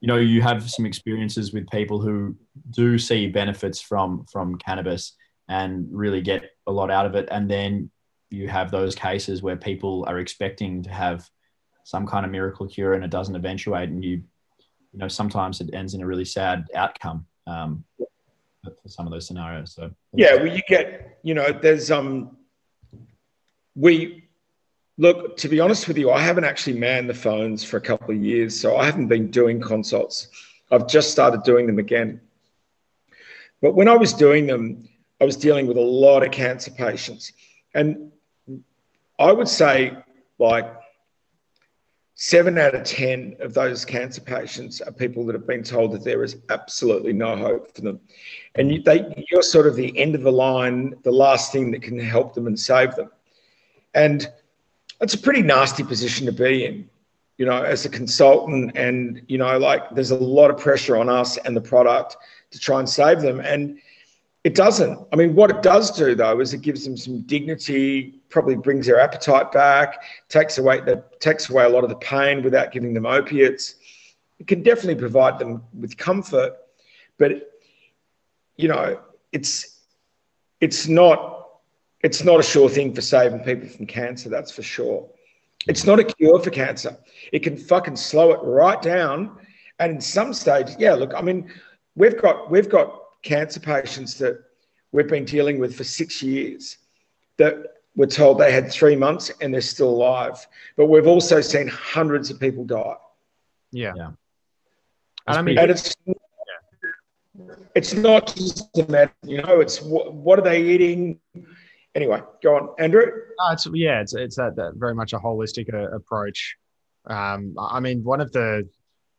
you 0.00 0.08
know 0.08 0.16
you 0.16 0.40
have 0.40 0.68
some 0.70 0.86
experiences 0.86 1.52
with 1.52 1.68
people 1.68 2.00
who 2.00 2.34
do 2.70 2.98
see 2.98 3.28
benefits 3.28 3.80
from 3.80 4.24
from 4.32 4.56
cannabis 4.56 5.14
and 5.48 5.86
really 5.90 6.22
get 6.22 6.50
a 6.66 6.72
lot 6.72 6.90
out 6.90 7.06
of 7.06 7.14
it, 7.14 7.28
and 7.30 7.50
then 7.50 7.90
you 8.30 8.48
have 8.48 8.70
those 8.70 8.94
cases 8.94 9.42
where 9.42 9.56
people 9.56 10.04
are 10.08 10.18
expecting 10.18 10.82
to 10.84 10.90
have 10.90 11.28
some 11.90 12.06
kind 12.06 12.24
of 12.24 12.30
miracle 12.30 12.68
cure 12.68 12.94
and 12.94 13.04
it 13.04 13.10
doesn't 13.10 13.34
eventuate 13.34 13.88
and 13.88 14.04
you 14.04 14.22
you 14.92 14.98
know 14.98 15.08
sometimes 15.08 15.60
it 15.60 15.70
ends 15.72 15.94
in 15.94 16.00
a 16.02 16.06
really 16.06 16.24
sad 16.24 16.66
outcome 16.74 17.26
um, 17.46 17.84
for 18.62 18.88
some 18.88 19.06
of 19.06 19.12
those 19.12 19.26
scenarios. 19.26 19.72
So 19.74 19.90
yeah. 20.12 20.34
Well 20.34 20.46
you 20.46 20.62
get 20.68 21.18
you 21.22 21.34
know 21.34 21.50
there's 21.52 21.90
um 21.90 22.36
we 23.74 24.24
look 24.98 25.36
to 25.38 25.48
be 25.48 25.60
honest 25.60 25.88
with 25.88 25.96
you 25.96 26.10
i 26.10 26.20
haven't 26.20 26.44
actually 26.44 26.78
manned 26.78 27.08
the 27.08 27.14
phones 27.14 27.64
for 27.64 27.78
a 27.78 27.80
couple 27.80 28.10
of 28.14 28.22
years 28.22 28.58
so 28.60 28.76
i 28.76 28.84
haven't 28.84 29.06
been 29.06 29.30
doing 29.30 29.60
consults. 29.60 30.28
I've 30.72 30.86
just 30.86 31.10
started 31.10 31.42
doing 31.42 31.66
them 31.66 31.78
again. 31.78 32.20
But 33.62 33.74
when 33.74 33.88
i 33.88 33.96
was 33.96 34.12
doing 34.12 34.46
them 34.46 34.88
i 35.20 35.24
was 35.24 35.36
dealing 35.36 35.66
with 35.66 35.76
a 35.76 35.88
lot 36.06 36.22
of 36.24 36.30
cancer 36.30 36.70
patients. 36.70 37.32
And 37.74 38.12
i 39.18 39.32
would 39.32 39.48
say 39.48 39.96
like 40.38 40.66
seven 42.22 42.58
out 42.58 42.74
of 42.74 42.84
10 42.84 43.34
of 43.40 43.54
those 43.54 43.82
cancer 43.82 44.20
patients 44.20 44.82
are 44.82 44.92
people 44.92 45.24
that 45.24 45.32
have 45.32 45.46
been 45.46 45.62
told 45.62 45.90
that 45.90 46.04
there 46.04 46.22
is 46.22 46.36
absolutely 46.50 47.14
no 47.14 47.34
hope 47.34 47.74
for 47.74 47.80
them. 47.80 47.98
And 48.56 48.70
you, 48.70 48.82
they, 48.82 49.24
you're 49.30 49.40
sort 49.40 49.66
of 49.66 49.74
the 49.74 49.98
end 49.98 50.14
of 50.14 50.20
the 50.20 50.30
line, 50.30 50.94
the 51.02 51.10
last 51.10 51.50
thing 51.50 51.70
that 51.70 51.80
can 51.80 51.98
help 51.98 52.34
them 52.34 52.46
and 52.46 52.60
save 52.60 52.94
them. 52.94 53.10
And 53.94 54.30
it's 55.00 55.14
a 55.14 55.18
pretty 55.18 55.40
nasty 55.40 55.82
position 55.82 56.26
to 56.26 56.32
be 56.32 56.66
in, 56.66 56.90
you 57.38 57.46
know, 57.46 57.62
as 57.62 57.86
a 57.86 57.88
consultant. 57.88 58.76
And, 58.76 59.22
you 59.26 59.38
know, 59.38 59.58
like 59.58 59.88
there's 59.94 60.10
a 60.10 60.18
lot 60.18 60.50
of 60.50 60.58
pressure 60.58 60.98
on 60.98 61.08
us 61.08 61.38
and 61.38 61.56
the 61.56 61.62
product 61.62 62.18
to 62.50 62.58
try 62.58 62.80
and 62.80 62.88
save 62.88 63.22
them. 63.22 63.40
And 63.40 63.78
it 64.44 64.54
doesn't. 64.54 65.06
I 65.10 65.16
mean, 65.16 65.34
what 65.34 65.48
it 65.48 65.62
does 65.62 65.90
do 65.90 66.14
though 66.14 66.38
is 66.40 66.52
it 66.52 66.60
gives 66.60 66.84
them 66.84 66.98
some 66.98 67.22
dignity, 67.22 68.19
probably 68.30 68.56
brings 68.56 68.86
their 68.86 69.00
appetite 69.00 69.52
back, 69.52 70.02
takes 70.28 70.58
away 70.58 70.80
the 70.80 71.04
takes 71.18 71.50
away 71.50 71.64
a 71.64 71.68
lot 71.68 71.84
of 71.84 71.90
the 71.90 71.96
pain 71.96 72.42
without 72.42 72.72
giving 72.72 72.94
them 72.94 73.06
opiates. 73.06 73.74
It 74.38 74.46
can 74.46 74.62
definitely 74.62 74.94
provide 74.94 75.38
them 75.38 75.62
with 75.78 75.96
comfort, 75.96 76.56
but 77.18 77.60
you 78.56 78.68
know, 78.68 79.00
it's 79.32 79.80
it's 80.60 80.86
not 80.86 81.48
it's 82.02 82.24
not 82.24 82.40
a 82.40 82.42
sure 82.42 82.68
thing 82.68 82.94
for 82.94 83.02
saving 83.02 83.40
people 83.40 83.68
from 83.68 83.86
cancer. 83.86 84.28
That's 84.28 84.50
for 84.50 84.62
sure. 84.62 85.08
It's 85.66 85.84
not 85.84 85.98
a 85.98 86.04
cure 86.04 86.40
for 86.40 86.50
cancer. 86.50 86.96
It 87.32 87.40
can 87.42 87.56
fucking 87.56 87.96
slow 87.96 88.32
it 88.32 88.40
right 88.42 88.80
down. 88.80 89.36
And 89.78 89.92
in 89.92 90.00
some 90.00 90.32
stages, 90.32 90.76
yeah. 90.78 90.94
Look, 90.94 91.12
I 91.14 91.20
mean, 91.20 91.52
we've 91.94 92.20
got 92.20 92.50
we've 92.50 92.68
got 92.68 93.02
cancer 93.22 93.60
patients 93.60 94.16
that 94.18 94.42
we've 94.92 95.08
been 95.08 95.24
dealing 95.24 95.58
with 95.58 95.74
for 95.76 95.84
six 95.84 96.22
years 96.22 96.78
that 97.36 97.79
were 97.96 98.06
told 98.06 98.38
they 98.38 98.52
had 98.52 98.70
three 98.70 98.96
months 98.96 99.30
and 99.40 99.52
they're 99.52 99.60
still 99.60 99.90
alive. 99.90 100.46
But 100.76 100.86
we've 100.86 101.06
also 101.06 101.40
seen 101.40 101.68
hundreds 101.68 102.30
of 102.30 102.38
people 102.38 102.64
die. 102.64 102.94
Yeah. 103.72 103.92
Yeah. 103.96 104.10
And 105.26 105.38
I 105.38 105.42
mean, 105.42 105.58
And 105.58 105.70
it's 105.70 105.94
it's 107.74 107.94
not 107.94 108.34
just 108.34 108.76
a 108.78 108.86
matter, 108.90 109.12
you 109.24 109.40
know, 109.42 109.60
it's 109.60 109.80
what, 109.80 110.12
what 110.12 110.38
are 110.38 110.42
they 110.42 110.62
eating? 110.62 111.20
Anyway, 111.94 112.20
go 112.42 112.56
on, 112.56 112.74
Andrew. 112.78 113.06
No, 113.06 113.52
it's 113.52 113.66
yeah, 113.72 114.00
it's 114.00 114.14
it's 114.14 114.36
that, 114.36 114.56
that 114.56 114.74
very 114.76 114.94
much 114.94 115.12
a 115.12 115.18
holistic 115.18 115.72
uh, 115.72 115.90
approach. 115.94 116.56
Um, 117.06 117.54
I 117.58 117.80
mean, 117.80 118.02
one 118.04 118.20
of 118.20 118.32
the 118.32 118.68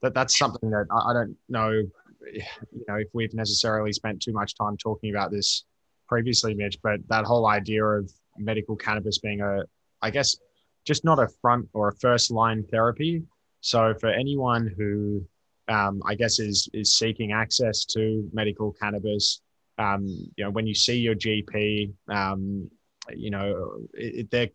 that 0.01 0.13
that's 0.13 0.37
something 0.37 0.69
that 0.69 0.87
I, 0.91 1.11
I 1.11 1.13
don't 1.13 1.37
know, 1.49 1.69
you 1.71 2.85
know, 2.87 2.95
if 2.95 3.07
we've 3.13 3.33
necessarily 3.33 3.93
spent 3.93 4.21
too 4.21 4.33
much 4.33 4.55
time 4.55 4.77
talking 4.77 5.13
about 5.13 5.31
this 5.31 5.65
previously, 6.07 6.53
Mitch, 6.53 6.77
but 6.81 6.99
that 7.09 7.25
whole 7.25 7.47
idea 7.47 7.83
of 7.83 8.11
medical 8.37 8.75
cannabis 8.75 9.17
being 9.19 9.41
a, 9.41 9.63
I 10.01 10.09
guess, 10.09 10.37
just 10.85 11.03
not 11.03 11.19
a 11.19 11.27
front 11.41 11.69
or 11.73 11.89
a 11.89 11.95
first 11.95 12.31
line 12.31 12.63
therapy. 12.71 13.23
So 13.61 13.93
for 13.99 14.09
anyone 14.09 14.73
who, 14.77 15.25
um, 15.67 16.01
I 16.05 16.15
guess, 16.15 16.39
is 16.39 16.67
is 16.73 16.95
seeking 16.95 17.31
access 17.31 17.85
to 17.85 18.27
medical 18.33 18.73
cannabis, 18.73 19.41
um, 19.77 20.05
you 20.35 20.43
know, 20.43 20.49
when 20.49 20.65
you 20.67 20.73
see 20.73 20.97
your 20.97 21.15
GP, 21.15 21.93
um, 22.09 22.69
you 23.15 23.29
know, 23.31 23.77
it, 23.93 24.15
it, 24.15 24.31
they're 24.31 24.49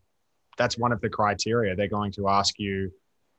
that's 0.58 0.78
one 0.78 0.90
of 0.92 1.00
the 1.00 1.08
criteria. 1.08 1.76
They're 1.76 1.88
going 1.88 2.12
to 2.12 2.28
ask 2.28 2.58
you, 2.58 2.90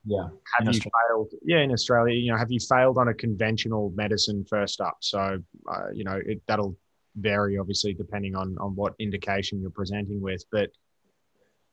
Yeah. 0.06 0.28
have 0.58 0.67
In 0.67 0.73
you 0.73 0.80
failed? 0.80 1.32
Yeah, 1.43 1.62
in 1.62 1.71
Australia, 1.71 2.13
you 2.13 2.32
know, 2.32 2.38
have 2.38 2.52
you 2.52 2.60
failed 2.60 2.97
on 2.97 3.08
a 3.08 3.13
conventional 3.13 3.91
medicine 3.95 4.45
first 4.47 4.80
up? 4.82 4.97
So, 5.02 5.39
uh, 5.67 5.88
you 5.93 6.04
know, 6.04 6.21
it, 6.26 6.41
that'll 6.47 6.78
vary 7.17 7.58
obviously 7.58 7.93
depending 7.93 8.36
on 8.36 8.58
on 8.60 8.75
what 8.75 8.93
indication 8.99 9.60
you're 9.60 9.69
presenting 9.71 10.21
with, 10.21 10.43
but 10.51 10.69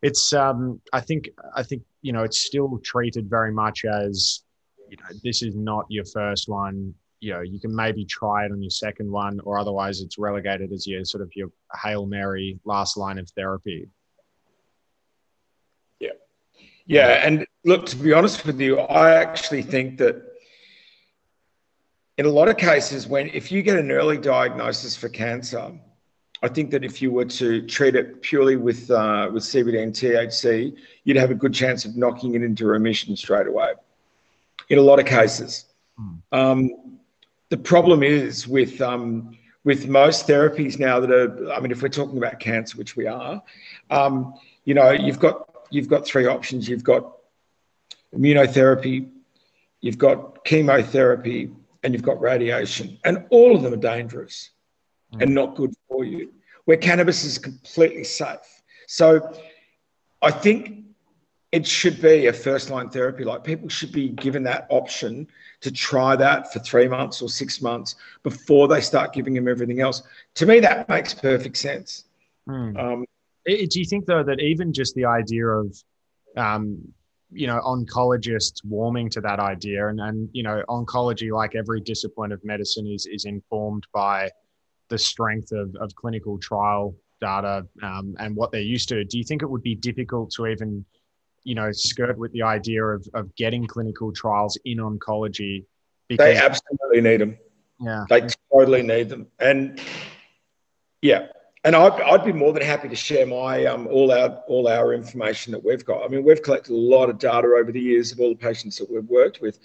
it's 0.02 0.32
um 0.32 0.80
I 0.92 1.00
think 1.00 1.30
I 1.54 1.62
think 1.62 1.82
you 2.02 2.12
know 2.12 2.22
it's 2.22 2.38
still 2.38 2.78
treated 2.84 3.28
very 3.28 3.52
much 3.52 3.84
as 3.84 4.42
you 4.88 4.96
know 4.96 5.18
this 5.22 5.42
is 5.42 5.54
not 5.54 5.86
your 5.88 6.04
first 6.04 6.48
one. 6.48 6.94
You 7.20 7.32
know, 7.32 7.40
you 7.40 7.58
can 7.58 7.74
maybe 7.74 8.04
try 8.04 8.44
it 8.44 8.52
on 8.52 8.62
your 8.62 8.70
second 8.70 9.10
one, 9.10 9.40
or 9.44 9.58
otherwise 9.58 10.02
it's 10.02 10.18
relegated 10.18 10.72
as 10.72 10.86
your 10.86 11.06
sort 11.06 11.22
of 11.22 11.30
your 11.34 11.48
hail 11.82 12.04
mary 12.04 12.60
last 12.66 12.98
line 12.98 13.18
of 13.18 13.30
therapy. 13.30 13.88
Yeah, 16.00 16.10
yeah, 16.86 17.26
and 17.26 17.46
look, 17.64 17.86
to 17.86 17.96
be 17.96 18.12
honest 18.12 18.44
with 18.44 18.60
you, 18.60 18.78
I 18.78 19.14
actually 19.14 19.62
think 19.62 19.96
that 19.98 20.33
in 22.16 22.26
a 22.26 22.30
lot 22.30 22.48
of 22.48 22.56
cases, 22.56 23.06
when 23.06 23.28
if 23.28 23.50
you 23.50 23.62
get 23.62 23.78
an 23.78 23.90
early 23.90 24.18
diagnosis 24.18 24.96
for 24.96 25.08
cancer, 25.08 25.72
I 26.42 26.48
think 26.48 26.70
that 26.70 26.84
if 26.84 27.00
you 27.00 27.10
were 27.10 27.24
to 27.24 27.66
treat 27.66 27.96
it 27.96 28.22
purely 28.22 28.56
with 28.56 28.90
uh, 28.90 29.30
with 29.32 29.42
CBD 29.42 29.82
and 29.82 29.92
THC, 29.92 30.76
you'd 31.04 31.16
have 31.16 31.30
a 31.30 31.34
good 31.34 31.54
chance 31.54 31.84
of 31.84 31.96
knocking 31.96 32.34
it 32.34 32.42
into 32.42 32.66
remission 32.66 33.16
straight 33.16 33.46
away. 33.46 33.72
In 34.68 34.78
a 34.78 34.82
lot 34.82 34.98
of 34.98 35.06
cases, 35.06 35.66
Hmm. 35.96 36.14
um, 36.32 36.70
the 37.50 37.56
problem 37.56 38.02
is 38.02 38.48
with 38.48 38.80
um, 38.80 39.36
with 39.62 39.86
most 39.86 40.26
therapies 40.26 40.78
now 40.78 41.00
that 41.00 41.10
are. 41.10 41.52
I 41.52 41.60
mean, 41.60 41.70
if 41.70 41.82
we're 41.82 41.88
talking 41.88 42.18
about 42.18 42.40
cancer, 42.40 42.76
which 42.76 42.96
we 42.96 43.06
are, 43.06 43.42
um, 43.90 44.34
you 44.64 44.74
know, 44.74 44.90
you've 44.90 45.20
got 45.20 45.48
you've 45.70 45.88
got 45.88 46.04
three 46.04 46.26
options. 46.26 46.68
You've 46.68 46.84
got 46.84 47.12
immunotherapy, 48.14 49.08
you've 49.80 49.98
got 49.98 50.44
chemotherapy, 50.44 51.50
and 51.84 51.92
you've 51.92 52.02
got 52.02 52.20
radiation, 52.20 52.98
and 53.04 53.26
all 53.30 53.54
of 53.54 53.62
them 53.62 53.72
are 53.74 53.76
dangerous 53.76 54.50
Mm. 55.12 55.22
and 55.22 55.34
not 55.34 55.54
good 55.54 55.72
for 55.88 56.04
you. 56.04 56.32
Where 56.64 56.78
cannabis 56.78 57.24
is 57.24 57.38
completely 57.38 58.04
safe. 58.04 58.62
So, 58.88 59.20
I 60.22 60.30
think 60.30 60.86
it 61.52 61.66
should 61.66 62.00
be 62.02 62.26
a 62.26 62.32
first 62.32 62.70
line 62.70 62.88
therapy. 62.88 63.22
Like 63.22 63.44
people 63.44 63.68
should 63.68 63.92
be 63.92 64.08
given 64.08 64.42
that 64.44 64.66
option 64.70 65.28
to 65.60 65.70
try 65.70 66.16
that 66.16 66.52
for 66.52 66.58
three 66.58 66.88
months 66.88 67.22
or 67.22 67.28
six 67.28 67.60
months 67.60 67.94
before 68.22 68.66
they 68.66 68.80
start 68.80 69.12
giving 69.12 69.34
them 69.34 69.46
everything 69.46 69.80
else. 69.80 70.02
To 70.36 70.46
me, 70.46 70.58
that 70.60 70.88
makes 70.88 71.12
perfect 71.14 71.58
sense. 71.58 72.04
Hmm. 72.46 72.76
Um, 72.76 73.04
I- 73.46 73.66
Do 73.70 73.78
you 73.78 73.84
think 73.84 74.06
though 74.06 74.24
that 74.24 74.40
even 74.40 74.72
just 74.72 74.94
the 74.94 75.04
idea 75.04 75.46
of, 75.46 75.76
um, 76.36 76.92
you 77.30 77.46
know, 77.46 77.60
oncologists 77.60 78.64
warming 78.64 79.10
to 79.10 79.20
that 79.22 79.40
idea, 79.40 79.88
and 79.88 80.00
and 80.00 80.28
you 80.32 80.42
know, 80.42 80.62
oncology, 80.68 81.32
like 81.32 81.54
every 81.54 81.80
discipline 81.80 82.32
of 82.32 82.44
medicine, 82.44 82.86
is 82.86 83.06
is 83.06 83.24
informed 83.24 83.86
by 83.92 84.30
the 84.88 84.98
strength 84.98 85.52
of 85.52 85.74
of 85.76 85.94
clinical 85.94 86.38
trial 86.38 86.94
data 87.20 87.66
um, 87.82 88.14
and 88.18 88.36
what 88.36 88.52
they're 88.52 88.60
used 88.60 88.88
to. 88.90 89.04
Do 89.04 89.18
you 89.18 89.24
think 89.24 89.42
it 89.42 89.50
would 89.50 89.62
be 89.62 89.74
difficult 89.74 90.30
to 90.32 90.46
even, 90.46 90.84
you 91.44 91.54
know, 91.54 91.70
skirt 91.72 92.18
with 92.18 92.32
the 92.32 92.42
idea 92.42 92.84
of 92.84 93.06
of 93.14 93.34
getting 93.36 93.66
clinical 93.66 94.12
trials 94.12 94.58
in 94.64 94.78
oncology? 94.78 95.64
because 96.08 96.24
they 96.24 96.36
absolutely 96.36 97.00
need 97.00 97.20
them. 97.20 97.38
yeah, 97.80 98.04
They 98.08 98.26
totally 98.52 98.82
need 98.82 99.08
them. 99.08 99.26
And 99.38 99.80
yeah, 101.02 101.28
and 101.64 101.74
I'd, 101.74 102.00
I'd 102.02 102.24
be 102.24 102.32
more 102.32 102.52
than 102.52 102.62
happy 102.62 102.88
to 102.88 102.96
share 102.96 103.26
my 103.26 103.64
um, 103.64 103.86
all 103.86 104.12
our 104.12 104.42
all 104.46 104.68
our 104.68 104.92
information 104.92 105.50
that 105.52 105.64
we've 105.64 105.84
got. 105.84 106.04
I 106.04 106.08
mean, 106.08 106.22
we've 106.22 106.42
collected 106.42 106.72
a 106.72 106.76
lot 106.76 107.08
of 107.08 107.18
data 107.18 107.48
over 107.48 107.72
the 107.72 107.80
years 107.80 108.12
of 108.12 108.20
all 108.20 108.28
the 108.28 108.36
patients 108.36 108.76
that 108.78 108.90
we've 108.90 109.08
worked 109.08 109.40
with. 109.40 109.58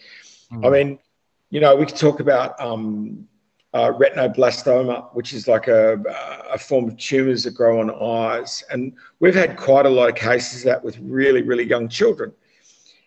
Hmm. 0.50 0.66
I 0.66 0.70
mean, 0.70 1.00
you 1.50 1.60
know, 1.60 1.76
we 1.76 1.86
could 1.86 1.98
talk 1.98 2.22
about 2.22 2.60
um, 2.62 3.28
uh, 3.74 3.92
retinoblastoma, 3.92 5.14
which 5.14 5.34
is 5.34 5.48
like 5.48 5.68
a, 5.68 6.02
a 6.50 6.58
form 6.58 6.88
of 6.88 6.98
tumors 6.98 7.44
that 7.44 7.54
grow 7.54 7.82
on 7.82 7.92
eyes, 7.92 8.64
and 8.72 8.94
we've 9.20 9.36
had 9.36 9.58
quite 9.58 9.86
a 9.86 9.90
lot 9.90 10.10
of 10.10 10.16
cases 10.16 10.62
of 10.62 10.66
that 10.68 10.84
with 10.84 10.98
really 11.00 11.42
really 11.42 11.66
young 11.66 11.90
children. 11.90 12.32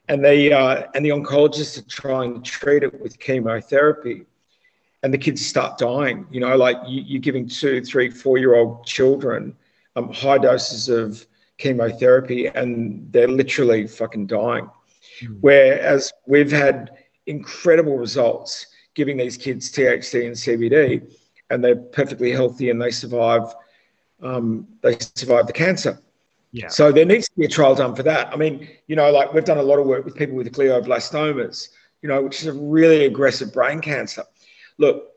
And 0.08 0.22
the 0.22 0.52
uh, 0.52 0.86
and 0.94 1.02
the 1.02 1.10
oncologists 1.10 1.78
are 1.78 1.88
trying 1.88 2.42
to 2.42 2.50
treat 2.50 2.82
it 2.82 3.00
with 3.00 3.18
chemotherapy, 3.18 4.26
and 5.02 5.12
the 5.12 5.18
kids 5.18 5.44
start 5.44 5.78
dying. 5.78 6.26
You 6.30 6.40
know, 6.40 6.56
like 6.56 6.76
you, 6.86 7.02
you're 7.02 7.20
giving 7.20 7.48
two, 7.48 7.82
three, 7.82 8.10
four 8.10 8.38
year 8.38 8.54
old 8.54 8.86
children 8.86 9.54
um, 9.96 10.12
high 10.12 10.38
doses 10.38 10.88
of 10.88 11.26
chemotherapy, 11.58 12.46
and 12.46 13.10
they're 13.12 13.28
literally 13.28 13.86
fucking 13.86 14.26
dying. 14.26 14.68
Hmm. 15.20 15.34
Whereas 15.40 16.12
we've 16.26 16.50
had 16.50 16.92
incredible 17.26 17.98
results 17.98 18.66
giving 18.94 19.16
these 19.16 19.36
kids 19.36 19.70
THC 19.72 20.26
and 20.26 20.34
CBD, 20.34 21.14
and 21.50 21.62
they're 21.62 21.76
perfectly 21.76 22.32
healthy 22.32 22.70
and 22.70 22.80
they 22.80 22.90
survive. 22.90 23.54
Um, 24.22 24.68
they 24.82 24.96
survive 24.98 25.48
the 25.48 25.52
cancer. 25.52 26.00
yeah, 26.52 26.68
So 26.68 26.92
there 26.92 27.04
needs 27.04 27.28
to 27.28 27.36
be 27.36 27.46
a 27.46 27.48
trial 27.48 27.74
done 27.74 27.96
for 27.96 28.04
that. 28.04 28.32
I 28.32 28.36
mean, 28.36 28.68
you 28.86 28.94
know, 28.94 29.10
like 29.10 29.32
we've 29.32 29.44
done 29.44 29.58
a 29.58 29.62
lot 29.62 29.80
of 29.80 29.86
work 29.86 30.04
with 30.04 30.14
people 30.14 30.36
with 30.36 30.52
glioblastomas, 30.52 31.70
you 32.02 32.08
know, 32.08 32.22
which 32.22 32.40
is 32.40 32.46
a 32.46 32.52
really 32.52 33.06
aggressive 33.06 33.52
brain 33.52 33.80
cancer. 33.80 34.22
Look, 34.78 35.12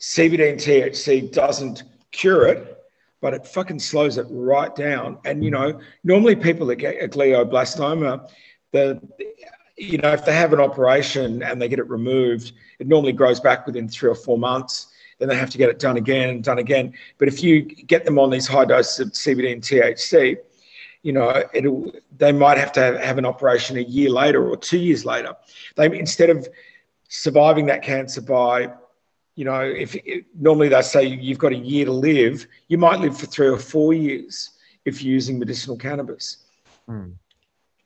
CBD 0.00 0.50
and 0.50 0.60
THC 0.60 1.32
doesn't 1.32 1.82
cure 2.10 2.46
it, 2.46 2.78
but 3.20 3.34
it 3.34 3.46
fucking 3.46 3.78
slows 3.78 4.18
it 4.18 4.26
right 4.28 4.74
down. 4.74 5.18
And 5.24 5.44
you 5.44 5.50
know, 5.50 5.80
normally 6.02 6.36
people 6.36 6.66
that 6.66 6.76
get 6.76 7.02
a 7.02 7.08
glioblastoma, 7.08 8.30
the 8.72 9.00
you 9.76 9.98
know, 9.98 10.12
if 10.12 10.24
they 10.24 10.34
have 10.34 10.52
an 10.52 10.60
operation 10.60 11.42
and 11.42 11.60
they 11.60 11.68
get 11.68 11.78
it 11.78 11.88
removed, 11.88 12.52
it 12.78 12.86
normally 12.86 13.12
grows 13.12 13.40
back 13.40 13.66
within 13.66 13.88
three 13.88 14.08
or 14.08 14.14
four 14.14 14.38
months. 14.38 14.88
Then 15.18 15.28
they 15.28 15.36
have 15.36 15.50
to 15.50 15.58
get 15.58 15.68
it 15.68 15.78
done 15.78 15.96
again 15.96 16.28
and 16.28 16.44
done 16.44 16.58
again. 16.58 16.92
But 17.18 17.28
if 17.28 17.42
you 17.42 17.62
get 17.62 18.04
them 18.04 18.18
on 18.18 18.30
these 18.30 18.46
high 18.46 18.64
doses 18.64 19.00
of 19.00 19.08
CBD 19.12 19.52
and 19.52 19.62
THC, 19.62 20.36
you 21.02 21.12
know, 21.12 21.44
it'll, 21.52 21.92
they 22.16 22.32
might 22.32 22.58
have 22.58 22.72
to 22.72 22.80
have, 22.80 23.00
have 23.00 23.18
an 23.18 23.26
operation 23.26 23.76
a 23.76 23.80
year 23.80 24.10
later 24.10 24.48
or 24.48 24.56
two 24.56 24.78
years 24.78 25.04
later. 25.04 25.34
They 25.76 25.86
instead 25.98 26.30
of 26.30 26.48
surviving 27.14 27.66
that 27.66 27.80
cancer 27.82 28.20
by, 28.20 28.68
you 29.36 29.44
know, 29.44 29.60
if 29.60 29.94
it, 29.94 30.26
normally 30.38 30.68
they 30.68 30.82
say 30.82 31.04
you've 31.04 31.38
got 31.38 31.52
a 31.52 31.56
year 31.56 31.84
to 31.84 31.92
live, 31.92 32.46
you 32.68 32.76
might 32.76 32.98
live 32.98 33.16
for 33.16 33.26
three 33.26 33.46
or 33.46 33.56
four 33.56 33.94
years 33.94 34.50
if 34.84 35.02
you're 35.02 35.14
using 35.14 35.38
medicinal 35.38 35.76
cannabis. 35.76 36.38
Hmm. 36.86 37.10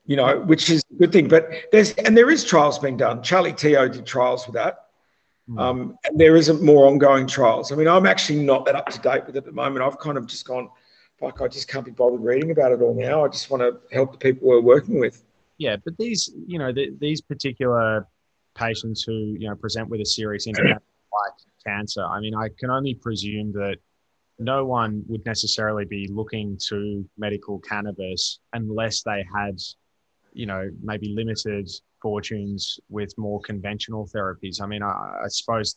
You 0.07 0.15
know, 0.15 0.39
which 0.41 0.71
is 0.71 0.83
a 0.91 0.95
good 0.95 1.11
thing. 1.11 1.27
But 1.27 1.51
there's 1.71 1.93
and 1.93 2.17
there 2.17 2.31
is 2.31 2.43
trials 2.43 2.79
being 2.79 2.97
done. 2.97 3.21
Charlie 3.21 3.53
Teo 3.53 3.87
did 3.87 4.05
trials 4.07 4.47
with 4.47 4.55
that. 4.55 4.87
Hmm. 5.47 5.59
Um, 5.59 5.97
and 6.05 6.19
there 6.19 6.35
isn't 6.35 6.63
more 6.63 6.87
ongoing 6.87 7.27
trials. 7.27 7.71
I 7.71 7.75
mean, 7.75 7.87
I'm 7.87 8.07
actually 8.07 8.43
not 8.43 8.65
that 8.65 8.75
up 8.75 8.89
to 8.89 8.99
date 8.99 9.27
with 9.27 9.35
it 9.35 9.39
at 9.39 9.45
the 9.45 9.51
moment. 9.51 9.85
I've 9.85 9.99
kind 9.99 10.17
of 10.17 10.25
just 10.25 10.47
gone, 10.47 10.69
fuck, 11.19 11.41
I 11.41 11.47
just 11.47 11.67
can't 11.67 11.85
be 11.85 11.91
bothered 11.91 12.21
reading 12.21 12.49
about 12.49 12.71
it 12.71 12.81
all 12.81 12.95
now. 12.95 13.23
I 13.23 13.27
just 13.27 13.51
want 13.51 13.61
to 13.61 13.95
help 13.95 14.11
the 14.11 14.17
people 14.17 14.47
we're 14.47 14.59
working 14.59 14.99
with. 14.99 15.23
Yeah, 15.59 15.75
but 15.75 15.97
these, 15.97 16.31
you 16.47 16.57
know, 16.57 16.71
the, 16.71 16.95
these 16.99 17.21
particular 17.21 18.07
patients 18.59 19.03
who, 19.03 19.35
you 19.39 19.47
know, 19.49 19.55
present 19.55 19.89
with 19.89 20.01
a 20.01 20.05
serious 20.05 20.47
indication 20.47 20.73
like 20.73 21.33
cancer, 21.65 22.03
I 22.03 22.19
mean, 22.19 22.35
I 22.35 22.49
can 22.59 22.69
only 22.69 22.93
presume 22.93 23.51
that 23.53 23.77
no 24.37 24.65
one 24.65 25.03
would 25.07 25.25
necessarily 25.25 25.85
be 25.85 26.07
looking 26.11 26.57
to 26.69 27.07
medical 27.17 27.59
cannabis 27.59 28.39
unless 28.53 29.01
they 29.03 29.25
had, 29.35 29.59
you 30.33 30.45
know, 30.45 30.69
maybe 30.81 31.09
limited 31.09 31.69
fortunes 32.01 32.79
with 32.89 33.11
more 33.17 33.41
conventional 33.41 34.07
therapies. 34.07 34.61
I 34.61 34.67
mean, 34.67 34.81
I, 34.81 34.93
I 35.25 35.27
suppose 35.27 35.75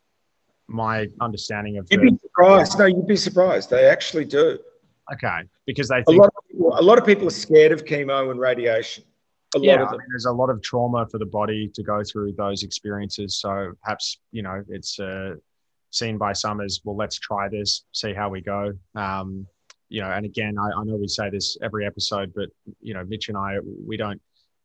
my 0.68 1.09
understanding 1.21 1.79
of 1.79 1.88
You'd 1.90 2.01
the, 2.01 2.11
be 2.12 2.18
surprised. 2.18 2.79
No, 2.79 2.87
you'd 2.87 3.07
be 3.07 3.16
surprised. 3.16 3.71
They 3.71 3.87
actually 3.87 4.25
do. 4.25 4.59
okay, 5.12 5.40
because 5.66 5.88
they 5.88 6.03
A 6.07 6.11
lot 6.12 6.31
of 6.37 6.79
a 6.79 6.83
lot 6.83 6.99
of 6.99 7.05
people 7.05 7.27
are 7.27 7.38
scared 7.47 7.73
of 7.73 7.85
chemo 7.85 8.31
and 8.31 8.38
radiation. 8.38 9.05
A 9.55 9.59
lot 9.59 9.65
yeah, 9.65 9.83
of 9.83 9.88
I 9.88 9.93
mean, 9.93 10.07
there's 10.11 10.25
a 10.25 10.33
lot 10.33 10.49
of 10.51 10.62
trauma 10.62 11.07
for 11.11 11.19
the 11.19 11.27
body 11.27 11.71
to 11.75 11.83
go 11.83 12.03
through 12.03 12.33
those 12.33 12.62
experiences. 12.62 13.38
So 13.38 13.73
perhaps 13.83 14.19
you 14.31 14.43
know 14.43 14.62
it's 14.69 14.99
uh, 14.99 15.35
seen 15.91 16.19
by 16.19 16.33
some 16.33 16.61
as 16.61 16.81
well. 16.85 16.97
Let's 16.97 17.19
try 17.19 17.49
this, 17.49 17.85
see 17.93 18.12
how 18.15 18.29
we 18.31 18.41
go. 18.41 18.73
Um, 18.95 19.47
you 19.88 20.01
know, 20.01 20.11
and 20.11 20.25
again, 20.25 20.57
I, 20.59 20.81
I 20.81 20.85
know 20.85 20.97
we 20.97 21.07
say 21.07 21.29
this 21.29 21.59
every 21.62 21.87
episode, 21.87 22.33
but 22.35 22.49
you 22.81 22.95
know, 22.95 23.05
Mitch 23.05 23.29
and 23.29 23.37
I, 23.37 23.59
we 23.87 23.97
don't 23.99 24.21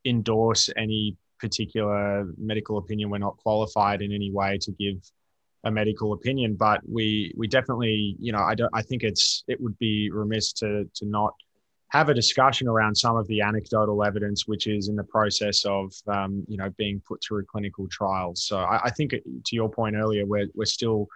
endorse 0.05 0.69
any 0.77 1.17
particular 1.39 2.25
medical 2.37 2.77
opinion. 2.77 3.09
We're 3.09 3.17
not 3.17 3.37
qualified 3.37 4.01
in 4.01 4.13
any 4.13 4.31
way 4.31 4.57
to 4.61 4.71
give 4.71 4.97
a 5.65 5.71
medical 5.71 6.13
opinion, 6.13 6.55
but 6.55 6.81
we 6.87 7.33
we 7.35 7.47
definitely, 7.47 8.15
you 8.19 8.31
know, 8.31 8.39
I 8.39 8.55
don't. 8.55 8.71
I 8.73 8.81
think 8.81 9.03
it's 9.03 9.43
it 9.47 9.59
would 9.59 9.77
be 9.79 10.09
remiss 10.11 10.53
to 10.53 10.89
to 10.95 11.05
not 11.05 11.33
have 11.89 12.09
a 12.09 12.13
discussion 12.13 12.67
around 12.67 12.95
some 12.95 13.15
of 13.15 13.25
the 13.27 13.39
anecdotal 13.41 14.03
evidence 14.03 14.45
which 14.47 14.67
is 14.67 14.89
in 14.89 14.95
the 14.95 15.03
process 15.03 15.63
of 15.65 15.93
um, 16.07 16.43
you 16.47 16.57
know 16.57 16.69
being 16.77 17.01
put 17.07 17.21
through 17.23 17.45
clinical 17.45 17.87
trials. 17.89 18.43
So 18.43 18.57
I, 18.57 18.81
I 18.85 18.89
think 18.89 19.11
to 19.11 19.55
your 19.55 19.69
point 19.69 19.95
earlier, 19.95 20.25
we're 20.25 20.47
we're 20.53 20.65
still 20.65 21.07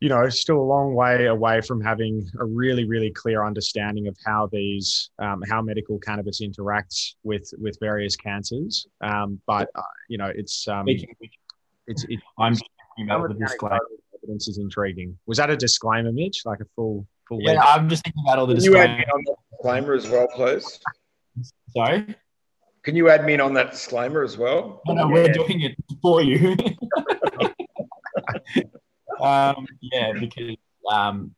you 0.00 0.08
know 0.08 0.28
still 0.28 0.58
a 0.60 0.68
long 0.74 0.94
way 0.94 1.26
away 1.26 1.60
from 1.60 1.80
having 1.80 2.28
a 2.38 2.44
really 2.44 2.84
really 2.84 3.10
clear 3.10 3.44
understanding 3.44 4.06
of 4.06 4.16
how 4.24 4.48
these 4.52 5.10
um, 5.18 5.42
how 5.48 5.60
medical 5.62 5.98
cannabis 5.98 6.40
interacts 6.40 7.14
with 7.24 7.50
with 7.58 7.76
various 7.80 8.14
cancers. 8.16 8.86
Um, 9.00 9.40
but 9.46 9.68
uh, 9.74 9.82
you 10.08 10.18
know 10.18 10.30
it's 10.34 10.68
um, 10.68 10.84
Speaking 10.86 11.10
of 11.10 11.28
it's 11.86 12.06
I'm 12.38 12.52
just 12.54 12.64
thinking 12.96 13.10
about 13.12 13.28
the 13.28 13.34
the 13.34 13.40
disclaimer. 13.40 13.80
evidence 14.22 14.48
is 14.48 14.58
intriguing. 14.58 15.18
Was 15.26 15.38
that 15.38 15.50
a 15.50 15.56
disclaimer, 15.56 16.12
Mitch? 16.12 16.42
Like 16.44 16.60
a 16.60 16.64
full 16.76 17.06
full 17.28 17.40
Yeah, 17.42 17.50
legal- 17.52 17.64
I'm 17.66 17.88
just 17.88 18.04
thinking 18.04 18.22
about 18.26 18.38
all 18.38 18.46
the 18.46 18.54
Can 18.54 19.04
you 19.64 19.70
add 19.70 19.86
me 19.86 19.96
disclaimers. 19.96 20.06
on 20.06 20.08
that 20.08 20.08
disclaimer 20.08 20.08
as 20.08 20.08
well, 20.08 20.28
please? 20.28 20.80
Sorry, 21.76 22.14
Can 22.82 22.96
you 22.96 23.08
add 23.08 23.24
me 23.24 23.34
in 23.34 23.40
on 23.40 23.54
that 23.54 23.70
disclaimer 23.72 24.22
as 24.22 24.36
well? 24.38 24.82
no, 24.86 24.94
no, 24.94 25.08
we're 25.08 25.32
doing 25.32 25.62
it 25.62 25.74
for 26.02 26.22
you. 26.22 26.50
um, 29.20 29.66
yeah, 29.80 30.12
because 30.12 30.56
um, 30.90 31.34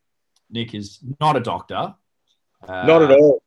Nick 0.50 0.74
is 0.74 1.00
not 1.20 1.36
a 1.36 1.40
doctor. 1.40 1.94
Uh, 2.66 2.86
Not 2.86 3.02
at 3.02 3.10
all. 3.12 3.42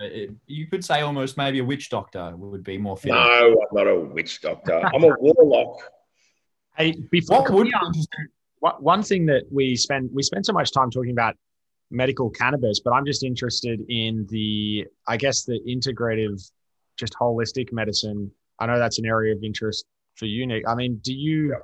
it- 0.00 0.30
you 0.46 0.66
could 0.66 0.84
say 0.84 1.02
almost 1.02 1.36
maybe 1.36 1.60
a 1.60 1.64
witch 1.64 1.88
doctor 1.90 2.34
would 2.36 2.64
be 2.64 2.78
more 2.78 2.96
fitting. 2.96 3.14
No, 3.16 3.22
I'm 3.22 3.54
not 3.72 3.86
a 3.86 3.98
witch 4.00 4.40
doctor. 4.40 4.80
I'm 4.92 5.04
a 5.04 5.14
warlock. 5.18 5.78
Hey, 6.76 6.92
before 7.10 7.42
What 7.42 7.52
would 7.52 7.66
we, 7.66 7.72
um, 7.74 7.92
one- 8.58 8.82
one 8.82 9.02
thing 9.04 9.26
that 9.26 9.44
we 9.52 9.76
spend 9.76 10.10
we 10.12 10.22
spend 10.22 10.44
so 10.44 10.52
much 10.52 10.72
time 10.72 10.90
talking 10.90 11.12
about 11.12 11.36
medical 11.90 12.30
cannabis, 12.30 12.80
but 12.80 12.92
I'm 12.92 13.06
just 13.06 13.22
interested 13.22 13.80
in 13.88 14.26
the 14.30 14.86
I 15.06 15.16
guess 15.16 15.44
the 15.44 15.60
integrative, 15.68 16.50
just 16.96 17.14
holistic 17.14 17.72
medicine. 17.72 18.30
I 18.58 18.66
know 18.66 18.78
that's 18.78 18.98
an 18.98 19.06
area 19.06 19.34
of 19.34 19.42
interest 19.42 19.86
for 20.16 20.26
you, 20.26 20.46
Nick. 20.46 20.64
I 20.66 20.74
mean, 20.74 21.00
do 21.02 21.12
you, 21.12 21.56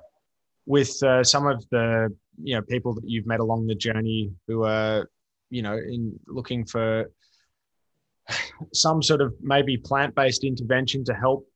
with 0.66 1.02
uh, 1.02 1.22
some 1.24 1.46
of 1.46 1.64
the 1.70 2.14
you 2.42 2.54
know 2.54 2.62
people 2.62 2.94
that 2.94 3.04
you've 3.04 3.26
met 3.26 3.40
along 3.40 3.66
the 3.66 3.74
journey 3.74 4.30
who 4.46 4.64
are 4.64 5.08
you 5.50 5.62
know 5.62 5.76
in 5.76 6.18
looking 6.26 6.64
for 6.64 7.10
some 8.72 9.02
sort 9.02 9.20
of 9.20 9.34
maybe 9.40 9.76
plant-based 9.76 10.44
intervention 10.44 11.04
to 11.04 11.14
help 11.14 11.46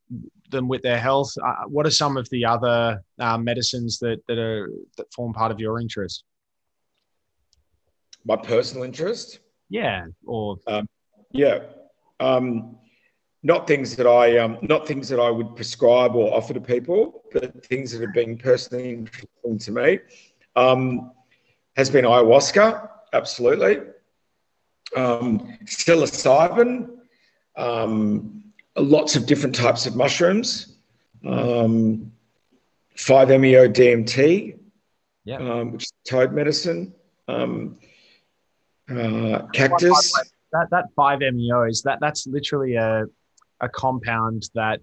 them 0.51 0.69
with 0.69 0.83
their 0.83 0.99
health. 0.99 1.33
Uh, 1.45 1.65
what 1.69 1.87
are 1.87 1.91
some 1.91 2.17
of 2.17 2.29
the 2.31 2.45
other 2.45 3.03
uh, 3.19 3.39
medicines 3.39 3.99
that 3.99 4.21
that 4.29 4.39
are 4.39 4.71
that 4.97 5.13
form 5.13 5.33
part 5.33 5.53
of 5.53 5.61
your 5.61 5.81
interest? 5.81 6.25
My 8.25 8.37
personal 8.37 8.85
interest. 8.85 9.41
Yeah, 9.69 10.07
or 10.27 10.57
Yeah. 11.33 11.61
Um, 12.21 12.79
not 13.43 13.67
things 13.67 13.95
that 13.97 14.07
I 14.07 14.39
um, 14.39 14.59
not 14.63 14.87
things 14.87 15.09
that 15.11 15.21
I 15.21 15.31
would 15.31 15.55
prescribe 15.55 16.15
or 16.15 16.33
offer 16.35 16.55
to 16.55 16.61
people, 16.61 17.23
but 17.33 17.65
things 17.67 17.93
that 17.93 18.01
have 18.01 18.15
been 18.15 18.39
personally 18.39 18.91
interesting 18.91 19.59
to 19.59 19.71
me. 19.73 19.99
Um, 20.57 21.13
has 21.77 21.91
been 21.91 22.05
ayahuasca, 22.05 22.89
absolutely. 23.13 23.81
Um, 24.97 25.59
psilocybin, 25.65 26.89
um, 27.57 28.45
lots 28.77 29.17
of 29.17 29.27
different 29.27 29.55
types 29.55 29.87
of 29.87 29.97
mushrooms, 29.97 30.77
um, 31.27 32.13
5-MeO 32.97 33.69
DMT, 33.69 34.57
Yeah. 35.25 35.37
um, 35.39 35.73
which 35.73 35.85
is 35.85 35.93
toad 36.09 36.33
medicine, 36.33 36.95
um, 37.29 37.79
uh, 38.91 39.47
cactus. 39.53 40.13
that 40.53 40.69
that 40.71 40.87
five 40.95 41.21
MEOs 41.21 41.83
that 41.83 41.99
that's 42.01 42.27
literally 42.27 42.75
a 42.75 43.05
a 43.61 43.69
compound 43.69 44.49
that 44.55 44.81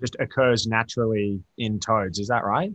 just 0.00 0.16
occurs 0.18 0.66
naturally 0.66 1.40
in 1.56 1.78
toads. 1.80 2.18
Is 2.18 2.28
that 2.28 2.44
right? 2.44 2.72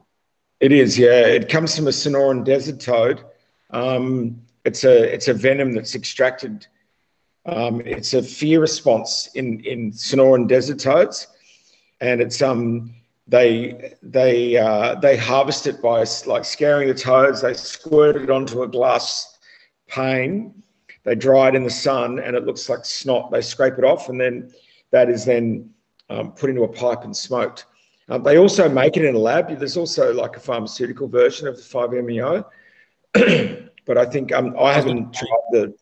It 0.60 0.72
is, 0.72 0.98
yeah. 0.98 1.26
It 1.26 1.50
comes 1.50 1.76
from 1.76 1.88
a 1.88 1.92
Sonoran 1.92 2.44
desert 2.46 2.80
toad. 2.80 3.24
Um, 3.72 4.42
it's 4.66 4.84
a 4.84 5.14
it's 5.14 5.28
a 5.28 5.34
venom 5.34 5.74
that's 5.74 5.96
extracted. 5.96 6.66
Um, 7.46 7.82
it's 7.82 8.14
a 8.14 8.24
fear 8.24 8.62
response 8.62 9.30
in 9.36 9.60
in 9.66 9.92
Sonoran 9.92 10.48
desert 10.48 10.80
toads, 10.80 11.28
and 12.00 12.22
it's 12.22 12.42
um 12.42 12.96
they 13.28 13.94
they 14.02 14.58
uh, 14.58 14.96
they 14.96 15.18
harvest 15.18 15.68
it 15.68 15.82
by 15.82 16.06
like 16.26 16.46
scaring 16.46 16.88
the 16.88 16.94
toads. 16.94 17.42
They 17.42 17.54
squirt 17.54 18.16
it 18.16 18.30
onto 18.30 18.64
a 18.64 18.68
glass 18.68 19.33
pane. 19.94 20.64
They 21.04 21.16
dry 21.16 21.50
it 21.50 21.56
in 21.56 21.64
the 21.64 21.70
sun, 21.70 22.20
and 22.20 22.36
it 22.36 22.46
looks 22.46 22.70
like 22.70 22.86
snot. 22.86 23.32
They 23.32 23.42
scrape 23.42 23.78
it 23.78 23.84
off, 23.84 24.10
and 24.10 24.20
then 24.20 24.52
that 24.92 25.10
is 25.10 25.26
then 25.26 25.70
um, 26.10 26.32
put 26.32 26.50
into 26.50 26.64
a 26.64 26.68
pipe 26.68 27.04
and 27.04 27.16
smoked. 27.16 27.66
Uh, 28.10 28.18
they 28.18 28.38
also 28.38 28.70
make 28.70 28.98
it 28.98 29.06
in 29.06 29.16
a 29.16 29.20
lab. 29.20 29.48
There's 29.58 29.78
also 29.78 30.14
like 30.14 30.38
a 30.38 30.40
pharmaceutical 30.40 31.08
version 31.08 31.48
of 31.48 31.56
the 31.56 31.62
5-MeO, 31.62 32.46
but 33.86 33.98
I 33.98 34.06
think 34.06 34.32
um, 34.32 34.56
I 34.60 34.74
haven't 34.74 35.14
tried 35.14 35.28
the. 35.52 35.74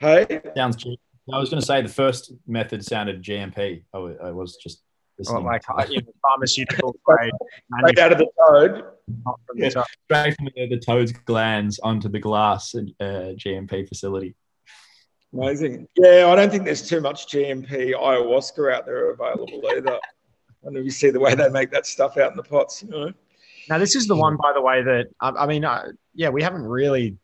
Hey, 0.00 0.40
Sounds 0.56 0.76
cheap. 0.76 1.00
I 1.32 1.38
was 1.38 1.50
going 1.50 1.60
to 1.60 1.66
say 1.66 1.82
the 1.82 1.88
first 1.88 2.32
method 2.46 2.84
sounded 2.84 3.22
GMP. 3.22 3.82
I 3.92 4.30
was 4.30 4.56
just 4.56 4.82
Or 5.18 5.22
listening. 5.22 5.44
like 5.44 5.62
uh, 5.68 5.84
you 5.88 6.00
know, 6.00 6.12
pharmaceutical 6.22 6.96
grade 7.04 7.32
straight 7.78 7.98
out 7.98 8.12
of 8.12 8.18
the 8.18 8.28
toad. 8.48 8.84
not 9.24 9.40
from 9.46 9.58
the 9.58 9.70
toad. 9.70 9.84
straight 10.04 10.36
from 10.36 10.48
the, 10.54 10.68
the 10.68 10.78
toad's 10.78 11.12
glands 11.12 11.80
onto 11.80 12.08
the 12.08 12.20
glass 12.20 12.74
uh, 12.74 12.82
GMP 13.00 13.88
facility. 13.88 14.36
Amazing. 15.32 15.88
Yeah, 15.96 16.28
I 16.28 16.36
don't 16.36 16.50
think 16.50 16.64
there's 16.64 16.88
too 16.88 17.00
much 17.00 17.26
GMP 17.26 17.94
ayahuasca 17.94 18.72
out 18.72 18.86
there 18.86 19.10
available 19.10 19.60
either. 19.72 19.98
I 20.66 20.70
know 20.70 20.78
if 20.78 20.84
you 20.84 20.90
see 20.90 21.10
the 21.10 21.20
way 21.20 21.34
they 21.34 21.48
make 21.48 21.70
that 21.72 21.86
stuff 21.86 22.16
out 22.16 22.30
in 22.30 22.36
the 22.36 22.42
pots, 22.42 22.82
you 22.82 22.90
know. 22.90 23.12
Now, 23.68 23.78
this 23.78 23.94
is 23.94 24.06
the 24.06 24.16
one, 24.16 24.36
by 24.36 24.52
the 24.54 24.62
way, 24.62 24.82
that 24.82 25.08
I, 25.20 25.30
I 25.30 25.46
mean, 25.46 25.64
uh, 25.64 25.92
yeah, 26.14 26.30
we 26.30 26.42
haven't 26.42 26.62
really 26.62 27.16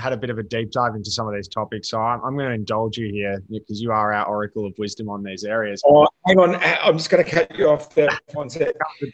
had 0.00 0.12
a 0.12 0.16
bit 0.16 0.30
of 0.30 0.38
a 0.38 0.42
deep 0.42 0.70
dive 0.70 0.94
into 0.94 1.10
some 1.10 1.28
of 1.28 1.34
these 1.34 1.48
topics. 1.48 1.90
So 1.90 2.00
I'm, 2.00 2.20
I'm 2.24 2.36
going 2.36 2.48
to 2.48 2.54
indulge 2.54 2.96
you 2.96 3.10
here 3.12 3.42
because 3.50 3.80
you 3.80 3.92
are 3.92 4.12
our 4.12 4.26
oracle 4.26 4.66
of 4.66 4.74
wisdom 4.78 5.08
on 5.08 5.22
these 5.22 5.44
areas. 5.44 5.82
Oh, 5.86 6.06
hang 6.26 6.38
on. 6.38 6.54
Uh, 6.56 6.76
I'm 6.82 6.96
just 6.96 7.10
going 7.10 7.24
to 7.24 7.30
cut 7.30 7.56
you 7.56 7.68
off 7.68 7.94
there 7.94 8.08
for 8.32 8.38
one 8.38 8.50
sec. 8.50 8.68
I- 9.02 9.10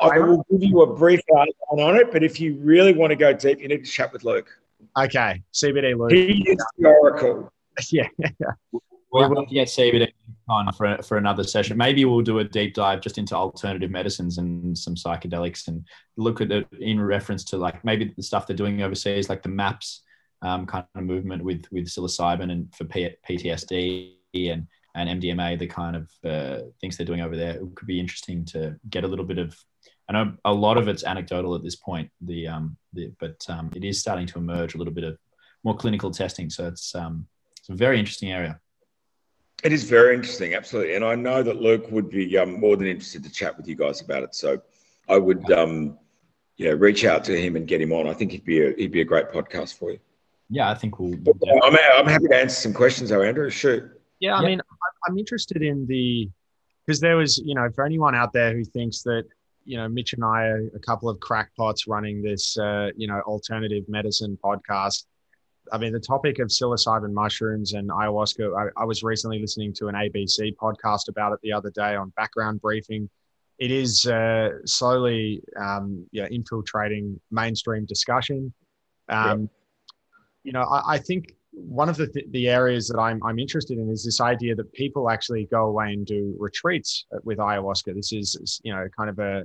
I 0.00 0.18
will 0.20 0.44
give 0.50 0.62
you 0.62 0.82
a 0.82 0.94
brief 0.94 1.20
outline 1.36 1.88
on 1.88 1.96
it, 1.96 2.12
but 2.12 2.22
if 2.22 2.40
you 2.40 2.54
really 2.60 2.92
want 2.92 3.10
to 3.10 3.16
go 3.16 3.32
deep, 3.32 3.60
you 3.60 3.66
need 3.68 3.84
to 3.84 3.90
chat 3.90 4.12
with 4.12 4.22
Luke. 4.22 4.48
Okay, 4.96 5.42
CBD 5.52 5.98
Luke. 5.98 6.12
He 6.12 6.44
is 6.48 6.64
the 6.78 6.88
oracle. 6.88 7.52
yeah, 7.90 8.06
We'll 9.12 9.28
have 9.28 9.48
to 9.48 9.54
get 9.54 9.68
CBD 9.68 10.08
on 10.48 10.72
for, 10.72 10.98
for 11.02 11.18
another 11.18 11.44
session. 11.44 11.76
Maybe 11.76 12.04
we'll 12.04 12.22
do 12.22 12.38
a 12.38 12.44
deep 12.44 12.74
dive 12.74 13.00
just 13.00 13.18
into 13.18 13.34
alternative 13.34 13.90
medicines 13.90 14.38
and 14.38 14.76
some 14.76 14.94
psychedelics 14.94 15.68
and 15.68 15.86
look 16.16 16.40
at 16.40 16.50
it 16.50 16.66
in 16.80 17.00
reference 17.00 17.44
to 17.46 17.58
like 17.58 17.84
maybe 17.84 18.12
the 18.16 18.22
stuff 18.22 18.46
they're 18.46 18.56
doing 18.56 18.82
overseas, 18.82 19.28
like 19.28 19.42
the 19.42 19.50
MAPS 19.50 20.02
um, 20.42 20.66
kind 20.66 20.84
of 20.94 21.04
movement 21.04 21.42
with 21.42 21.64
with 21.70 21.86
psilocybin 21.86 22.50
and 22.50 22.74
for 22.74 22.84
P- 22.84 23.16
PTSD 23.28 24.12
and 24.34 24.66
and 24.94 25.22
MDMA, 25.22 25.58
the 25.58 25.66
kind 25.66 25.96
of 25.96 26.10
uh, 26.24 26.64
things 26.80 26.96
they're 26.96 27.06
doing 27.06 27.22
over 27.22 27.36
there. 27.36 27.56
It 27.56 27.74
could 27.74 27.88
be 27.88 28.00
interesting 28.00 28.44
to 28.46 28.76
get 28.90 29.04
a 29.04 29.08
little 29.08 29.24
bit 29.24 29.38
of. 29.38 29.56
I 30.08 30.12
know 30.12 30.34
a 30.44 30.52
lot 30.52 30.76
of 30.76 30.88
it's 30.88 31.04
anecdotal 31.04 31.54
at 31.54 31.62
this 31.62 31.76
point, 31.76 32.10
the 32.20 32.48
um, 32.48 32.76
the, 32.92 33.12
but 33.18 33.44
um, 33.48 33.70
it 33.74 33.84
is 33.84 34.00
starting 34.00 34.26
to 34.26 34.38
emerge 34.38 34.74
a 34.74 34.78
little 34.78 34.92
bit 34.92 35.04
of 35.04 35.16
more 35.64 35.76
clinical 35.76 36.10
testing. 36.10 36.50
So 36.50 36.66
it's 36.66 36.94
um, 36.94 37.26
it's 37.58 37.68
a 37.68 37.74
very 37.74 37.98
interesting 37.98 38.32
area. 38.32 38.60
It 39.62 39.72
is 39.72 39.84
very 39.84 40.16
interesting, 40.16 40.54
absolutely. 40.54 40.96
And 40.96 41.04
I 41.04 41.14
know 41.14 41.42
that 41.42 41.62
Luke 41.62 41.88
would 41.90 42.10
be 42.10 42.36
um, 42.36 42.58
more 42.58 42.76
than 42.76 42.88
interested 42.88 43.22
to 43.22 43.30
chat 43.30 43.56
with 43.56 43.68
you 43.68 43.76
guys 43.76 44.00
about 44.00 44.24
it. 44.24 44.34
So 44.34 44.60
I 45.08 45.18
would, 45.18 45.48
um, 45.52 45.98
yeah, 46.56 46.70
reach 46.70 47.04
out 47.04 47.22
to 47.26 47.40
him 47.40 47.54
and 47.54 47.68
get 47.68 47.80
him 47.80 47.92
on. 47.92 48.08
I 48.08 48.12
think 48.12 48.32
he'd 48.32 48.44
be 48.44 48.60
a, 48.60 48.72
he'd 48.74 48.90
be 48.90 49.02
a 49.02 49.04
great 49.04 49.30
podcast 49.30 49.78
for 49.78 49.92
you. 49.92 50.00
Yeah, 50.52 50.70
I 50.70 50.74
think 50.74 50.98
we'll. 50.98 51.16
But, 51.16 51.34
I'm, 51.64 51.74
I'm 51.96 52.06
happy 52.06 52.28
to 52.28 52.36
answer 52.36 52.54
some 52.54 52.74
questions, 52.74 53.08
though, 53.08 53.22
Andrew. 53.22 53.48
Sure. 53.48 53.96
Yeah, 54.20 54.36
I 54.36 54.42
Yeah. 54.42 54.48
mean, 54.48 54.60
I- 54.60 55.08
I'm 55.08 55.18
interested 55.18 55.62
in 55.62 55.86
the 55.86 56.30
because 56.84 57.00
there 57.00 57.16
was, 57.16 57.38
you 57.38 57.54
know, 57.54 57.70
for 57.74 57.84
anyone 57.84 58.14
out 58.14 58.32
there 58.32 58.52
who 58.54 58.64
thinks 58.64 59.02
that, 59.02 59.24
you 59.64 59.76
know, 59.76 59.88
Mitch 59.88 60.12
and 60.12 60.24
I 60.24 60.46
are 60.46 60.68
a 60.74 60.78
couple 60.80 61.08
of 61.08 61.18
crackpots 61.20 61.86
running 61.86 62.22
this, 62.22 62.58
uh, 62.58 62.90
you 62.96 63.06
know, 63.06 63.20
alternative 63.20 63.84
medicine 63.88 64.36
podcast. 64.44 65.04
I 65.72 65.78
mean, 65.78 65.92
the 65.92 66.00
topic 66.00 66.38
of 66.40 66.48
psilocybin 66.48 67.12
mushrooms 67.12 67.72
and 67.72 67.88
ayahuasca, 67.88 68.44
I, 68.76 68.82
I, 68.82 68.84
was 68.84 69.02
recently 69.04 69.38
listening 69.38 69.72
to 69.74 69.86
an 69.86 69.94
ABC 69.94 70.56
podcast 70.56 71.08
about 71.08 71.32
it 71.32 71.38
the 71.42 71.52
other 71.52 71.70
day 71.70 71.94
on 71.94 72.10
background 72.10 72.60
briefing. 72.60 73.08
It 73.58 73.70
is 73.70 74.04
uh, 74.06 74.50
slowly 74.66 75.40
um, 75.56 76.04
yeah, 76.10 76.26
infiltrating 76.30 77.20
mainstream 77.30 77.86
discussion. 77.86 78.52
Um, 79.08 79.48
You 80.44 80.52
know, 80.52 80.62
I, 80.62 80.94
I, 80.94 80.98
think 80.98 81.34
one 81.52 81.88
of 81.88 81.96
the, 81.96 82.06
th- 82.06 82.26
the 82.30 82.48
areas 82.48 82.88
that 82.88 82.98
I'm, 82.98 83.22
I'm 83.24 83.38
interested 83.38 83.78
in 83.78 83.88
is 83.90 84.04
this 84.04 84.20
idea 84.20 84.54
that 84.56 84.72
people 84.72 85.10
actually 85.10 85.46
go 85.50 85.66
away 85.66 85.92
and 85.92 86.04
do 86.06 86.34
retreats 86.38 87.06
with 87.22 87.38
ayahuasca. 87.38 87.94
This 87.94 88.12
is, 88.12 88.60
you 88.64 88.74
know, 88.74 88.86
kind 88.96 89.10
of 89.10 89.18
a, 89.18 89.22
I 89.22 89.28
don't 89.34 89.44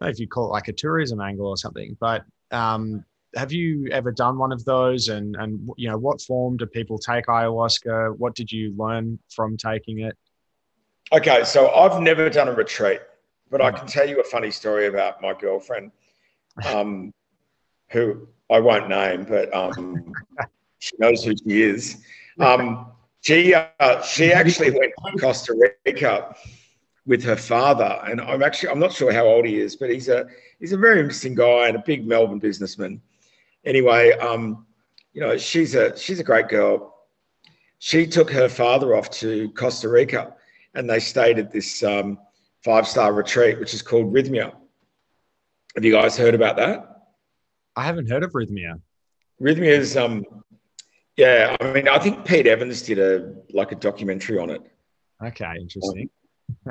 know 0.00 0.08
if 0.08 0.18
you 0.18 0.26
call 0.26 0.46
it 0.46 0.52
like 0.52 0.68
a 0.68 0.72
tourism 0.72 1.20
angle 1.20 1.46
or 1.46 1.56
something, 1.56 1.96
but 2.00 2.24
um, 2.50 3.04
have 3.36 3.52
you 3.52 3.88
ever 3.90 4.12
done 4.12 4.38
one 4.38 4.52
of 4.52 4.64
those? 4.64 5.08
And 5.08 5.36
and 5.36 5.68
you 5.76 5.88
know 5.88 5.98
what 5.98 6.20
form 6.20 6.56
do 6.56 6.66
people 6.66 6.98
take 6.98 7.26
ayahuasca? 7.26 8.16
What 8.18 8.34
did 8.34 8.50
you 8.50 8.74
learn 8.76 9.18
from 9.34 9.56
taking 9.56 10.00
it? 10.00 10.16
Okay 11.12 11.44
so 11.44 11.68
i've 11.70 12.00
never 12.00 12.30
done 12.30 12.48
a 12.48 12.52
retreat 12.52 13.00
but 13.50 13.60
i 13.60 13.70
can 13.70 13.86
tell 13.86 14.08
you 14.08 14.20
a 14.20 14.24
funny 14.24 14.50
story 14.50 14.86
about 14.86 15.20
my 15.20 15.34
girlfriend 15.34 15.90
um, 16.66 17.12
who 17.90 18.26
i 18.54 18.58
won't 18.58 18.88
name 18.88 19.24
but 19.24 19.52
um, 19.54 20.12
she 20.78 20.94
knows 20.98 21.24
who 21.24 21.32
she 21.36 21.62
is 21.62 22.04
um, 22.40 22.86
she 23.20 23.54
uh, 23.54 24.02
she 24.02 24.32
actually 24.32 24.70
went 24.70 24.92
to 25.06 25.20
costa 25.20 25.52
rica 25.86 26.34
with 27.06 27.22
her 27.22 27.36
father 27.36 27.92
and 28.08 28.20
i'm 28.20 28.42
actually 28.42 28.68
i'm 28.70 28.80
not 28.80 28.92
sure 28.92 29.12
how 29.12 29.26
old 29.26 29.44
he 29.44 29.58
is 29.58 29.76
but 29.76 29.90
he's 29.90 30.08
a 30.08 30.26
he's 30.60 30.72
a 30.72 30.76
very 30.76 30.98
interesting 31.00 31.34
guy 31.34 31.68
and 31.68 31.76
a 31.76 31.82
big 31.84 32.06
melbourne 32.06 32.38
businessman 32.38 33.00
anyway, 33.64 34.12
um, 34.12 34.66
you 35.12 35.20
know, 35.20 35.36
she's 35.36 35.74
a 35.74 35.96
she's 35.96 36.20
a 36.20 36.24
great 36.24 36.48
girl. 36.48 36.94
She 37.78 38.06
took 38.06 38.30
her 38.30 38.48
father 38.48 38.96
off 38.96 39.10
to 39.20 39.50
Costa 39.50 39.88
Rica, 39.88 40.34
and 40.74 40.88
they 40.88 41.00
stayed 41.00 41.38
at 41.38 41.50
this 41.50 41.82
um, 41.82 42.18
five 42.62 42.86
star 42.86 43.12
retreat, 43.12 43.58
which 43.58 43.74
is 43.74 43.82
called 43.82 44.12
Rythmia. 44.12 44.54
Have 45.74 45.84
you 45.84 45.92
guys 45.92 46.16
heard 46.16 46.34
about 46.34 46.56
that? 46.56 46.93
I 47.76 47.84
haven't 47.84 48.08
heard 48.08 48.22
of 48.22 48.32
Rythmia. 48.32 48.80
Rythmia 49.40 49.78
is, 49.78 49.96
um, 49.96 50.24
yeah. 51.16 51.56
I 51.60 51.72
mean, 51.72 51.88
I 51.88 51.98
think 51.98 52.24
Pete 52.24 52.46
Evans 52.46 52.82
did 52.82 52.98
a 52.98 53.34
like 53.52 53.72
a 53.72 53.74
documentary 53.74 54.38
on 54.38 54.50
it. 54.50 54.62
Okay, 55.22 55.52
interesting. 55.60 56.10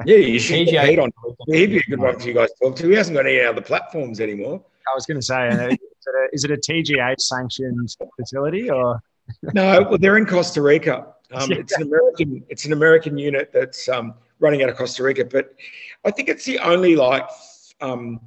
yeah, 0.05 0.15
you 0.15 0.39
should 0.39 0.67
get 0.67 0.87
Pete 0.87 0.99
on. 0.99 1.11
He'd 1.47 1.67
be 1.67 1.77
a 1.77 1.81
good 1.83 1.99
one 1.99 2.19
for 2.19 2.27
you 2.27 2.33
guys 2.33 2.49
to 2.49 2.69
talk 2.69 2.75
to. 2.77 2.87
He 2.87 2.95
hasn't 2.95 3.15
got 3.15 3.25
any 3.25 3.41
other 3.41 3.61
platforms 3.61 4.19
anymore. 4.21 4.63
I 4.91 4.95
was 4.95 5.05
going 5.05 5.19
to 5.19 5.25
say, 5.25 5.47
uh, 5.47 5.67
is 5.69 5.77
it 6.07 6.15
a, 6.15 6.27
is 6.33 6.43
it 6.43 6.51
a 6.51 6.57
TGA 6.57 7.19
sanctioned 7.19 7.95
facility 8.17 8.69
or? 8.69 9.01
no, 9.53 9.81
well, 9.83 9.97
they're 9.97 10.17
in 10.17 10.25
Costa 10.25 10.61
Rica. 10.61 11.07
Um, 11.31 11.51
it's 11.51 11.75
an 11.77 11.83
American. 11.83 12.43
It's 12.49 12.65
an 12.65 12.73
American 12.73 13.17
unit 13.17 13.51
that's 13.53 13.87
um, 13.89 14.15
running 14.39 14.63
out 14.63 14.69
of 14.69 14.75
Costa 14.75 15.03
Rica, 15.03 15.25
but 15.25 15.53
I 16.05 16.11
think 16.11 16.29
it's 16.29 16.45
the 16.45 16.59
only 16.59 16.95
like 16.95 17.27
um, 17.81 18.19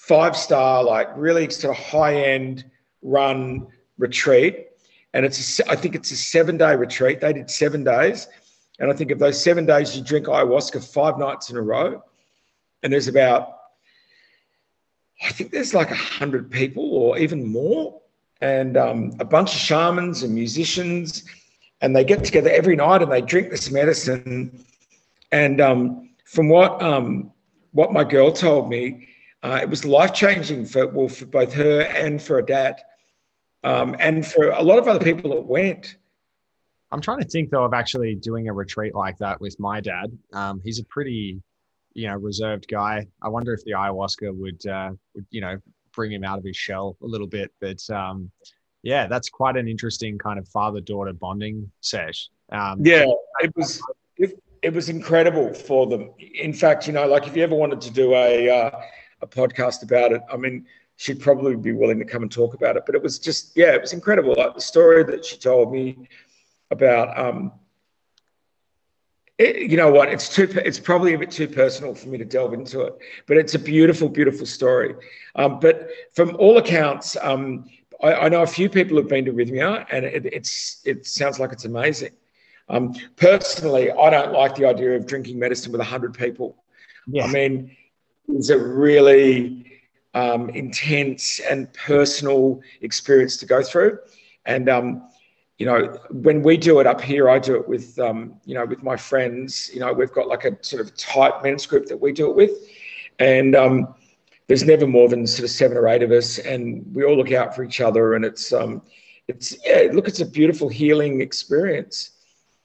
five 0.00 0.34
star, 0.34 0.82
like 0.82 1.08
really 1.14 1.48
sort 1.50 1.76
of 1.76 1.84
high 1.84 2.14
end 2.14 2.64
run 3.02 3.66
retreat. 3.98 4.68
And 5.12 5.26
it's 5.26 5.60
a, 5.60 5.70
I 5.70 5.76
think 5.76 5.94
it's 5.94 6.10
a 6.10 6.16
seven 6.16 6.56
day 6.56 6.74
retreat. 6.74 7.20
They 7.20 7.32
did 7.32 7.50
seven 7.50 7.84
days, 7.84 8.26
and 8.78 8.90
I 8.90 8.94
think 8.94 9.10
of 9.10 9.18
those 9.18 9.42
seven 9.42 9.66
days, 9.66 9.96
you 9.96 10.02
drink 10.02 10.26
ayahuasca 10.26 10.82
five 10.92 11.18
nights 11.18 11.50
in 11.50 11.56
a 11.56 11.62
row, 11.62 12.02
and 12.82 12.92
there's 12.92 13.08
about 13.08 13.56
I 15.22 15.30
think 15.32 15.50
there's 15.50 15.74
like 15.74 15.90
a 15.90 15.96
hundred 15.96 16.50
people 16.50 16.94
or 16.94 17.18
even 17.18 17.46
more, 17.46 18.00
and 18.40 18.76
um, 18.76 19.12
a 19.20 19.24
bunch 19.24 19.52
of 19.54 19.60
shamans 19.60 20.22
and 20.22 20.34
musicians, 20.34 21.24
and 21.82 21.94
they 21.94 22.04
get 22.04 22.24
together 22.24 22.50
every 22.50 22.76
night 22.76 23.02
and 23.02 23.12
they 23.12 23.20
drink 23.20 23.50
this 23.50 23.70
medicine. 23.70 24.64
And 25.30 25.60
um, 25.60 26.10
from 26.24 26.48
what 26.48 26.80
um, 26.80 27.32
what 27.72 27.92
my 27.92 28.04
girl 28.04 28.32
told 28.32 28.70
me, 28.70 29.08
uh, 29.42 29.58
it 29.62 29.68
was 29.68 29.84
life 29.84 30.12
changing 30.12 30.66
for 30.66 30.86
well 30.88 31.08
for 31.08 31.26
both 31.26 31.52
her 31.54 31.82
and 31.82 32.20
for 32.20 32.36
her 32.36 32.42
dad, 32.42 32.80
um, 33.64 33.96
and 33.98 34.26
for 34.26 34.50
a 34.50 34.62
lot 34.62 34.78
of 34.78 34.88
other 34.88 35.02
people 35.02 35.30
that 35.30 35.42
went. 35.42 35.96
I'm 36.92 37.00
trying 37.00 37.20
to 37.20 37.28
think 37.28 37.50
though 37.50 37.64
of 37.64 37.72
actually 37.72 38.16
doing 38.16 38.48
a 38.48 38.52
retreat 38.52 38.94
like 38.94 39.16
that 39.18 39.40
with 39.40 39.58
my 39.60 39.80
dad. 39.80 40.16
Um, 40.32 40.60
he's 40.62 40.80
a 40.80 40.84
pretty 40.84 41.40
you 41.94 42.08
know 42.08 42.16
reserved 42.16 42.66
guy. 42.68 43.06
I 43.22 43.28
wonder 43.28 43.54
if 43.54 43.64
the 43.64 43.72
ayahuasca 43.72 44.36
would 44.36 44.66
uh, 44.66 44.90
would 45.14 45.26
you 45.30 45.40
know 45.40 45.58
bring 45.92 46.12
him 46.12 46.24
out 46.24 46.38
of 46.38 46.44
his 46.44 46.56
shell 46.56 46.96
a 47.02 47.06
little 47.06 47.26
bit. 47.26 47.52
But 47.60 47.88
um, 47.90 48.30
yeah, 48.82 49.06
that's 49.06 49.28
quite 49.28 49.56
an 49.56 49.68
interesting 49.68 50.18
kind 50.18 50.38
of 50.38 50.48
father 50.48 50.80
daughter 50.80 51.12
bonding 51.12 51.70
sesh. 51.80 52.28
Um, 52.52 52.84
yeah, 52.84 53.04
it 53.40 53.52
was 53.56 53.82
it, 54.16 54.42
it, 54.62 54.72
was 54.72 54.88
incredible 54.88 55.54
for 55.54 55.86
them. 55.86 56.10
In 56.18 56.52
fact, 56.52 56.86
you 56.86 56.92
know, 56.92 57.06
like 57.06 57.26
if 57.26 57.36
you 57.36 57.42
ever 57.42 57.54
wanted 57.54 57.80
to 57.82 57.90
do 57.90 58.14
a 58.14 58.50
uh, 58.50 58.80
a 59.22 59.26
podcast 59.26 59.82
about 59.82 60.12
it, 60.12 60.22
I 60.32 60.36
mean, 60.36 60.66
she'd 60.96 61.20
probably 61.20 61.56
be 61.56 61.72
willing 61.72 61.98
to 61.98 62.04
come 62.04 62.22
and 62.22 62.30
talk 62.30 62.54
about 62.54 62.76
it. 62.76 62.84
But 62.86 62.94
it 62.94 63.02
was 63.02 63.18
just 63.18 63.56
yeah, 63.56 63.72
it 63.74 63.80
was 63.80 63.92
incredible. 63.92 64.34
Like 64.36 64.54
the 64.54 64.60
story 64.60 65.04
that 65.04 65.24
she 65.24 65.36
told 65.36 65.72
me 65.72 66.08
about 66.70 67.18
um, 67.18 67.52
it, 69.38 69.70
you 69.70 69.76
know 69.78 69.90
what? 69.90 70.10
It's 70.10 70.28
too. 70.28 70.46
It's 70.56 70.78
probably 70.78 71.14
a 71.14 71.18
bit 71.18 71.30
too 71.30 71.48
personal 71.48 71.94
for 71.94 72.08
me 72.08 72.18
to 72.18 72.26
delve 72.26 72.52
into 72.52 72.82
it, 72.82 72.98
but 73.26 73.38
it's 73.38 73.54
a 73.54 73.58
beautiful, 73.58 74.08
beautiful 74.08 74.44
story. 74.44 74.94
Um, 75.34 75.58
but 75.58 75.88
from 76.12 76.36
all 76.36 76.58
accounts, 76.58 77.16
um, 77.22 77.70
I, 78.02 78.12
I, 78.14 78.28
know 78.28 78.42
a 78.42 78.46
few 78.46 78.68
people 78.68 78.98
have 78.98 79.08
been 79.08 79.24
to 79.24 79.32
Rythmia, 79.32 79.86
and 79.90 80.04
it, 80.04 80.26
it's 80.26 80.82
it 80.84 81.06
sounds 81.06 81.40
like 81.40 81.52
it's 81.52 81.64
amazing. 81.64 82.12
Um, 82.68 82.94
personally, 83.16 83.90
I 83.90 84.10
don't 84.10 84.32
like 84.32 84.54
the 84.56 84.66
idea 84.66 84.94
of 84.94 85.06
drinking 85.06 85.38
medicine 85.38 85.72
with 85.72 85.80
hundred 85.80 86.12
people. 86.12 86.62
Yeah. 87.06 87.24
I 87.24 87.32
mean, 87.32 87.74
it's 88.36 88.50
a 88.50 88.58
really 88.58 89.80
um, 90.14 90.50
intense 90.50 91.40
and 91.40 91.72
personal 91.72 92.60
experience 92.80 93.36
to 93.38 93.46
go 93.46 93.62
through, 93.62 93.98
and 94.46 94.68
um, 94.68 95.08
you 95.60 95.66
know, 95.66 95.98
when 96.10 96.42
we 96.42 96.56
do 96.56 96.80
it 96.80 96.86
up 96.86 97.02
here, 97.02 97.28
I 97.28 97.38
do 97.38 97.54
it 97.54 97.68
with, 97.68 97.98
um, 97.98 98.40
you 98.46 98.54
know, 98.54 98.64
with 98.64 98.82
my 98.82 98.96
friends. 98.96 99.70
You 99.74 99.80
know, 99.80 99.92
we've 99.92 100.10
got 100.10 100.26
like 100.26 100.46
a 100.46 100.56
sort 100.62 100.80
of 100.80 100.96
tight 100.96 101.42
men's 101.42 101.66
group 101.66 101.84
that 101.86 101.98
we 101.98 102.12
do 102.12 102.30
it 102.30 102.34
with, 102.34 102.52
and 103.18 103.54
um, 103.54 103.94
there's 104.46 104.64
never 104.64 104.86
more 104.86 105.06
than 105.10 105.26
sort 105.26 105.44
of 105.44 105.50
seven 105.50 105.76
or 105.76 105.86
eight 105.86 106.02
of 106.02 106.12
us, 106.12 106.38
and 106.38 106.82
we 106.94 107.04
all 107.04 107.14
look 107.14 107.30
out 107.32 107.54
for 107.54 107.62
each 107.62 107.82
other, 107.82 108.14
and 108.14 108.24
it's, 108.24 108.54
um, 108.54 108.80
it's 109.28 109.54
yeah, 109.64 109.88
look, 109.92 110.08
it's 110.08 110.20
a 110.20 110.26
beautiful 110.26 110.70
healing 110.70 111.20
experience. 111.20 112.12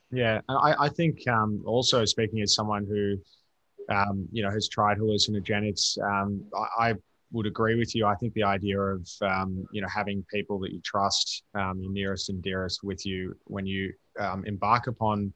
Yeah, 0.10 0.40
I, 0.48 0.86
I 0.86 0.90
think 0.90 1.28
um, 1.28 1.62
also 1.66 2.06
speaking 2.06 2.42
as 2.42 2.56
someone 2.56 2.86
who, 2.86 3.18
um, 3.90 4.28
you 4.32 4.44
know, 4.44 4.50
has 4.50 4.68
tried 4.68 4.98
hallucinogenics, 4.98 6.02
um, 6.02 6.44
I, 6.56 6.90
I 6.90 6.94
would 7.32 7.46
agree 7.46 7.76
with 7.76 7.94
you. 7.96 8.06
I 8.06 8.16
think 8.16 8.34
the 8.34 8.44
idea 8.44 8.80
of 8.80 9.08
um, 9.22 9.66
you 9.72 9.82
know 9.82 9.88
having 9.94 10.26
people 10.34 10.60
that 10.60 10.72
you 10.72 10.82
trust, 10.82 11.44
um, 11.54 11.80
your 11.80 11.92
nearest 11.92 12.30
and 12.30 12.42
dearest, 12.42 12.84
with 12.84 13.06
you 13.06 13.36
when 13.46 13.66
you 13.66 13.94
um, 14.20 14.46
embark 14.46 14.88
upon 14.88 15.34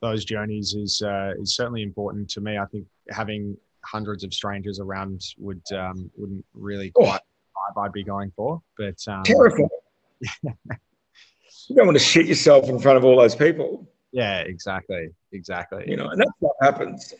those 0.00 0.24
journeys 0.24 0.74
is 0.74 1.02
uh, 1.02 1.32
is 1.40 1.54
certainly 1.54 1.82
important 1.82 2.28
to 2.30 2.40
me. 2.40 2.58
I 2.58 2.66
think 2.66 2.86
having 3.10 3.56
hundreds 3.84 4.24
of 4.24 4.32
strangers 4.32 4.80
around 4.80 5.22
would 5.38 5.62
um, 5.72 6.10
wouldn't 6.16 6.44
really 6.54 6.92
oh. 6.96 7.04
quite 7.04 7.20
oh. 7.20 7.60
vibe 7.80 7.84
I'd 7.84 7.92
be 7.92 8.04
going 8.04 8.32
for. 8.36 8.62
But 8.78 8.96
um, 9.08 9.22
terrifying. 9.24 9.68
you 10.42 11.76
don't 11.76 11.86
want 11.86 11.98
to 11.98 12.04
shit 12.04 12.26
yourself 12.26 12.68
in 12.68 12.78
front 12.78 12.96
of 12.96 13.04
all 13.04 13.16
those 13.16 13.34
people. 13.34 13.88
Yeah, 14.12 14.40
exactly, 14.40 15.08
exactly. 15.32 15.84
You 15.88 15.96
know, 15.96 16.08
and 16.08 16.20
that's 16.20 16.30
what 16.38 16.54
happens. 16.62 17.12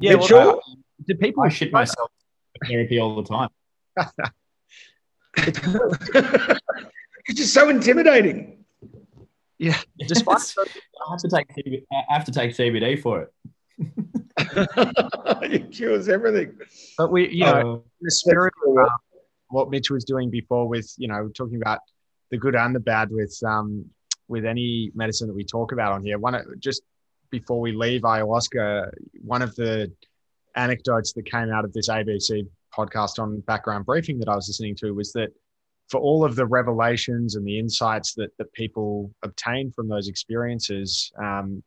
Yeah, 0.00 0.14
well, 0.14 0.26
sure. 0.26 0.56
uh, 0.56 0.60
do 1.06 1.14
people 1.14 1.42
I 1.44 1.48
shit 1.48 1.72
myself 1.72 2.10
therapy 2.68 2.98
all 2.98 3.22
the 3.22 3.28
time. 3.28 3.48
it's 5.36 7.34
just 7.34 7.54
so 7.54 7.68
intimidating. 7.68 8.64
Yeah, 9.58 9.78
despite 9.98 10.54
I 10.58 11.10
have 11.10 11.20
to 11.20 11.28
take 11.28 11.46
I 11.92 12.14
have 12.14 12.24
to 12.24 12.32
take 12.32 12.52
CBD 12.52 13.00
for 13.00 13.22
it. 13.22 13.32
it 15.42 15.72
cures 15.72 16.08
everything. 16.08 16.58
But 16.98 17.10
we, 17.10 17.28
you 17.28 17.44
know, 17.44 17.76
uh, 17.76 17.78
the 18.00 18.10
spirit 18.10 18.52
of 18.66 18.78
uh, 18.78 18.88
what 19.48 19.70
Mitch 19.70 19.90
was 19.90 20.04
doing 20.04 20.30
before 20.30 20.68
with, 20.68 20.92
you 20.98 21.08
know, 21.08 21.28
talking 21.28 21.56
about 21.56 21.80
the 22.30 22.36
good 22.36 22.54
and 22.54 22.74
the 22.74 22.80
bad 22.80 23.10
with 23.10 23.38
um 23.46 23.86
with 24.28 24.44
any 24.44 24.90
medicine 24.94 25.28
that 25.28 25.34
we 25.34 25.44
talk 25.44 25.72
about 25.72 25.92
on 25.92 26.02
here. 26.02 26.18
One 26.18 26.42
just 26.58 26.82
before 27.38 27.60
we 27.60 27.72
leave 27.72 28.02
ayahuasca, 28.02 28.90
one 29.22 29.42
of 29.42 29.54
the 29.56 29.92
anecdotes 30.54 31.12
that 31.12 31.30
came 31.30 31.50
out 31.52 31.64
of 31.66 31.72
this 31.74 31.88
ABC 31.90 32.46
podcast 32.74 33.18
on 33.18 33.40
background 33.40 33.84
briefing 33.84 34.18
that 34.20 34.28
I 34.28 34.34
was 34.34 34.48
listening 34.48 34.74
to 34.76 34.92
was 34.92 35.12
that 35.12 35.28
for 35.88 36.00
all 36.00 36.24
of 36.24 36.34
the 36.34 36.46
revelations 36.46 37.36
and 37.36 37.46
the 37.46 37.58
insights 37.58 38.14
that 38.14 38.30
that 38.38 38.50
people 38.54 39.10
obtain 39.22 39.70
from 39.70 39.86
those 39.88 40.08
experiences, 40.08 41.12
um, 41.18 41.62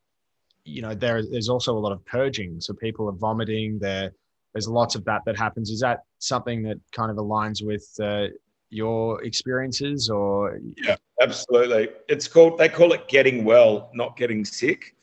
you 0.63 0.82
know, 0.82 0.95
there, 0.95 1.22
there's 1.32 1.49
also 1.49 1.78
a 1.78 1.82
lot 1.86 1.91
of 1.91 2.03
purging. 2.05 2.59
So 2.59 2.74
people 2.74 3.07
are 3.07 3.17
vomiting. 3.28 3.80
There, 3.80 4.11
there's 4.53 4.67
lots 4.67 4.95
of 4.95 5.05
that 5.05 5.22
that 5.26 5.38
happens. 5.38 5.70
Is 5.70 5.82
that 5.82 5.99
something 6.17 6.63
that 6.63 6.80
kind 6.91 7.11
of 7.11 7.17
aligns 7.17 7.63
with, 7.63 7.88
uh, 8.01 8.28
your 8.72 9.24
experiences 9.24 10.09
or 10.09 10.59
yeah 10.78 10.95
absolutely 11.22 11.89
it's 12.07 12.28
called 12.28 12.55
they 12.57 12.70
call 12.70 12.93
it 12.93 13.07
getting 13.07 13.43
well 13.43 13.89
not 13.93 14.15
getting 14.15 14.45
sick 14.45 14.95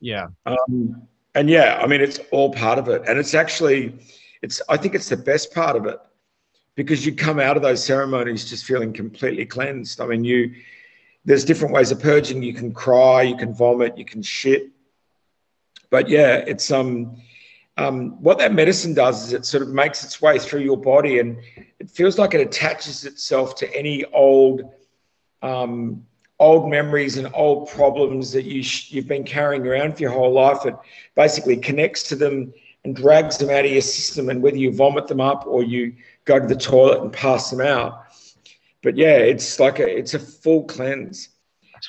yeah. 0.00 0.28
Um, 0.46 1.08
and 1.34 1.48
yeah 1.48 1.78
i 1.82 1.86
mean 1.86 2.00
it's 2.00 2.18
all 2.32 2.52
part 2.52 2.78
of 2.78 2.88
it. 2.88 3.02
And 3.06 3.18
it's 3.18 3.34
actually 3.34 3.94
it's 4.42 4.60
i 4.68 4.76
think 4.76 4.94
it's 4.94 5.08
the 5.08 5.16
best 5.16 5.54
part 5.54 5.76
of 5.76 5.86
it 5.86 5.98
because 6.74 7.04
you 7.04 7.14
come 7.14 7.40
out 7.40 7.56
of 7.56 7.62
those 7.62 7.84
ceremonies 7.84 8.48
just 8.48 8.64
feeling 8.64 8.92
completely 8.92 9.46
cleansed. 9.46 10.00
I 10.00 10.06
mean 10.06 10.24
you 10.24 10.54
there's 11.24 11.44
different 11.44 11.74
ways 11.74 11.90
of 11.90 12.00
purging. 12.00 12.42
You 12.42 12.54
can 12.54 12.72
cry 12.72 13.22
you 13.22 13.36
can 13.36 13.54
vomit 13.54 13.98
you 13.98 14.04
can 14.04 14.22
shit. 14.22 14.70
But 15.90 16.08
yeah 16.08 16.36
it's 16.36 16.70
um 16.70 17.16
um, 17.76 18.20
what 18.20 18.38
that 18.38 18.52
medicine 18.52 18.92
does 18.92 19.28
is 19.28 19.32
it 19.32 19.46
sort 19.46 19.62
of 19.62 19.68
makes 19.68 20.02
its 20.02 20.20
way 20.20 20.36
through 20.40 20.62
your 20.62 20.76
body 20.76 21.20
and 21.20 21.38
it 21.78 21.88
feels 21.88 22.18
like 22.18 22.34
it 22.34 22.40
attaches 22.40 23.04
itself 23.04 23.54
to 23.54 23.72
any 23.72 24.04
old 24.06 24.62
um, 25.42 26.04
old 26.40 26.70
memories 26.70 27.16
and 27.16 27.28
old 27.34 27.68
problems 27.68 28.32
that 28.32 28.44
you 28.44 28.62
sh- 28.62 28.92
you've 28.92 29.08
been 29.08 29.24
carrying 29.24 29.66
around 29.66 29.96
for 29.96 30.02
your 30.02 30.10
whole 30.10 30.32
life. 30.32 30.64
It 30.64 30.74
basically 31.14 31.56
connects 31.56 32.04
to 32.04 32.16
them 32.16 32.52
and 32.84 32.94
drags 32.94 33.38
them 33.38 33.50
out 33.50 33.64
of 33.64 33.70
your 33.70 33.80
system. 33.80 34.28
And 34.28 34.42
whether 34.42 34.56
you 34.56 34.72
vomit 34.72 35.08
them 35.08 35.20
up 35.20 35.46
or 35.46 35.62
you 35.62 35.94
go 36.24 36.38
to 36.38 36.46
the 36.46 36.56
toilet 36.56 37.02
and 37.02 37.12
pass 37.12 37.50
them 37.50 37.60
out, 37.60 38.04
but 38.82 38.96
yeah, 38.96 39.16
it's 39.16 39.58
like 39.58 39.78
a 39.80 39.88
it's 39.88 40.14
a 40.14 40.18
full 40.18 40.64
cleanse. 40.64 41.30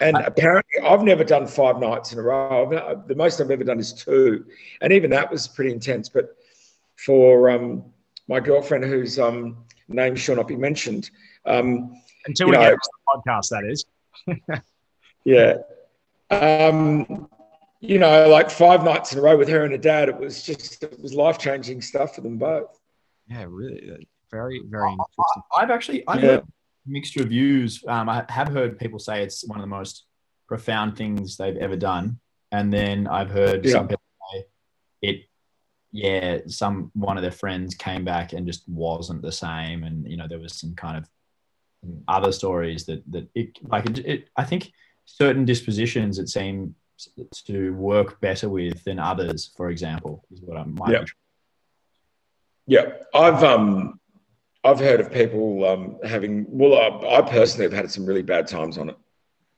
And 0.02 0.18
apparently, 0.18 0.82
I've 0.84 1.02
never 1.02 1.24
done 1.24 1.48
five 1.48 1.80
nights 1.80 2.14
in 2.14 2.20
a 2.20 2.22
row. 2.22 3.04
the 3.08 3.16
most 3.16 3.42
I've 3.42 3.50
ever 3.50 3.64
done 3.64 3.80
is 3.80 3.92
two, 3.92 4.46
and 4.82 4.94
even 4.94 5.10
that 5.12 5.32
was 5.32 5.48
pretty 5.48 5.72
intense. 5.72 6.10
But 6.10 6.36
for 6.96 7.50
um, 7.50 7.86
my 8.28 8.40
girlfriend, 8.40 8.86
whose 8.86 9.18
um, 9.18 9.66
name 9.88 10.16
shall 10.16 10.36
not 10.36 10.48
be 10.48 10.56
mentioned, 10.56 11.10
um, 11.46 12.00
until 12.26 12.48
we 12.48 12.54
know, 12.54 12.60
get 12.60 12.74
to 12.74 12.90
the 13.06 13.22
podcast, 13.22 13.50
that 13.50 13.64
is. 13.68 13.86
yeah. 15.26 15.56
Um, 16.30 17.28
you 17.82 17.98
know, 17.98 18.28
like 18.28 18.50
five 18.50 18.84
nights 18.84 19.14
in 19.14 19.20
a 19.20 19.22
row 19.22 19.38
with 19.38 19.48
her 19.48 19.64
and 19.64 19.72
her 19.72 19.78
dad, 19.78 20.10
it 20.10 20.18
was 20.18 20.44
just 20.44 20.84
it 20.84 21.00
was 21.02 21.14
life 21.14 21.38
changing 21.38 21.82
stuff 21.82 22.16
for 22.16 22.22
them 22.22 22.38
both. 22.38 22.78
Yeah, 23.28 23.46
really, 23.48 24.08
very, 24.32 24.62
very 24.66 24.92
interesting. 24.92 25.44
I've 25.56 25.72
actually 25.72 26.08
I've 26.08 26.22
yeah. 26.22 26.30
heard 26.30 26.44
mixed 26.86 27.16
reviews. 27.16 27.84
Um, 27.88 28.10
I 28.10 28.26
have 28.30 28.50
heard 28.50 28.80
people 28.80 29.00
say 29.00 29.24
it's 29.24 29.48
one 29.48 29.60
of 29.60 29.64
the 29.64 29.68
most 29.68 30.06
profound 30.48 30.98
things 30.98 31.38
they've 31.38 31.58
ever 31.58 31.78
done, 31.78 32.20
and 32.52 32.74
then 32.74 33.08
I've 33.08 33.30
heard 33.30 33.66
yeah. 33.66 33.72
some 33.72 33.88
people 33.88 34.04
say 34.34 34.46
it. 35.02 35.26
Yeah, 35.92 36.40
some 36.48 36.92
one 36.94 37.18
of 37.18 37.24
their 37.24 37.32
friends 37.32 37.74
came 37.76 38.04
back 38.04 38.34
and 38.34 38.46
just 38.46 38.68
wasn't 38.68 39.22
the 39.22 39.32
same, 39.32 39.84
and 39.84 40.06
you 40.10 40.18
know 40.18 40.28
there 40.28 40.40
was 40.40 40.60
some 40.60 40.76
kind 40.76 40.98
of 40.98 41.08
other 42.08 42.32
stories 42.32 42.86
that 42.86 43.04
that 43.12 43.28
it 43.36 43.58
like 43.64 43.90
it, 43.90 44.00
it 44.00 44.30
I 44.36 44.44
think 44.44 44.72
certain 45.06 45.46
dispositions 45.46 46.20
it 46.20 46.30
seems 46.30 46.74
to 47.46 47.74
work 47.74 48.20
better 48.20 48.50
with 48.50 48.84
than 48.84 49.00
others. 49.00 49.52
For 49.56 49.70
example, 49.70 50.26
is 50.32 50.42
what 50.42 50.58
I 50.58 50.64
might. 50.64 50.92
Yeah. 50.92 51.06
Yeah, 52.68 52.92
I've 53.16 53.44
um 53.44 54.00
I've 54.64 54.80
heard 54.80 55.00
of 55.00 55.12
people 55.12 55.66
um, 55.66 55.98
having, 56.04 56.46
well, 56.50 56.76
I, 56.76 57.20
I, 57.20 57.22
personally 57.22 57.64
have 57.64 57.74
had 57.74 57.90
some 57.90 58.06
really 58.06 58.22
bad 58.22 58.46
times 58.46 58.78
on 58.78 58.90
it. 58.90 58.98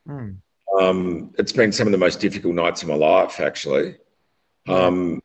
Mm. 0.07 0.37
Um, 0.79 1.33
it's 1.39 1.51
been 1.51 1.71
some 1.71 1.87
of 1.87 1.91
the 1.91 1.97
most 1.97 2.19
difficult 2.19 2.53
nights 2.53 2.83
of 2.83 2.89
my 2.89 2.95
life, 2.95 3.39
actually. 3.39 3.95
Um, 4.67 5.21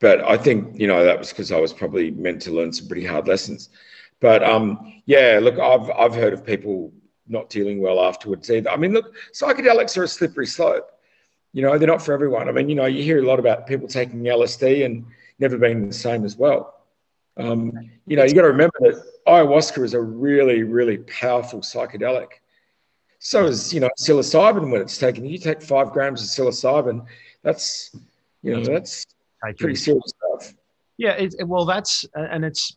but 0.00 0.22
I 0.22 0.38
think, 0.38 0.80
you 0.80 0.86
know, 0.86 1.04
that 1.04 1.18
was 1.18 1.28
because 1.28 1.52
I 1.52 1.60
was 1.60 1.74
probably 1.74 2.10
meant 2.10 2.40
to 2.42 2.52
learn 2.52 2.72
some 2.72 2.88
pretty 2.88 3.04
hard 3.04 3.28
lessons. 3.28 3.68
But 4.22 4.44
um, 4.44 5.02
yeah, 5.04 5.40
look, 5.42 5.58
I've, 5.58 5.90
I've 5.90 6.14
heard 6.14 6.32
of 6.32 6.46
people 6.46 6.92
not 7.26 7.50
dealing 7.50 7.82
well 7.82 8.00
afterwards 8.00 8.48
either. 8.50 8.70
I 8.70 8.76
mean, 8.76 8.92
look, 8.92 9.14
psychedelics 9.34 9.98
are 9.98 10.04
a 10.04 10.08
slippery 10.08 10.46
slope. 10.46 10.88
You 11.52 11.62
know, 11.62 11.76
they're 11.76 11.88
not 11.88 12.00
for 12.00 12.14
everyone. 12.14 12.48
I 12.48 12.52
mean, 12.52 12.68
you 12.68 12.76
know, 12.76 12.86
you 12.86 13.02
hear 13.02 13.18
a 13.18 13.26
lot 13.26 13.40
about 13.40 13.66
people 13.66 13.88
taking 13.88 14.22
LSD 14.22 14.86
and 14.86 15.04
never 15.40 15.58
being 15.58 15.88
the 15.88 15.92
same 15.92 16.24
as 16.24 16.36
well. 16.36 16.82
Um, 17.36 17.72
you 18.06 18.16
know, 18.16 18.22
you 18.22 18.32
got 18.32 18.42
to 18.42 18.48
remember 18.48 18.78
that 18.80 19.02
ayahuasca 19.26 19.82
is 19.82 19.94
a 19.94 20.00
really, 20.00 20.62
really 20.62 20.98
powerful 20.98 21.60
psychedelic. 21.60 22.28
So 23.18 23.46
is, 23.46 23.74
you 23.74 23.80
know, 23.80 23.90
psilocybin 23.98 24.70
when 24.70 24.80
it's 24.80 24.98
taken. 24.98 25.24
You 25.24 25.38
take 25.38 25.60
five 25.62 25.90
grams 25.90 26.22
of 26.22 26.28
psilocybin, 26.28 27.04
that's, 27.42 27.94
you 28.42 28.54
know, 28.54 28.64
that's 28.64 29.04
pretty 29.58 29.74
serious 29.74 30.04
stuff. 30.06 30.54
Yeah, 30.96 31.12
it, 31.12 31.34
well, 31.46 31.64
that's, 31.64 32.04
and 32.14 32.44
it's, 32.44 32.76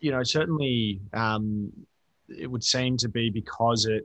you 0.00 0.10
know, 0.10 0.22
certainly 0.22 1.00
um, 1.12 1.72
it 2.28 2.50
would 2.50 2.64
seem 2.64 2.96
to 2.98 3.08
be 3.08 3.30
because 3.30 3.86
it, 3.86 4.04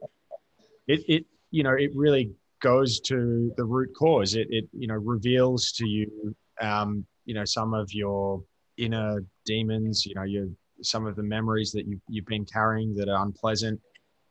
it, 0.87 1.03
it, 1.07 1.25
you 1.51 1.63
know, 1.63 1.73
it 1.73 1.91
really 1.93 2.31
goes 2.61 2.99
to 3.01 3.53
the 3.57 3.63
root 3.63 3.89
cause. 3.95 4.35
It, 4.35 4.47
it 4.49 4.65
you 4.73 4.87
know, 4.87 4.95
reveals 4.95 5.71
to 5.73 5.87
you, 5.87 6.35
um, 6.61 7.05
you 7.25 7.33
know, 7.33 7.45
some 7.45 7.73
of 7.73 7.93
your 7.93 8.43
inner 8.77 9.23
demons, 9.45 10.05
you 10.05 10.15
know, 10.15 10.23
your 10.23 10.47
some 10.81 11.05
of 11.05 11.15
the 11.15 11.23
memories 11.23 11.71
that 11.71 11.87
you've, 11.87 12.01
you've 12.07 12.25
been 12.25 12.45
carrying 12.45 12.93
that 12.95 13.07
are 13.07 13.23
unpleasant. 13.23 13.79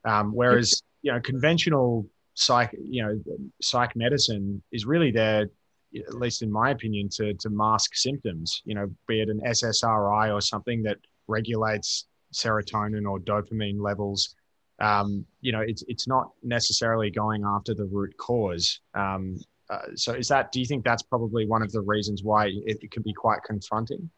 Um, 0.05 0.33
whereas, 0.35 0.83
you 1.03 1.13
know, 1.13 1.21
conventional 1.21 2.07
psych, 2.35 2.75
you 2.79 3.03
know, 3.03 3.21
psych 3.61 3.95
medicine 3.97 4.63
is 4.73 4.85
really 4.85 5.11
there, 5.11 5.49
at 5.97 6.15
least 6.15 6.43
in 6.43 6.51
my 6.51 6.71
opinion, 6.71 7.09
to, 7.11 7.35
to 7.35 7.51
mask 7.51 7.95
symptoms, 7.95 8.63
you 8.65 8.75
know, 8.75 8.91
be 9.07 9.21
it 9.21 9.29
an 9.29 9.41
SSRI 9.47 10.33
or 10.33 10.41
something 10.41 10.83
that 10.83 10.99
regulates 11.29 12.07
serotonin 12.33 13.09
or 13.11 13.19
dopamine 13.19 13.81
levels. 13.81 14.35
Um, 14.81 15.27
you 15.41 15.53
know, 15.53 15.61
it's, 15.61 15.85
it's 15.87 16.09
not 16.09 16.31
necessarily 16.43 17.11
going 17.11 17.45
after 17.45 17.75
the 17.75 17.85
root 17.85 18.17
cause. 18.17 18.81
Um, 18.95 19.39
uh, 19.71 19.95
so 19.95 20.13
is 20.13 20.29
that, 20.29 20.51
do 20.51 20.61
you 20.61 20.67
think 20.67 20.85
that's 20.85 21.03
probably 21.03 21.47
one 21.47 21.63
of 21.63 21.71
the 21.73 21.81
reasons 21.81 22.23
why 22.23 22.47
it, 22.47 22.79
it 22.83 22.91
can 22.91 23.03
be 23.03 23.13
quite 23.13 23.43
confronting? 23.45 24.11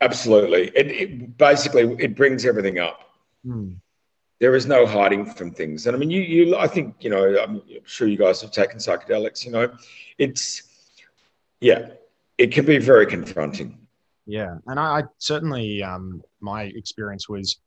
Absolutely. 0.00 0.68
It, 0.76 0.86
it 0.90 1.38
basically 1.38 1.96
it 1.98 2.14
brings 2.16 2.44
everything 2.44 2.78
up. 2.78 3.00
Hmm. 3.44 3.72
There 4.38 4.54
is 4.54 4.66
no 4.66 4.86
hiding 4.86 5.26
from 5.26 5.52
things. 5.52 5.86
And 5.86 5.94
I 5.94 5.98
mean, 5.98 6.10
you, 6.10 6.20
you, 6.20 6.56
I 6.56 6.66
think, 6.66 6.96
you 7.00 7.10
know, 7.10 7.38
I'm 7.38 7.62
sure 7.84 8.08
you 8.08 8.18
guys 8.18 8.40
have 8.42 8.50
taken 8.50 8.78
psychedelics, 8.78 9.44
you 9.44 9.52
know, 9.52 9.72
it's, 10.18 10.62
yeah, 11.60 11.90
it 12.38 12.50
can 12.52 12.64
be 12.66 12.78
very 12.78 13.06
confronting. 13.06 13.81
Yeah. 14.26 14.56
And 14.66 14.78
I, 14.78 15.00
I 15.00 15.02
certainly, 15.18 15.82
um, 15.82 16.22
my 16.40 16.64
experience 16.64 17.28
was 17.28 17.58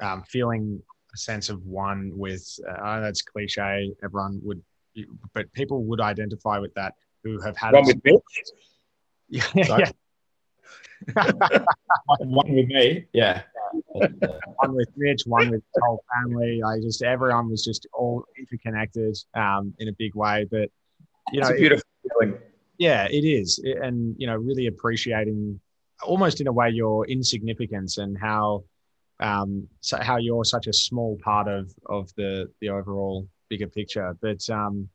um, 0.00 0.22
feeling 0.22 0.82
a 1.14 1.16
sense 1.16 1.48
of 1.48 1.64
one 1.64 2.12
with, 2.14 2.46
uh, 2.68 3.00
that's 3.00 3.22
cliche. 3.22 3.92
Everyone 4.02 4.40
would, 4.42 4.62
but 5.32 5.52
people 5.52 5.84
would 5.84 6.00
identify 6.00 6.58
with 6.58 6.74
that 6.74 6.94
who 7.24 7.40
have 7.40 7.56
had 7.56 7.72
one 7.72 7.86
with 7.86 8.04
me. 8.04 8.18
Yeah, 9.28 9.44
yeah, 9.54 9.90
one 12.18 12.52
with 12.52 12.66
me, 12.66 13.06
yeah. 13.12 13.42
one 13.92 14.74
with 14.74 14.88
Mitch, 14.96 15.22
one 15.26 15.50
with 15.50 15.62
the 15.74 15.82
whole 15.84 16.04
family. 16.14 16.62
I 16.62 16.78
just 16.80 17.02
everyone 17.02 17.50
was 17.50 17.64
just 17.64 17.86
all 17.92 18.24
interconnected 18.38 19.16
um, 19.34 19.74
in 19.78 19.88
a 19.88 19.92
big 19.92 20.14
way. 20.14 20.46
But 20.50 20.70
you 21.32 21.40
it's 21.40 21.48
know, 21.48 21.54
a 21.54 21.58
beautiful 21.58 21.84
it, 22.04 22.12
feeling. 22.12 22.38
Yeah, 22.78 23.06
it 23.10 23.24
is, 23.24 23.58
and 23.58 24.14
you 24.18 24.26
know, 24.26 24.36
really 24.36 24.66
appreciating 24.66 25.60
almost 26.04 26.40
in 26.40 26.46
a 26.46 26.52
way 26.52 26.70
your 26.70 27.06
insignificance 27.06 27.98
and 27.98 28.16
how 28.18 28.64
um, 29.20 29.68
so 29.80 29.98
how 30.00 30.16
you're 30.16 30.44
such 30.44 30.66
a 30.66 30.72
small 30.72 31.18
part 31.22 31.48
of 31.48 31.72
of 31.86 32.12
the 32.16 32.50
the 32.60 32.68
overall 32.68 33.28
bigger 33.48 33.66
picture. 33.66 34.16
But 34.20 34.48
um, 34.50 34.88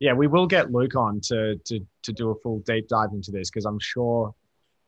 yeah, 0.00 0.12
we 0.12 0.26
will 0.26 0.46
get 0.46 0.72
Luke 0.72 0.96
on 0.96 1.20
to 1.22 1.56
to 1.56 1.80
to 2.02 2.12
do 2.12 2.30
a 2.30 2.34
full 2.36 2.60
deep 2.60 2.88
dive 2.88 3.10
into 3.12 3.30
this 3.30 3.50
because 3.50 3.64
I'm 3.64 3.80
sure 3.80 4.34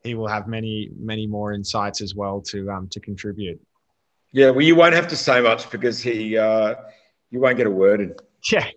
he 0.03 0.15
will 0.15 0.27
have 0.27 0.47
many 0.47 0.89
many 0.97 1.27
more 1.27 1.53
insights 1.53 2.01
as 2.01 2.15
well 2.15 2.41
to 2.41 2.69
um, 2.71 2.87
to 2.89 2.99
contribute. 2.99 3.59
Yeah, 4.31 4.51
well, 4.51 4.61
you 4.61 4.75
won't 4.75 4.93
have 4.93 5.07
to 5.07 5.15
say 5.15 5.41
much 5.41 5.69
because 5.71 6.01
he 6.01 6.37
uh, 6.37 6.75
you 7.31 7.39
won't 7.39 7.57
get 7.57 7.67
a 7.67 7.71
word 7.71 8.01
in. 8.01 8.15
Yeah, 8.51 8.67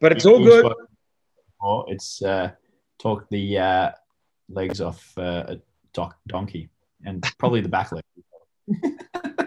but 0.00 0.12
it's 0.12 0.24
all 0.24 0.38
good. 0.38 0.72
It's 1.88 2.22
uh, 2.22 2.52
talk 2.98 3.28
the 3.28 3.58
uh, 3.58 3.90
legs 4.50 4.80
off 4.80 5.16
uh, 5.18 5.44
a 5.48 5.60
doc- 5.92 6.18
donkey 6.26 6.68
and 7.04 7.22
probably 7.38 7.60
the 7.60 7.68
back 7.68 7.92
leg. 7.92 8.04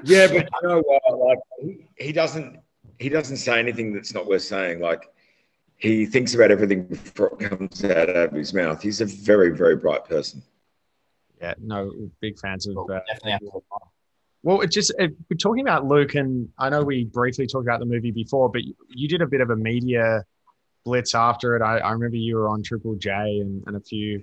yeah, 0.04 0.28
but 0.28 0.49
you 0.62 0.68
know 0.68 0.82
what? 0.82 1.20
Like 1.20 1.39
he, 1.62 1.88
he 1.97 2.12
doesn't 2.12 2.60
he 2.99 3.10
doesn't 3.10 3.38
say 3.38 3.60
anything 3.60 3.93
that's 3.93 4.14
not 4.14 4.28
worth 4.28 4.41
saying. 4.41 4.80
Like 4.80 5.10
he 5.78 6.06
thinks 6.06 6.34
about 6.34 6.51
everything 6.51 6.86
before 6.86 7.36
it 7.39 7.49
comes 7.49 7.84
out 7.84 8.10
of 8.10 8.32
his 8.32 8.54
mouth. 8.54 8.82
He's 8.82 9.01
a 9.01 9.06
very, 9.06 9.56
very 9.56 9.76
bright 9.76 10.06
person. 10.06 10.41
Yeah, 11.41 11.54
no, 11.62 11.91
big 12.22 12.39
fans 12.39 12.68
of. 12.68 12.78
Uh, 12.89 13.01
definitely. 13.12 13.49
Well, 14.43 14.62
it 14.62 14.72
just 14.72 14.93
it, 14.97 15.14
we're 15.30 15.38
talking 15.38 15.62
about 15.62 15.86
Luke, 15.86 16.16
and 16.16 16.49
I 16.58 16.70
know 16.70 16.84
we 16.84 17.06
briefly 17.06 17.47
talked 17.47 17.66
about 17.66 17.80
the 17.80 17.86
movie 17.86 18.12
before, 18.12 18.49
but 18.49 18.64
you, 18.64 18.74
you 18.89 19.08
did 19.08 19.22
a 19.22 19.28
bit 19.28 19.41
of 19.41 19.49
a 19.49 19.56
media 19.56 20.24
blitz 20.86 21.16
after 21.16 21.56
it. 21.56 21.62
I, 21.62 21.78
I 21.78 21.91
remember 21.91 22.18
you 22.18 22.36
were 22.36 22.49
on 22.49 22.62
Triple 22.64 22.95
J 22.95 23.12
and, 23.12 23.64
and 23.68 23.76
a 23.76 23.82
few 23.82 24.22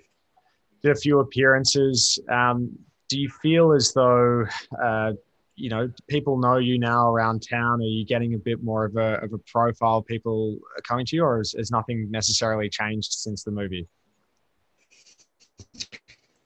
did 0.83 0.93
a 0.93 0.97
few 0.97 1.21
appearances. 1.21 2.19
Um, 2.29 2.71
do 3.09 3.19
you 3.19 3.29
feel 3.43 3.73
as 3.73 3.93
though 3.93 4.47
uh, 4.83 5.13
you 5.61 5.69
know, 5.69 5.91
people 6.09 6.39
know 6.39 6.57
you 6.57 6.79
now 6.79 7.13
around 7.13 7.47
town. 7.47 7.81
Are 7.81 7.85
you 7.85 8.05
getting 8.05 8.35
a 8.35 8.39
bit 8.39 8.63
more 8.63 8.87
of 8.87 8.97
a, 8.97 9.23
of 9.23 9.33
a 9.33 9.39
profile? 9.39 10.03
People 10.03 10.59
are 10.77 10.83
coming 10.83 11.05
to 11.07 11.17
you, 11.17 11.23
or 11.23 11.39
has, 11.39 11.55
has 11.57 11.71
nothing 11.71 12.11
necessarily 12.11 12.69
changed 12.69 13.13
since 13.13 13.45
the 13.45 13.51
movie? 13.51 13.87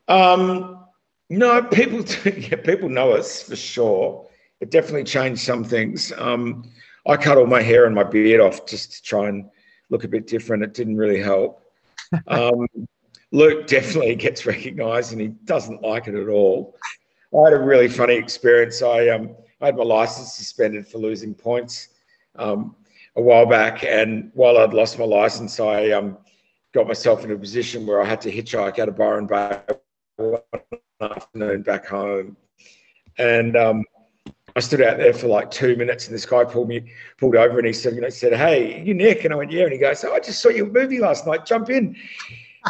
Um, 0.09 0.85
no, 1.31 1.63
people 1.63 2.01
yeah, 2.25 2.57
people 2.57 2.89
know 2.89 3.13
us 3.13 3.43
for 3.43 3.57
sure. 3.57 4.29
It 4.61 4.71
definitely 4.71 5.05
changed 5.05 5.43
some 5.43 5.63
things. 5.63 6.13
Um, 6.19 6.71
I 7.07 7.17
cut 7.17 7.39
all 7.39 7.47
my 7.47 7.63
hair 7.63 7.87
and 7.87 7.95
my 7.95 8.05
beard 8.05 8.41
off 8.41 8.67
just 8.67 8.95
to 8.95 9.03
try 9.03 9.29
and 9.29 9.49
look 9.91 10.05
a 10.05 10.09
bit 10.09 10.27
different. 10.27 10.65
It 10.65 10.75
didn't 10.75 10.97
really 10.97 11.21
help. 11.21 11.61
Um, 12.29 12.69
Luke 13.35 13.67
definitely 13.67 14.15
gets 14.27 14.47
recognised 14.47 15.13
and 15.13 15.21
he 15.21 15.29
doesn't 15.45 15.83
like 15.83 16.07
it 16.07 16.15
at 16.15 16.29
all. 16.29 16.77
I 17.37 17.51
had 17.51 17.53
a 17.53 17.59
really 17.59 17.89
funny 17.89 18.15
experience. 18.15 18.81
I 18.81 19.09
um, 19.09 19.35
I 19.61 19.67
had 19.67 19.77
my 19.77 19.83
license 19.83 20.35
suspended 20.35 20.87
for 20.87 20.99
losing 20.99 21.35
points 21.35 21.89
um, 22.37 22.77
a 23.17 23.23
while 23.23 23.45
back, 23.45 23.83
and 23.83 24.31
while 24.35 24.57
I'd 24.59 24.73
lost 24.73 24.99
my 25.01 25.05
license, 25.05 25.59
I 25.59 25.91
um, 25.91 26.17
got 26.73 26.87
myself 26.87 27.25
in 27.25 27.33
a 27.33 27.37
position 27.37 27.87
where 27.87 28.01
I 28.01 28.05
had 28.05 28.21
to 28.21 28.31
hitchhike 28.31 28.79
out 28.79 28.89
of 28.89 28.97
Byron 28.97 29.27
Bay 29.27 29.59
one 30.17 30.41
afternoon 31.01 31.63
back 31.63 31.87
home, 31.87 32.37
and 33.19 33.57
um, 33.57 33.85
I 34.55 34.61
stood 34.61 34.81
out 34.81 34.99
there 34.99 35.13
for 35.13 35.27
like 35.27 35.51
two 35.51 35.75
minutes, 35.75 36.07
and 36.07 36.15
this 36.15 36.27
guy 36.27 36.45
pulled 36.45 36.69
me 36.69 36.93
pulled 37.19 37.35
over, 37.35 37.59
and 37.59 37.67
he 37.67 37.73
said, 37.73 37.97
you 37.97 38.01
know, 38.01 38.11
said, 38.11 38.35
"Hey, 38.35 38.81
you 38.85 38.95
Nick?" 38.95 39.25
And 39.25 39.35
I 39.35 39.37
went, 39.37 39.51
"Yeah." 39.51 39.65
And 39.65 39.73
he 39.73 39.79
goes, 39.79 40.05
oh, 40.05 40.15
"I 40.15 40.21
just 40.21 40.41
saw 40.41 40.51
your 40.51 40.67
movie 40.67 41.01
last 41.01 41.27
night. 41.27 41.45
Jump 41.47 41.69
in." 41.71 41.97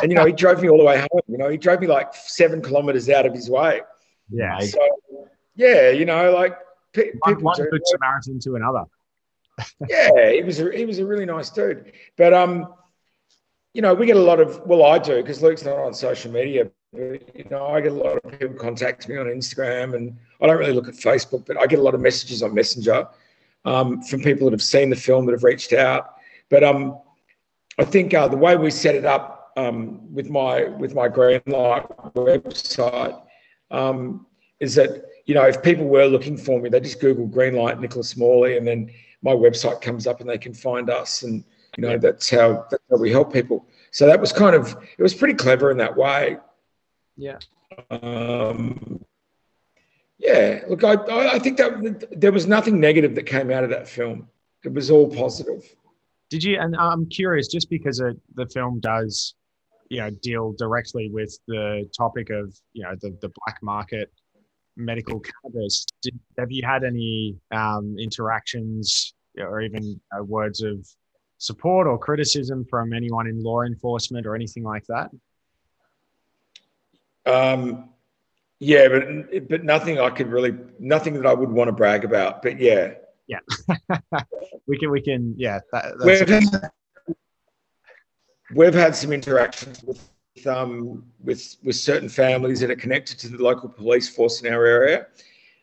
And 0.03 0.11
you 0.11 0.16
know, 0.16 0.24
he 0.24 0.32
drove 0.32 0.61
me 0.61 0.68
all 0.68 0.78
the 0.78 0.84
way 0.84 0.99
home. 0.99 1.22
You 1.28 1.38
know, 1.38 1.49
he 1.49 1.57
drove 1.57 1.80
me 1.80 1.86
like 1.86 2.14
seven 2.14 2.61
kilometers 2.61 3.09
out 3.09 3.26
of 3.26 3.34
his 3.34 3.49
way. 3.49 3.80
Yeah. 4.30 4.59
So, 4.61 4.80
yeah, 5.55 5.90
you 5.90 6.05
know, 6.05 6.32
like 6.32 6.57
pe- 6.92 7.12
one, 7.20 7.40
one 7.42 7.57
good 7.70 7.82
Samaritan 7.84 8.40
to 8.40 8.57
another. 8.57 8.84
yeah, 9.88 10.32
he 10.32 10.42
was 10.42 10.59
a, 10.61 10.76
he 10.76 10.84
was 10.84 10.99
a 10.99 11.07
really 11.07 11.26
nice 11.26 11.51
dude. 11.51 11.92
But 12.16 12.32
um, 12.34 12.74
you 13.72 13.82
know, 13.82 13.95
we 13.95 14.07
get 14.07 14.16
a 14.16 14.20
lot 14.20 14.40
of 14.40 14.61
well, 14.66 14.84
I 14.84 14.99
do 14.99 15.16
because 15.16 15.42
Luke's 15.42 15.64
not 15.64 15.78
on 15.78 15.95
social 15.95 16.32
media. 16.32 16.70
But, 16.92 17.36
you 17.36 17.47
know, 17.51 17.66
I 17.66 17.80
get 17.80 17.92
a 17.92 17.95
lot 17.95 18.18
of 18.24 18.38
people 18.38 18.57
contact 18.57 19.09
me 19.09 19.16
on 19.16 19.26
Instagram, 19.26 19.95
and 19.95 20.16
I 20.40 20.47
don't 20.47 20.59
really 20.59 20.72
look 20.72 20.88
at 20.88 20.95
Facebook, 20.95 21.47
but 21.47 21.57
I 21.61 21.66
get 21.66 21.78
a 21.78 21.82
lot 21.82 21.95
of 21.95 22.01
messages 22.01 22.42
on 22.42 22.55
Messenger 22.55 23.09
um, 23.64 24.03
from 24.03 24.22
people 24.22 24.47
that 24.47 24.53
have 24.53 24.62
seen 24.62 24.90
the 24.90 24.97
film 24.97 25.26
that 25.26 25.32
have 25.32 25.45
reached 25.45 25.72
out. 25.72 26.14
But 26.51 26.62
um, 26.62 26.99
I 27.78 27.84
think 27.84 28.14
uh, 28.14 28.28
the 28.28 28.36
way 28.36 28.57
we 28.57 28.70
set 28.70 28.95
it 28.95 29.05
up 29.05 29.43
um, 29.57 30.13
with 30.13 30.29
my 30.31 30.65
with 30.65 30.95
my 30.95 31.09
Greenlight 31.09 32.15
website 32.15 33.21
um, 33.71 34.27
is 34.61 34.75
that 34.75 35.05
you 35.27 35.35
know 35.35 35.43
if 35.43 35.63
people 35.63 35.87
were 35.87 36.07
looking 36.07 36.37
for 36.37 36.61
me, 36.61 36.69
they 36.69 36.81
just 36.81 37.01
Google 37.01 37.29
Greenlight 37.29 37.81
Nicholas 37.81 38.17
Morley, 38.17 38.57
and 38.57 38.67
then 38.67 38.91
my 39.23 39.33
website 39.33 39.81
comes 39.81 40.07
up, 40.07 40.21
and 40.21 40.29
they 40.29 40.39
can 40.39 40.55
find 40.55 40.91
us, 40.91 41.23
and 41.23 41.45
you 41.77 41.83
know 41.83 41.99
that's 41.99 42.29
how 42.31 42.67
that's 42.71 42.83
how 42.91 42.97
we 42.97 43.11
help 43.11 43.33
people. 43.33 43.67
So 43.91 44.07
that 44.07 44.21
was 44.21 44.33
kind 44.33 44.57
of 44.57 44.77
it 44.99 45.03
was 45.03 45.15
pretty 45.15 45.35
clever 45.35 45.71
in 45.71 45.77
that 45.79 45.97
way. 45.97 46.39
Yeah. 47.17 47.39
Um, 47.91 49.05
yeah. 50.19 50.63
Look, 50.69 50.85
I 50.85 50.95
I 51.35 51.39
think 51.39 51.59
that 51.59 52.09
there 52.13 52.33
was 52.33 52.47
nothing 52.47 52.81
negative 52.81 53.15
that 53.15 53.27
came 53.27 53.51
out 53.51 53.65
of 53.65 53.71
that 53.71 53.89
film. 53.89 54.29
It 54.65 54.73
was 54.73 54.91
all 54.91 55.09
positive. 55.09 55.63
Did 56.31 56.43
you? 56.43 56.59
And 56.59 56.75
I'm 56.77 57.07
curious, 57.07 57.49
just 57.49 57.71
because 57.71 58.01
it, 58.01 58.17
the 58.35 58.47
film 58.47 58.81
does 58.81 59.35
you 59.95 60.01
know 60.01 60.11
deal 60.22 60.53
directly 60.59 61.09
with 61.11 61.38
the 61.47 61.88
topic 61.97 62.30
of 62.30 62.55
you 62.72 62.82
know 62.82 62.95
the, 63.01 63.16
the 63.22 63.30
black 63.38 63.59
market 63.62 64.12
medical 64.76 65.20
cannabis. 65.20 65.86
Did, 66.03 66.18
have 66.38 66.51
you 66.51 66.62
had 66.64 66.82
any 66.82 67.36
um, 67.53 67.97
interactions 67.99 69.14
or 69.38 69.61
even 69.61 70.01
uh, 70.12 70.24
words 70.24 70.62
of 70.62 70.84
support 71.38 71.86
or 71.86 71.97
criticism 71.97 72.66
from 72.68 72.92
anyone 72.92 73.26
in 73.28 73.40
law 73.42 73.62
enforcement 73.62 74.26
or 74.26 74.34
anything 74.34 74.64
like 74.64 74.84
that? 74.86 75.11
Um, 77.26 77.90
yeah 78.64 78.88
but 78.88 79.49
but 79.49 79.64
nothing 79.64 79.99
i 79.99 80.09
could 80.09 80.28
really 80.28 80.57
nothing 80.78 81.14
that 81.14 81.26
i 81.26 81.34
would 81.34 81.51
want 81.51 81.68
to 81.68 81.72
brag 81.72 82.05
about 82.05 82.42
but 82.42 82.61
yeah. 82.61 82.95
Yeah. 83.26 83.40
We 84.66 84.78
can 84.78 84.90
we 84.90 85.03
can 85.03 85.34
yeah 85.36 85.61
that, 85.72 85.95
that's 85.99 86.57
we've 88.55 88.75
had 88.75 88.95
some 88.97 89.13
interactions 89.13 89.83
with 89.83 90.01
um, 90.47 91.05
with 91.23 91.57
with 91.63 91.77
certain 91.77 92.09
families 92.09 92.61
that 92.61 92.71
are 92.71 92.77
connected 92.77 93.19
to 93.21 93.29
the 93.29 93.43
local 93.43 93.69
police 93.69 94.09
force 94.09 94.43
in 94.43 94.53
our 94.53 94.65
area, 94.67 95.07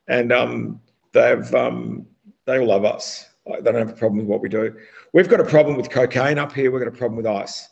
and 0.08 0.32
um, 0.32 0.82
they've 1.12 1.54
um, 1.56 2.06
they 2.46 2.60
all 2.60 2.68
love 2.68 2.86
us. 2.86 3.28
Like, 3.46 3.64
they 3.64 3.72
don't 3.72 3.88
have 3.88 3.96
a 3.96 4.00
problem 4.00 4.20
with 4.20 4.28
what 4.28 4.42
we 4.42 4.50
do. 4.50 4.76
We've 5.14 5.28
got 5.28 5.40
a 5.40 5.46
problem 5.46 5.76
with 5.76 5.90
cocaine 5.90 6.38
up 6.38 6.52
here. 6.54 6.72
We've 6.72 6.82
got 6.82 6.88
a 6.88 6.98
problem 6.98 7.18
with 7.18 7.26
ice. 7.26 7.68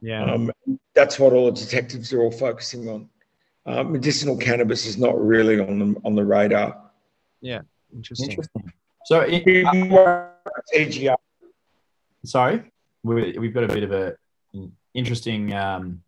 Yeah, 0.00 0.24
um, 0.24 0.50
that's 0.94 1.18
what 1.18 1.32
all 1.32 1.46
the 1.46 1.52
detectives 1.52 2.12
are 2.12 2.20
all 2.20 2.30
focusing 2.30 2.88
on. 2.88 3.08
Um, 3.66 3.92
medicinal 3.92 4.36
cannabis 4.36 4.84
is 4.84 4.98
not 4.98 5.18
really 5.18 5.58
on 5.58 5.78
the 5.78 6.00
on 6.04 6.14
the 6.14 6.24
radar. 6.24 6.80
Yeah, 7.40 7.62
interesting. 7.94 8.30
Interesting. 8.30 8.72
So, 9.06 9.20
it, 9.20 9.66
uh, 9.66 11.16
sorry, 12.24 12.72
we, 13.02 13.36
we've 13.38 13.52
got 13.52 13.64
a 13.64 13.68
bit 13.68 13.82
of 13.82 13.92
a 13.92 14.16
interesting 14.94 15.52
um, 15.52 16.02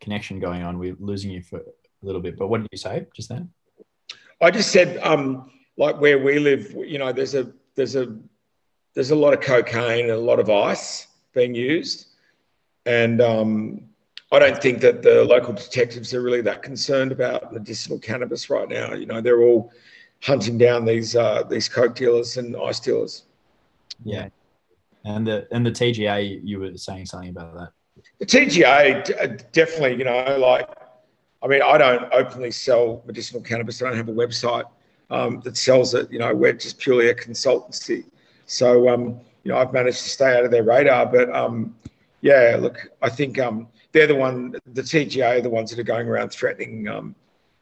connection 0.00 0.40
going 0.40 0.62
on. 0.62 0.78
We're 0.78 0.96
losing 0.98 1.30
you 1.30 1.42
for 1.42 1.58
a 1.58 2.06
little 2.06 2.20
bit, 2.20 2.36
but 2.36 2.48
what 2.48 2.60
did 2.60 2.68
you 2.72 2.78
say 2.78 3.06
just 3.14 3.28
then? 3.28 3.50
I 4.40 4.50
just 4.50 4.70
said, 4.70 4.98
um, 5.02 5.50
like 5.76 6.00
where 6.00 6.18
we 6.18 6.38
live, 6.38 6.72
you 6.72 6.98
know, 6.98 7.12
there's 7.12 7.34
a 7.34 7.50
there's 7.74 7.96
a 7.96 8.16
there's 8.94 9.10
a 9.10 9.16
lot 9.16 9.32
of 9.32 9.40
cocaine 9.40 10.04
and 10.04 10.10
a 10.10 10.18
lot 10.18 10.40
of 10.40 10.50
ice 10.50 11.06
being 11.32 11.54
used, 11.54 12.06
and 12.86 13.20
um, 13.20 13.88
I 14.30 14.38
don't 14.38 14.60
think 14.60 14.80
that 14.80 15.02
the 15.02 15.24
local 15.24 15.54
detectives 15.54 16.12
are 16.14 16.20
really 16.20 16.42
that 16.42 16.62
concerned 16.62 17.12
about 17.12 17.52
medicinal 17.52 17.98
cannabis 17.98 18.50
right 18.50 18.68
now. 18.68 18.94
You 18.94 19.06
know, 19.06 19.20
they're 19.20 19.42
all 19.42 19.72
hunting 20.22 20.58
down 20.58 20.84
these 20.84 21.16
uh, 21.16 21.44
these 21.44 21.68
coke 21.68 21.94
dealers 21.94 22.36
and 22.36 22.56
ice 22.56 22.80
dealers. 22.80 23.24
Yeah, 24.04 24.28
and 25.04 25.26
the 25.26 25.46
and 25.50 25.64
the 25.64 25.70
TGA, 25.70 26.40
you 26.44 26.60
were 26.60 26.76
saying 26.76 27.06
something 27.06 27.30
about 27.30 27.54
that. 27.54 27.70
The 28.18 28.26
TGA 28.26 29.52
definitely, 29.52 29.96
you 29.96 30.04
know, 30.04 30.36
like 30.38 30.68
I 31.42 31.46
mean, 31.46 31.62
I 31.62 31.78
don't 31.78 32.12
openly 32.12 32.50
sell 32.50 33.02
medicinal 33.06 33.42
cannabis. 33.42 33.80
I 33.82 33.88
don't 33.88 33.96
have 33.96 34.08
a 34.08 34.12
website 34.12 34.64
um, 35.10 35.40
that 35.44 35.56
sells 35.56 35.94
it. 35.94 36.10
You 36.10 36.18
know, 36.18 36.34
we're 36.34 36.52
just 36.52 36.78
purely 36.78 37.08
a 37.08 37.14
consultancy. 37.14 38.04
So, 38.46 38.88
um, 38.88 39.20
you 39.44 39.52
know, 39.52 39.58
I've 39.58 39.72
managed 39.72 40.02
to 40.02 40.08
stay 40.08 40.36
out 40.36 40.44
of 40.44 40.50
their 40.50 40.64
radar. 40.64 41.06
But 41.06 41.34
um, 41.34 41.76
yeah, 42.22 42.56
look, 42.58 42.88
I 43.02 43.08
think 43.08 43.38
um, 43.38 43.68
they're 43.92 44.06
the 44.06 44.14
one, 44.14 44.56
the 44.66 44.82
TGA 44.82 45.38
are 45.38 45.40
the 45.40 45.50
ones 45.50 45.70
that 45.70 45.78
are 45.78 45.84
going 45.84 46.08
around 46.08 46.30
threatening 46.30 46.88
um, 46.88 47.14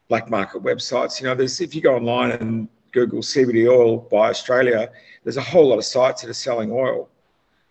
black 0.07 0.29
market 0.29 0.63
websites. 0.63 1.21
You 1.21 1.27
know, 1.27 1.35
there's 1.35 1.61
if 1.61 1.75
you 1.75 1.81
go 1.81 1.95
online 1.95 2.31
and 2.31 2.67
Google 2.91 3.19
CBD 3.19 3.69
oil 3.69 3.97
by 3.97 4.29
Australia, 4.29 4.89
there's 5.23 5.37
a 5.37 5.41
whole 5.41 5.67
lot 5.67 5.77
of 5.77 5.85
sites 5.85 6.21
that 6.21 6.29
are 6.29 6.33
selling 6.33 6.71
oil. 6.71 7.09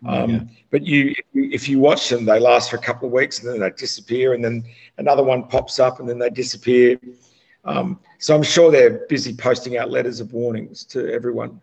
Um, 0.06 0.30
yeah. 0.30 0.40
But 0.70 0.86
you, 0.86 1.14
if 1.34 1.68
you 1.68 1.78
watch 1.78 2.08
them, 2.08 2.24
they 2.24 2.38
last 2.38 2.70
for 2.70 2.76
a 2.76 2.80
couple 2.80 3.06
of 3.06 3.12
weeks 3.12 3.40
and 3.42 3.52
then 3.52 3.60
they 3.60 3.70
disappear, 3.70 4.34
and 4.34 4.44
then 4.44 4.64
another 4.98 5.22
one 5.22 5.44
pops 5.48 5.78
up 5.80 6.00
and 6.00 6.08
then 6.08 6.18
they 6.18 6.30
disappear. 6.30 6.98
Um, 7.64 7.98
so 8.18 8.34
I'm 8.34 8.42
sure 8.42 8.70
they're 8.70 9.06
busy 9.08 9.34
posting 9.34 9.76
out 9.76 9.90
letters 9.90 10.20
of 10.20 10.32
warnings 10.32 10.84
to 10.84 11.12
everyone. 11.12 11.60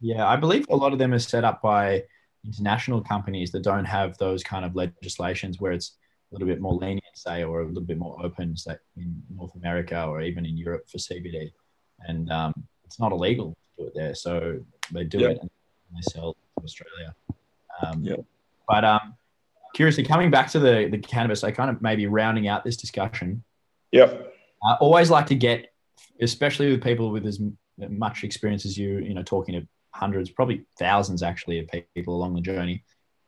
Yeah, 0.00 0.26
I 0.26 0.36
believe 0.36 0.66
a 0.68 0.76
lot 0.76 0.92
of 0.92 0.98
them 0.98 1.12
are 1.12 1.18
set 1.18 1.44
up 1.44 1.62
by 1.62 2.04
international 2.44 3.00
companies 3.00 3.50
that 3.52 3.62
don't 3.62 3.84
have 3.84 4.16
those 4.18 4.44
kind 4.44 4.64
of 4.64 4.76
legislations 4.76 5.60
where 5.60 5.72
it's 5.72 5.96
a 6.30 6.34
little 6.34 6.46
bit 6.46 6.60
more 6.60 6.74
lenient, 6.74 7.02
say, 7.14 7.42
or 7.42 7.62
a 7.62 7.66
little 7.66 7.82
bit 7.82 7.98
more 7.98 8.16
open, 8.24 8.56
say, 8.56 8.76
in 8.96 9.22
North 9.34 9.54
America 9.56 10.04
or 10.04 10.20
even 10.20 10.44
in 10.44 10.56
Europe 10.56 10.88
for 10.88 10.98
CBD. 10.98 11.50
And 12.00 12.30
um, 12.30 12.52
it's 12.84 13.00
not 13.00 13.12
illegal 13.12 13.56
to 13.76 13.82
do 13.82 13.88
it 13.88 13.94
there. 13.94 14.14
So 14.14 14.60
they 14.92 15.04
do 15.04 15.18
yep. 15.18 15.30
it 15.32 15.38
and 15.40 15.50
they 15.96 16.02
sell 16.02 16.34
to 16.34 16.64
Australia. 16.64 17.14
Um, 17.84 18.02
yeah. 18.02 18.16
But 18.66 18.84
um, 18.84 19.14
curiously, 19.74 20.04
coming 20.04 20.30
back 20.30 20.50
to 20.50 20.58
the 20.58 20.88
the 20.90 20.98
cannabis, 20.98 21.44
I 21.44 21.50
kind 21.50 21.70
of 21.70 21.80
maybe 21.82 22.06
rounding 22.06 22.48
out 22.48 22.64
this 22.64 22.76
discussion. 22.76 23.44
Yep. 23.92 24.34
I 24.62 24.74
always 24.74 25.10
like 25.10 25.26
to 25.26 25.34
get, 25.34 25.72
especially 26.20 26.70
with 26.70 26.82
people 26.82 27.10
with 27.10 27.26
as 27.26 27.40
much 27.78 28.24
experience 28.24 28.66
as 28.66 28.76
you, 28.76 28.98
you 28.98 29.14
know, 29.14 29.22
talking 29.22 29.60
to 29.60 29.66
hundreds, 29.92 30.30
probably 30.30 30.64
thousands 30.78 31.22
actually 31.22 31.60
of 31.60 31.68
people 31.94 32.14
along 32.14 32.34
the 32.34 32.40
journey. 32.40 32.84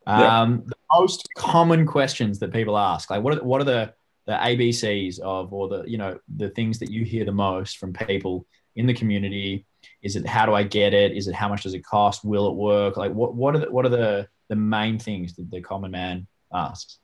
Um, 0.06 0.56
yep. 0.56 0.66
The 0.66 0.76
most 0.92 1.28
common 1.36 1.86
questions 1.86 2.38
that 2.40 2.52
people 2.52 2.76
ask, 2.76 3.10
like 3.10 3.22
what 3.22 3.38
are, 3.38 3.44
what 3.44 3.60
are 3.60 3.64
the 3.64 3.94
the 4.26 4.32
ABCs 4.32 5.18
of, 5.20 5.52
or 5.52 5.68
the 5.68 5.84
you 5.84 5.98
know 5.98 6.18
the 6.36 6.50
things 6.50 6.78
that 6.80 6.90
you 6.90 7.04
hear 7.04 7.24
the 7.24 7.32
most 7.32 7.78
from 7.78 7.92
people 7.92 8.46
in 8.76 8.86
the 8.86 8.94
community? 8.94 9.66
Is 10.02 10.16
it 10.16 10.26
how 10.26 10.46
do 10.46 10.54
I 10.54 10.62
get 10.62 10.94
it? 10.94 11.12
Is 11.12 11.28
it 11.28 11.34
how 11.34 11.48
much 11.48 11.62
does 11.62 11.74
it 11.74 11.84
cost? 11.84 12.24
Will 12.24 12.48
it 12.48 12.54
work? 12.54 12.96
Like 12.96 13.12
what 13.12 13.34
what 13.34 13.54
are 13.54 13.58
the, 13.60 13.70
what 13.70 13.84
are 13.84 13.90
the 13.90 14.28
the 14.48 14.56
main 14.56 14.98
things 14.98 15.34
that 15.36 15.50
the 15.50 15.60
common 15.60 15.90
man 15.90 16.26
asks? 16.52 16.98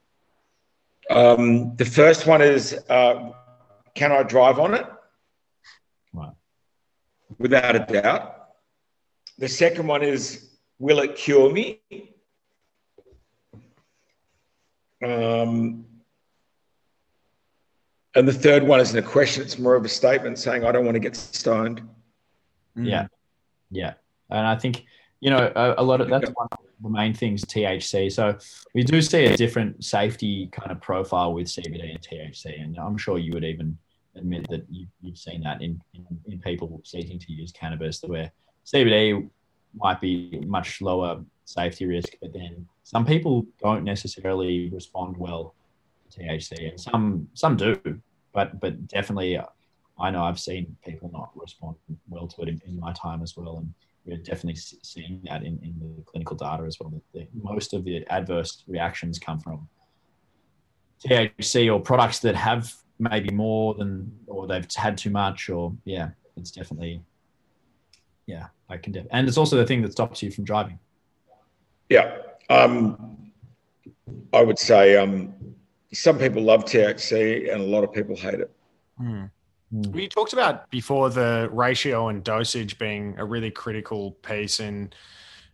Um, 1.09 1.75
the 1.77 1.85
first 1.85 2.27
one 2.27 2.41
is, 2.41 2.77
uh, 2.89 3.31
can 3.95 4.11
I 4.11 4.23
drive 4.23 4.59
on 4.59 4.73
it? 4.73 4.85
Right. 6.13 6.33
without 7.37 7.75
a 7.75 7.79
doubt. 7.79 8.49
The 9.37 9.47
second 9.47 9.87
one 9.87 10.01
is, 10.03 10.49
will 10.79 10.99
it 10.99 11.15
cure 11.15 11.51
me? 11.51 11.81
Um, 15.03 15.85
and 18.15 18.27
the 18.27 18.33
third 18.33 18.63
one 18.63 18.79
isn't 18.79 18.97
a 18.97 19.07
question; 19.07 19.43
it's 19.43 19.59
more 19.59 19.75
of 19.75 19.85
a 19.85 19.89
statement 19.89 20.39
saying, 20.39 20.65
"I 20.65 20.71
don't 20.71 20.85
want 20.85 20.95
to 20.95 20.99
get 20.99 21.15
stoned." 21.15 21.87
Yeah, 22.77 23.03
mm. 23.03 23.09
yeah, 23.71 23.93
and 24.29 24.45
I 24.45 24.55
think 24.55 24.85
you 25.19 25.29
know 25.29 25.51
a, 25.55 25.75
a 25.77 25.83
lot 25.83 26.01
of 26.01 26.09
that's 26.09 26.29
one 26.31 26.47
of 26.51 26.59
the 26.81 26.89
main 26.89 27.13
things 27.13 27.43
THC. 27.45 28.11
So 28.11 28.37
we 28.73 28.83
do 28.83 29.01
see 29.01 29.25
a 29.25 29.37
different 29.37 29.83
safety 29.83 30.49
kind 30.51 30.71
of 30.71 30.81
profile 30.81 31.33
with 31.33 31.47
CBD 31.47 31.91
and 31.91 32.01
THC, 32.01 32.61
and 32.61 32.77
I'm 32.77 32.97
sure 32.97 33.17
you 33.17 33.33
would 33.33 33.43
even 33.43 33.77
admit 34.15 34.47
that 34.49 34.65
you, 34.69 34.87
have 35.05 35.17
seen 35.17 35.41
that 35.41 35.61
in, 35.61 35.79
in, 35.93 36.05
in 36.25 36.39
people 36.39 36.81
seeking 36.83 37.19
to 37.19 37.31
use 37.31 37.51
cannabis, 37.51 38.01
where 38.03 38.31
CBD 38.65 39.29
might 39.75 40.01
be 40.01 40.41
much 40.45 40.81
lower 40.81 41.23
safety 41.45 41.85
risk, 41.85 42.09
but 42.21 42.33
then 42.33 42.67
some 42.83 43.05
people 43.05 43.45
don't 43.61 43.83
necessarily 43.83 44.69
respond 44.69 45.15
well 45.17 45.53
to 46.09 46.19
THC, 46.19 46.69
and 46.69 46.79
some 46.79 47.27
some 47.33 47.57
do, 47.57 47.79
but 48.33 48.59
but 48.59 48.87
definitely, 48.87 49.39
I 49.99 50.11
know 50.11 50.23
I've 50.23 50.39
seen 50.39 50.75
people 50.85 51.09
not 51.11 51.31
respond 51.35 51.75
well 52.07 52.27
to 52.27 52.41
it 52.43 52.49
in, 52.49 52.61
in 52.67 52.79
my 52.79 52.93
time 52.93 53.21
as 53.23 53.35
well, 53.35 53.57
and 53.57 53.73
we're 54.05 54.17
definitely 54.17 54.55
seeing 54.55 55.21
that 55.25 55.43
in, 55.43 55.59
in 55.63 55.75
the 55.79 56.03
clinical 56.03 56.35
data 56.35 56.63
as 56.63 56.79
well. 56.79 56.89
That 56.89 57.01
the, 57.13 57.27
most 57.41 57.73
of 57.73 57.83
the 57.83 58.05
adverse 58.07 58.63
reactions 58.67 59.19
come 59.19 59.39
from 59.39 59.67
THC 61.05 61.73
or 61.73 61.79
products 61.79 62.19
that 62.19 62.35
have 62.35 62.73
maybe 62.99 63.29
more 63.33 63.73
than, 63.73 64.11
or 64.27 64.47
they've 64.47 64.67
had 64.75 64.97
too 64.97 65.09
much, 65.09 65.49
or 65.49 65.73
yeah, 65.85 66.09
it's 66.35 66.51
definitely, 66.51 67.01
yeah, 68.25 68.47
I 68.69 68.77
can. 68.77 68.93
Def- 68.93 69.07
and 69.11 69.27
it's 69.27 69.37
also 69.37 69.57
the 69.57 69.65
thing 69.65 69.81
that 69.81 69.91
stops 69.91 70.21
you 70.23 70.31
from 70.31 70.43
driving. 70.43 70.79
Yeah, 71.89 72.17
um, 72.49 73.31
I 74.33 74.41
would 74.41 74.59
say 74.59 74.95
um, 74.95 75.33
some 75.93 76.17
people 76.17 76.41
love 76.41 76.65
THC 76.65 77.51
and 77.51 77.61
a 77.61 77.65
lot 77.65 77.83
of 77.83 77.93
people 77.93 78.15
hate 78.15 78.35
it. 78.35 78.51
Mm. 79.01 79.29
Hmm. 79.71 79.91
We 79.91 80.07
talked 80.07 80.33
about 80.33 80.69
before 80.69 81.09
the 81.09 81.49
ratio 81.51 82.09
and 82.09 82.23
dosage 82.23 82.77
being 82.77 83.15
a 83.17 83.25
really 83.25 83.51
critical 83.51 84.11
piece 84.11 84.59
in 84.59 84.93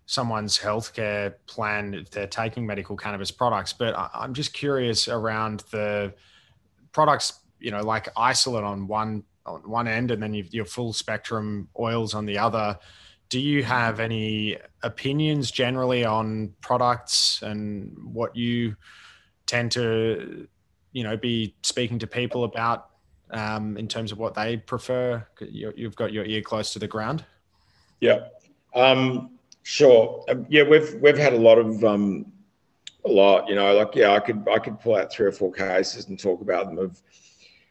someone's 0.05 0.57
healthcare 0.57 1.33
plan 1.47 1.93
if 1.93 2.09
they're 2.11 2.27
taking 2.27 2.65
medical 2.65 2.95
cannabis 2.95 3.31
products. 3.31 3.73
But 3.73 3.95
I'm 4.13 4.33
just 4.33 4.53
curious 4.53 5.07
around 5.07 5.63
the 5.71 6.13
products, 6.91 7.39
you 7.59 7.71
know, 7.71 7.81
like 7.81 8.09
isolate 8.15 8.63
on 8.63 8.87
one 8.87 9.23
on 9.45 9.61
one 9.69 9.87
end, 9.87 10.11
and 10.11 10.23
then 10.23 10.33
your 10.33 10.65
full 10.65 10.93
spectrum 10.93 11.67
oils 11.77 12.13
on 12.13 12.25
the 12.25 12.37
other. 12.37 12.77
Do 13.29 13.39
you 13.39 13.63
have 13.63 13.99
any 13.99 14.57
opinions 14.83 15.49
generally 15.49 16.05
on 16.05 16.53
products 16.61 17.41
and 17.41 17.97
what 18.13 18.35
you 18.35 18.75
tend 19.45 19.71
to, 19.71 20.47
you 20.91 21.03
know, 21.03 21.17
be 21.17 21.55
speaking 21.63 21.99
to 21.99 22.07
people 22.07 22.43
about 22.43 22.89
um, 23.31 23.77
in 23.77 23.87
terms 23.87 24.11
of 24.11 24.19
what 24.19 24.33
they 24.33 24.57
prefer? 24.57 25.25
you 25.39 25.71
have 25.83 25.95
got 25.95 26.13
your 26.13 26.25
ear 26.25 26.41
close 26.41 26.73
to 26.73 26.79
the 26.79 26.87
ground. 26.87 27.25
Yeah, 27.99 28.27
um, 28.75 29.31
sure. 29.63 30.23
Um, 30.29 30.45
yeah, 30.49 30.63
we've 30.63 30.95
we've 30.95 31.17
had 31.17 31.33
a 31.33 31.37
lot 31.37 31.57
of 31.57 31.83
um, 31.83 32.31
a 33.05 33.09
lot. 33.09 33.47
You 33.47 33.55
know, 33.55 33.73
like 33.73 33.95
yeah, 33.95 34.11
I 34.11 34.19
could 34.19 34.47
I 34.51 34.59
could 34.59 34.79
pull 34.79 34.95
out 34.95 35.11
three 35.11 35.25
or 35.25 35.31
four 35.31 35.51
cases 35.51 36.07
and 36.07 36.19
talk 36.19 36.41
about 36.41 36.67
them 36.67 36.77
of 36.77 37.01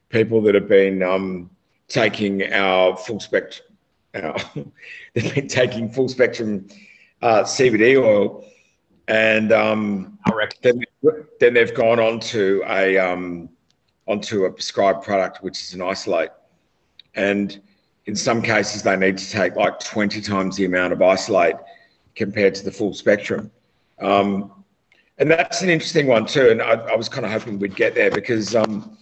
people 0.09 0.41
that 0.43 0.55
have 0.55 0.69
been 0.69 1.03
um, 1.03 1.51
taking 1.89 2.53
our 2.53 2.97
full 2.97 3.21
spectrum. 3.21 3.67
Our, 4.15 4.37
they've 5.15 5.35
been 5.35 5.49
taking 5.49 5.91
full 5.91 6.09
spectrum 6.09 6.67
uh, 7.21 7.43
CBD 7.43 8.03
oil, 8.03 8.45
and 9.09 9.53
um, 9.53 10.19
I 10.25 10.33
reckon 10.33 10.59
then, 11.03 11.27
then 11.41 11.55
they've 11.55 11.75
gone 11.75 12.01
on 12.01 12.21
to 12.21 12.63
a 12.67 12.99
um, 12.99 13.49
onto 14.07 14.45
a 14.45 14.51
prescribed 14.51 15.03
product, 15.03 15.43
which 15.43 15.63
is 15.63 15.75
an 15.75 15.83
isolate. 15.83 16.31
And 17.15 17.61
in 18.07 18.17
some 18.17 18.43
cases, 18.43 18.83
they 18.83 18.97
need 18.97 19.19
to 19.19 19.31
take 19.31 19.55
like 19.57 19.79
20 19.81 20.21
times 20.21 20.57
the 20.57 20.65
amount 20.65 20.93
of 20.93 21.03
isolate 21.03 21.57
compared 22.17 22.55
to 22.57 22.65
the 22.65 22.73
full 22.73 22.95
spectrum. 22.95 23.51
Um, 24.01 24.65
and 25.19 25.31
that's 25.31 25.63
an 25.63 25.69
interesting 25.69 26.07
one 26.07 26.27
too. 26.27 26.51
And 26.51 26.61
I, 26.61 26.73
I 26.73 26.97
was 26.97 27.09
kind 27.09 27.25
of 27.25 27.31
hoping 27.33 27.59
we'd 27.59 27.77
get 27.77 27.95
there 27.95 28.11
because, 28.11 28.57
um, 28.57 28.99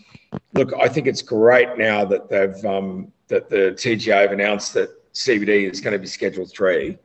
look, 0.55 0.72
I 0.74 0.88
think 0.88 1.07
it's 1.07 1.22
great 1.22 1.78
now 1.78 2.05
that 2.05 2.28
they've 2.28 2.64
um, 2.64 3.12
that 3.28 3.48
the 3.48 3.72
TGA 3.76 4.22
have 4.22 4.32
announced 4.32 4.74
that 4.74 4.90
CBD 5.14 5.70
is 5.70 5.80
going 5.80 5.92
to 5.92 5.98
be 5.98 6.07
Schedule 6.07 6.46
Three, 6.46 6.98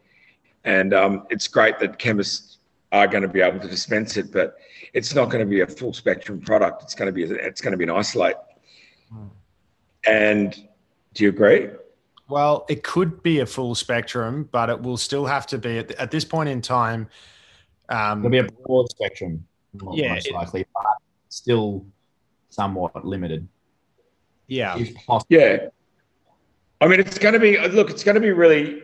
and 0.64 0.94
um, 0.94 1.28
it's 1.30 1.48
great 1.48 1.80
that 1.80 1.98
chemists 1.98 2.58
are 2.92 3.08
going 3.08 3.22
to 3.22 3.30
be 3.30 3.42
able 3.42 3.60
to 3.60 3.68
dispense 3.68 4.18
it. 4.18 4.32
But 4.32 4.58
it's 4.96 5.14
not 5.14 5.26
going 5.26 5.42
to 5.42 5.46
be 5.46 5.60
a 5.60 5.68
full 5.68 5.94
spectrum 5.94 6.40
product. 6.40 6.82
It's 6.82 6.96
going 6.96 7.08
to 7.08 7.12
be 7.12 7.24
it's 7.24 7.62
going 7.62 7.74
to 7.74 7.78
be 7.78 7.84
an 7.84 7.92
isolate. 7.92 8.38
Hmm. 9.12 9.28
And 10.08 10.56
do 11.14 11.24
you 11.26 11.30
agree? 11.30 11.70
Well, 12.30 12.66
it 12.70 12.82
could 12.82 13.22
be 13.22 13.42
a 13.42 13.46
full 13.46 13.76
spectrum, 13.76 14.50
but 14.52 14.70
it 14.70 14.82
will 14.82 14.98
still 14.98 15.26
have 15.26 15.46
to 15.48 15.58
be 15.60 15.80
at, 15.80 15.92
at 15.92 16.12
this 16.12 16.26
point 16.26 16.50
in 16.50 16.62
time. 16.62 17.08
Um, 17.90 18.20
It'll 18.20 18.32
be 18.32 18.38
a 18.40 18.52
broad 18.66 18.90
spectrum, 18.90 19.46
yeah, 19.92 20.14
most 20.14 20.32
likely, 20.32 20.66
but 20.74 20.86
still 21.30 21.86
somewhat 22.50 23.06
limited. 23.06 23.48
Yeah, 24.48 24.82
yeah. 25.30 25.68
I 26.82 26.88
mean, 26.88 27.00
it's 27.00 27.20
going 27.20 27.34
to 27.34 27.40
be 27.40 27.60
look. 27.68 27.90
It's 27.90 28.04
going 28.04 28.16
to 28.16 28.22
be 28.22 28.32
really. 28.32 28.82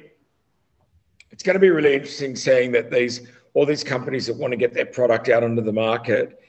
It's 1.32 1.42
going 1.42 1.54
to 1.54 1.60
be 1.60 1.70
really 1.70 1.94
interesting 1.94 2.36
seeing 2.36 2.74
that 2.74 2.92
these 2.92 3.28
all 3.54 3.66
these 3.66 3.84
companies 3.84 4.28
that 4.28 4.36
want 4.36 4.52
to 4.52 4.58
get 4.58 4.74
their 4.74 4.86
product 4.86 5.30
out 5.30 5.44
onto 5.44 5.62
the 5.62 5.74
market, 5.74 6.42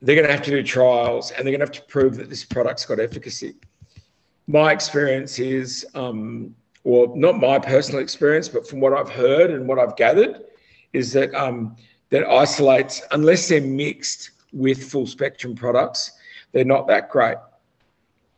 they're 0.00 0.14
going 0.14 0.26
to 0.26 0.32
have 0.32 0.42
to 0.42 0.50
do 0.50 0.62
trials 0.62 1.30
and 1.32 1.38
they're 1.38 1.56
going 1.56 1.60
to 1.60 1.66
have 1.66 1.72
to 1.72 1.82
prove 1.82 2.16
that 2.16 2.30
this 2.30 2.44
product's 2.44 2.84
got 2.84 3.00
efficacy. 3.00 3.54
My 4.46 4.72
experience 4.72 5.38
is, 5.38 5.86
um, 5.94 6.54
or 6.84 7.14
not 7.16 7.38
my 7.38 7.58
personal 7.58 8.00
experience, 8.00 8.48
but 8.48 8.66
from 8.66 8.80
what 8.80 8.92
I've 8.92 9.10
heard 9.10 9.50
and 9.50 9.66
what 9.66 9.78
I've 9.78 9.96
gathered, 9.96 10.44
is 10.92 11.12
that 11.12 11.34
um, 11.34 11.76
that 12.10 12.26
isolates, 12.26 13.02
unless 13.10 13.48
they're 13.48 13.60
mixed 13.60 14.30
with 14.52 14.90
full 14.90 15.06
spectrum 15.06 15.54
products, 15.54 16.12
they're 16.52 16.64
not 16.64 16.86
that 16.86 17.10
great. 17.10 17.36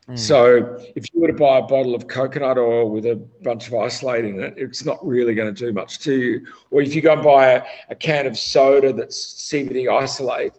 Mm. 0.09 0.19
So 0.19 0.79
if 0.97 1.07
you 1.13 1.21
were 1.21 1.29
to 1.29 1.33
buy 1.33 1.59
a 1.59 1.63
bottle 1.63 1.95
of 1.95 2.09
coconut 2.09 2.59
oil 2.59 2.91
with 2.91 3.07
a 3.07 3.17
bunch 3.43 3.69
of 3.69 3.75
isolate 3.75 4.25
in 4.25 4.41
it, 4.41 4.55
it's 4.57 4.85
not 4.85 5.05
really 5.07 5.35
going 5.35 5.55
to 5.55 5.67
do 5.67 5.73
much 5.73 5.99
to 6.01 6.15
you. 6.15 6.47
Or 6.71 6.83
if 6.83 6.95
you 6.95 7.03
go 7.03 7.13
and 7.13 7.23
buy 7.23 7.47
a, 7.53 7.63
a 7.91 7.95
can 7.95 8.27
of 8.27 8.39
soda 8.39 8.93
that's 8.93 9.35
CBD 9.51 9.89
isolate, 9.89 10.53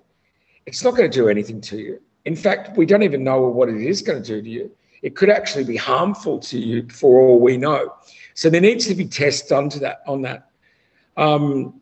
it's 0.66 0.84
not 0.84 0.96
going 0.96 1.10
to 1.10 1.16
do 1.16 1.28
anything 1.28 1.60
to 1.62 1.78
you. 1.78 2.02
In 2.26 2.36
fact, 2.36 2.78
we 2.78 2.86
don't 2.86 3.04
even 3.04 3.24
know 3.24 3.42
what 3.42 3.68
it 3.70 3.82
is 3.82 4.02
going 4.02 4.22
to 4.22 4.28
do 4.28 4.42
to 4.42 4.50
you. 4.50 4.72
It 5.02 5.16
could 5.16 5.30
actually 5.30 5.64
be 5.64 5.76
harmful 5.76 6.39
to 6.39 6.60
you 6.60 6.88
for 6.89 7.20
all 7.20 7.39
we 7.39 7.58
know. 7.58 7.96
So 8.36 8.50
there 8.50 8.62
needs 8.62 8.86
to 8.88 8.96
be 8.96 9.06
tests 9.06 9.48
done 9.50 9.70
to 9.70 9.80
that 9.80 10.02
on 10.08 10.22
that. 10.22 10.50
Um, 11.18 11.82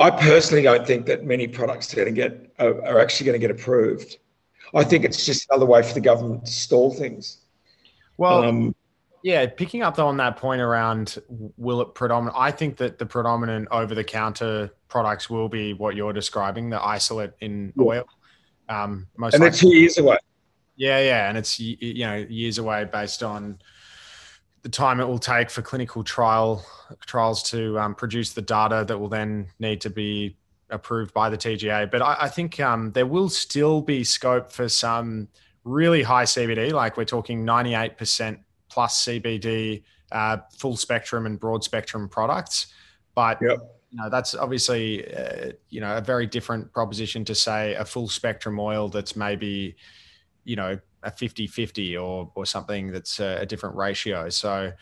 I 0.00 0.10
personally 0.10 0.62
don't 0.62 0.86
think 0.86 1.06
that 1.06 1.24
many 1.24 1.46
products 1.46 1.92
are 1.92 1.96
going 1.96 2.14
to 2.14 2.20
get 2.20 2.54
are, 2.58 2.82
are 2.84 3.00
actually 3.00 3.26
going 3.26 3.40
to 3.40 3.46
get 3.46 3.50
approved. 3.50 4.18
I 4.76 4.84
think 4.84 5.04
it's 5.04 5.24
just 5.24 5.48
another 5.50 5.66
way 5.66 5.82
for 5.82 5.94
the 5.94 6.00
government 6.00 6.46
to 6.46 6.52
stall 6.52 6.92
things. 6.92 7.38
Well, 8.18 8.44
um, 8.44 8.74
yeah, 9.22 9.46
picking 9.46 9.82
up 9.82 9.98
on 9.98 10.18
that 10.18 10.36
point 10.36 10.60
around 10.60 11.18
will 11.56 11.80
it 11.80 11.94
predominant? 11.94 12.36
I 12.38 12.50
think 12.50 12.76
that 12.76 12.98
the 12.98 13.06
predominant 13.06 13.68
over-the-counter 13.70 14.70
products 14.88 15.28
will 15.30 15.48
be 15.48 15.72
what 15.72 15.96
you're 15.96 16.12
describing, 16.12 16.70
the 16.70 16.80
isolate 16.80 17.32
in 17.40 17.72
oil. 17.80 18.04
Um, 18.68 19.08
most 19.16 19.34
and 19.34 19.44
it's 19.44 19.62
years 19.62 19.98
away. 19.98 20.18
Yeah, 20.76 21.00
yeah, 21.00 21.28
and 21.28 21.38
it's 21.38 21.58
you 21.58 22.04
know 22.04 22.16
years 22.28 22.58
away 22.58 22.84
based 22.84 23.22
on 23.22 23.58
the 24.62 24.68
time 24.68 25.00
it 25.00 25.06
will 25.06 25.18
take 25.18 25.48
for 25.48 25.62
clinical 25.62 26.04
trial 26.04 26.64
trials 27.06 27.42
to 27.50 27.78
um, 27.78 27.94
produce 27.94 28.32
the 28.32 28.42
data 28.42 28.84
that 28.86 28.98
will 28.98 29.08
then 29.08 29.48
need 29.58 29.80
to 29.80 29.90
be 29.90 30.36
approved 30.70 31.14
by 31.14 31.30
the 31.30 31.36
TGA. 31.36 31.90
But 31.90 32.02
I, 32.02 32.16
I 32.22 32.28
think 32.28 32.58
um, 32.60 32.92
there 32.92 33.06
will 33.06 33.28
still 33.28 33.80
be 33.80 34.04
scope 34.04 34.50
for 34.50 34.68
some 34.68 35.28
really 35.64 36.02
high 36.02 36.24
CBD, 36.24 36.72
like 36.72 36.96
we're 36.96 37.04
talking 37.04 37.44
98% 37.44 38.38
plus 38.68 39.04
CBD, 39.04 39.82
uh, 40.12 40.38
full 40.56 40.76
spectrum 40.76 41.26
and 41.26 41.38
broad 41.38 41.64
spectrum 41.64 42.08
products. 42.08 42.68
But 43.14 43.38
yep. 43.42 43.58
you 43.90 43.98
know, 43.98 44.08
that's 44.08 44.34
obviously 44.34 45.12
uh, 45.14 45.52
you 45.68 45.80
know 45.80 45.96
a 45.96 46.00
very 46.00 46.26
different 46.26 46.72
proposition 46.72 47.24
to 47.24 47.34
say 47.34 47.74
a 47.74 47.84
full 47.84 48.08
spectrum 48.08 48.58
oil 48.60 48.88
that's 48.88 49.16
maybe 49.16 49.76
you 50.44 50.56
know 50.56 50.78
a 51.02 51.10
50-50 51.10 52.00
or 52.00 52.30
or 52.34 52.46
something 52.46 52.92
that's 52.92 53.20
a, 53.20 53.38
a 53.40 53.46
different 53.46 53.76
ratio. 53.76 54.28
So 54.28 54.72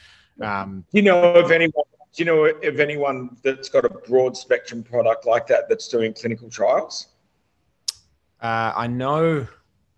um, 0.43 0.85
you 0.93 1.03
know 1.03 1.37
if 1.37 1.51
anyone 1.51 1.85
do 2.15 2.23
you 2.23 2.27
know 2.27 2.45
of 2.45 2.79
anyone 2.79 3.37
that's 3.43 3.69
got 3.69 3.85
a 3.85 3.89
broad 3.89 4.37
spectrum 4.37 4.85
product 4.85 5.27
like 5.27 5.49
that 5.49 5.69
that's 5.69 5.89
doing 5.89 6.15
clinical 6.15 6.49
trials? 6.49 7.09
Uh, 8.41 8.73
I 8.77 8.87
know 8.87 9.49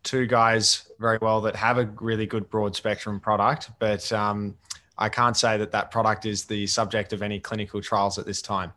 two 0.02 0.26
guys 0.26 0.90
very 0.98 1.18
well 1.20 1.42
that 1.42 1.54
have 1.56 1.76
a 1.76 1.84
really 2.00 2.24
good 2.24 2.48
broad 2.48 2.74
spectrum 2.74 3.20
product, 3.20 3.70
but 3.78 4.10
um, 4.12 4.56
I 4.96 5.10
can't 5.10 5.36
say 5.36 5.58
that 5.58 5.70
that 5.72 5.90
product 5.90 6.24
is 6.24 6.46
the 6.46 6.66
subject 6.66 7.12
of 7.12 7.20
any 7.20 7.38
clinical 7.38 7.82
trials 7.82 8.18
at 8.18 8.24
this 8.24 8.40
time. 8.40 8.72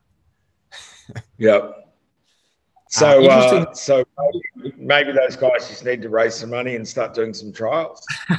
yep. 1.37 1.95
So, 2.89 3.25
uh, 3.25 3.73
so 3.73 4.03
maybe, 4.57 4.73
maybe 4.75 5.11
those 5.13 5.37
guys 5.37 5.69
just 5.69 5.85
need 5.85 6.01
to 6.01 6.09
raise 6.09 6.35
some 6.35 6.49
money 6.49 6.75
and 6.75 6.85
start 6.85 7.13
doing 7.13 7.33
some 7.33 7.53
trials. 7.53 8.05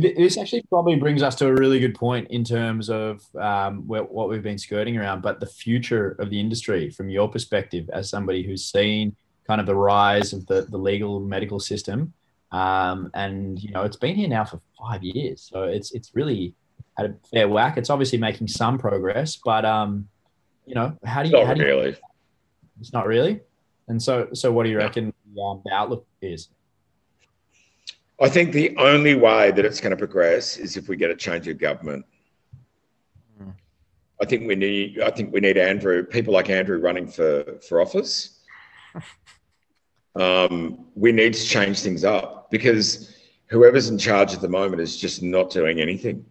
this 0.00 0.36
actually 0.38 0.62
probably 0.68 0.96
brings 0.96 1.22
us 1.22 1.34
to 1.36 1.46
a 1.46 1.52
really 1.52 1.78
good 1.78 1.94
point 1.94 2.28
in 2.30 2.44
terms 2.44 2.90
of 2.90 3.22
um, 3.36 3.86
what 3.86 4.28
we've 4.28 4.42
been 4.42 4.58
skirting 4.58 4.96
around, 4.96 5.22
but 5.22 5.40
the 5.40 5.46
future 5.46 6.16
of 6.18 6.30
the 6.30 6.40
industry 6.40 6.90
from 6.90 7.08
your 7.08 7.28
perspective 7.28 7.88
as 7.92 8.10
somebody 8.10 8.42
who's 8.42 8.64
seen 8.64 9.14
kind 9.46 9.60
of 9.60 9.66
the 9.66 9.74
rise 9.74 10.32
of 10.32 10.46
the, 10.46 10.62
the 10.62 10.76
legal 10.76 11.20
medical 11.20 11.60
system. 11.60 12.12
Um, 12.52 13.10
and, 13.14 13.62
you 13.62 13.70
know, 13.70 13.82
it's 13.82 13.96
been 13.96 14.16
here 14.16 14.28
now 14.28 14.44
for 14.44 14.60
five 14.78 15.02
years. 15.02 15.48
So 15.52 15.64
it's, 15.64 15.92
it's 15.92 16.12
really 16.14 16.54
had 16.96 17.06
a 17.06 17.14
fair 17.32 17.48
whack. 17.48 17.76
It's 17.76 17.90
obviously 17.90 18.18
making 18.18 18.48
some 18.48 18.78
progress, 18.78 19.38
but, 19.44 19.64
um, 19.64 20.08
you 20.64 20.74
know, 20.74 20.96
how 21.04 21.22
do 21.22 21.28
you, 21.28 21.36
not 21.36 21.46
how 21.46 21.54
do 21.54 21.60
you, 21.60 21.66
really. 21.66 21.96
It's 22.80 22.92
not 22.92 23.06
really. 23.06 23.40
And 23.88 24.02
so, 24.02 24.28
so 24.32 24.50
what 24.52 24.64
do 24.64 24.70
you 24.70 24.78
reckon 24.78 25.12
the, 25.34 25.42
um, 25.42 25.62
the 25.64 25.72
outlook 25.72 26.06
is? 26.20 26.48
I 28.20 28.28
think 28.28 28.52
the 28.52 28.76
only 28.78 29.14
way 29.14 29.50
that 29.50 29.64
it's 29.64 29.80
going 29.80 29.90
to 29.90 29.96
progress 29.96 30.56
is 30.56 30.76
if 30.76 30.88
we 30.88 30.96
get 30.96 31.10
a 31.10 31.16
change 31.16 31.48
of 31.48 31.58
government. 31.58 32.06
Mm. 33.40 33.52
I 34.20 34.24
think 34.24 34.46
we 34.46 34.54
need. 34.54 35.00
I 35.00 35.10
think 35.10 35.32
we 35.32 35.40
need 35.40 35.58
Andrew, 35.58 36.02
people 36.02 36.32
like 36.32 36.48
Andrew, 36.48 36.78
running 36.78 37.06
for 37.08 37.58
for 37.68 37.80
office. 37.80 38.40
um, 40.16 40.86
we 40.94 41.12
need 41.12 41.34
to 41.34 41.44
change 41.44 41.80
things 41.80 42.04
up 42.04 42.50
because 42.50 43.14
whoever's 43.48 43.88
in 43.88 43.98
charge 43.98 44.32
at 44.32 44.40
the 44.40 44.48
moment 44.48 44.80
is 44.80 44.96
just 44.96 45.22
not 45.22 45.50
doing 45.50 45.80
anything. 45.80 46.24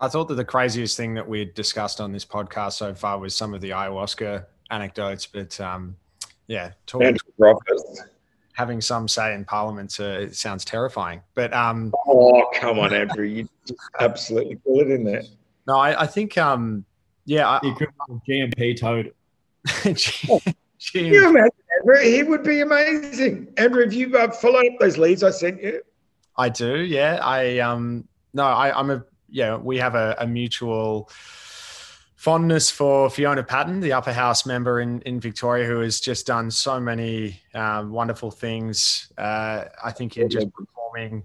I 0.00 0.08
thought 0.08 0.28
that 0.28 0.36
the 0.36 0.44
craziest 0.44 0.96
thing 0.96 1.14
that 1.14 1.28
we 1.28 1.40
had 1.40 1.54
discussed 1.54 2.00
on 2.00 2.12
this 2.12 2.24
podcast 2.24 2.72
so 2.72 2.94
far 2.94 3.18
was 3.18 3.34
some 3.34 3.52
of 3.52 3.60
the 3.60 3.70
ayahuasca 3.70 4.46
anecdotes, 4.70 5.26
but 5.26 5.60
um, 5.60 5.96
yeah, 6.46 6.72
talking 6.86 7.18
having 8.60 8.82
some 8.82 9.08
say 9.08 9.32
in 9.34 9.42
Parliament 9.46 9.96
uh, 9.98 10.20
it 10.20 10.36
sounds 10.36 10.66
terrifying. 10.66 11.22
But 11.34 11.54
um, 11.54 11.94
oh, 12.06 12.44
come 12.54 12.78
on, 12.78 12.92
Andrew, 12.92 13.24
you 13.24 13.48
absolutely 13.98 14.56
pull 14.56 14.80
it 14.80 14.90
in 14.90 15.02
there. 15.02 15.22
No, 15.66 15.78
I, 15.78 16.02
I 16.02 16.06
think 16.06 16.36
um, 16.36 16.84
yeah, 17.24 17.48
I, 17.48 17.58
GMP 18.28 18.78
toad. 18.78 19.14
GMP. 19.66 20.54
you 20.94 21.28
imagine, 21.28 21.50
Andrew? 21.78 22.02
He 22.02 22.22
would 22.22 22.42
be 22.42 22.60
amazing. 22.60 23.48
Andrew, 23.56 23.82
have 23.82 23.94
you 23.94 24.14
uh, 24.16 24.30
followed 24.30 24.66
up 24.66 24.78
those 24.78 24.98
leads 24.98 25.22
I 25.22 25.30
sent 25.30 25.62
you? 25.62 25.80
I 26.36 26.50
do. 26.50 26.80
Yeah, 26.80 27.18
I 27.22 27.60
um, 27.60 28.06
no, 28.34 28.44
I, 28.44 28.78
I'm 28.78 28.90
a 28.90 29.04
yeah. 29.30 29.56
We 29.56 29.78
have 29.78 29.94
a, 29.94 30.16
a 30.18 30.26
mutual 30.26 31.08
fondness 32.20 32.70
for 32.70 33.08
Fiona 33.08 33.42
Patten, 33.42 33.80
the 33.80 33.94
upper 33.94 34.12
house 34.12 34.44
member 34.44 34.80
in, 34.80 35.00
in 35.02 35.18
Victoria, 35.18 35.64
who 35.64 35.80
has 35.80 36.00
just 36.00 36.26
done 36.26 36.50
so 36.50 36.78
many 36.78 37.40
um, 37.54 37.92
wonderful 37.92 38.30
things. 38.30 39.10
Uh, 39.16 39.64
I 39.82 39.90
think 39.90 40.18
in 40.18 40.28
just 40.28 40.52
performing 40.52 41.22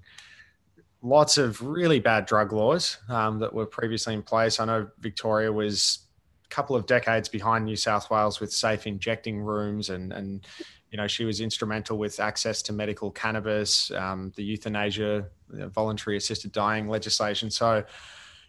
lots 1.02 1.38
of 1.38 1.62
really 1.62 2.00
bad 2.00 2.26
drug 2.26 2.54
laws 2.54 3.00
um, 3.10 3.40
that 3.40 3.54
were 3.54 3.66
previously 3.66 4.14
in 4.14 4.24
place. 4.24 4.62
I 4.62 4.64
know 4.64 4.88
Victoria 5.00 5.52
was 5.52 6.00
a 6.46 6.48
couple 6.48 6.78
of 6.78 6.86
decades 6.86 7.28
behind 7.28 7.66
New 7.66 7.76
South 7.76 8.10
Wales 8.10 8.40
with 8.40 8.54
safe 8.54 8.88
injecting 8.88 9.42
rooms 9.42 9.90
and, 9.90 10.14
and 10.14 10.48
you 10.92 10.98
know, 10.98 11.08
she 11.08 11.26
was 11.26 11.42
instrumental 11.42 11.98
with 11.98 12.22
access 12.22 12.62
to 12.62 12.72
medical 12.72 13.12
cannabis, 13.12 13.92
um, 13.92 14.32
the 14.38 14.44
euthanasia, 14.46 15.28
voluntary 15.50 16.16
assisted 16.16 16.54
dying 16.54 16.88
legislation. 16.88 17.52
So, 17.52 17.84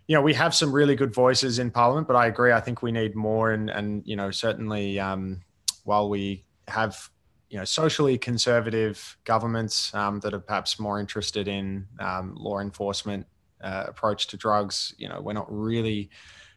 you 0.08 0.14
know, 0.14 0.22
we 0.22 0.34
have 0.34 0.54
some 0.54 0.72
really 0.72 0.94
good 0.94 1.12
voices 1.12 1.58
in 1.58 1.70
Parliament, 1.70 2.06
but 2.06 2.16
I 2.16 2.26
agree. 2.26 2.52
I 2.52 2.60
think 2.60 2.82
we 2.82 2.92
need 2.92 3.16
more, 3.16 3.52
and 3.52 3.70
and 3.70 4.02
you 4.06 4.16
know, 4.16 4.30
certainly 4.30 5.00
um, 5.00 5.42
while 5.84 6.08
we 6.08 6.44
have 6.68 7.10
you 7.48 7.58
know 7.58 7.64
socially 7.64 8.18
conservative 8.18 9.16
governments 9.24 9.92
um, 9.94 10.20
that 10.20 10.34
are 10.34 10.40
perhaps 10.40 10.78
more 10.78 11.00
interested 11.00 11.48
in 11.48 11.86
um, 11.98 12.34
law 12.36 12.60
enforcement 12.60 13.26
uh, 13.62 13.84
approach 13.88 14.28
to 14.28 14.36
drugs, 14.36 14.94
you 14.98 15.08
know, 15.08 15.20
we're 15.20 15.32
not 15.32 15.46
really 15.48 16.10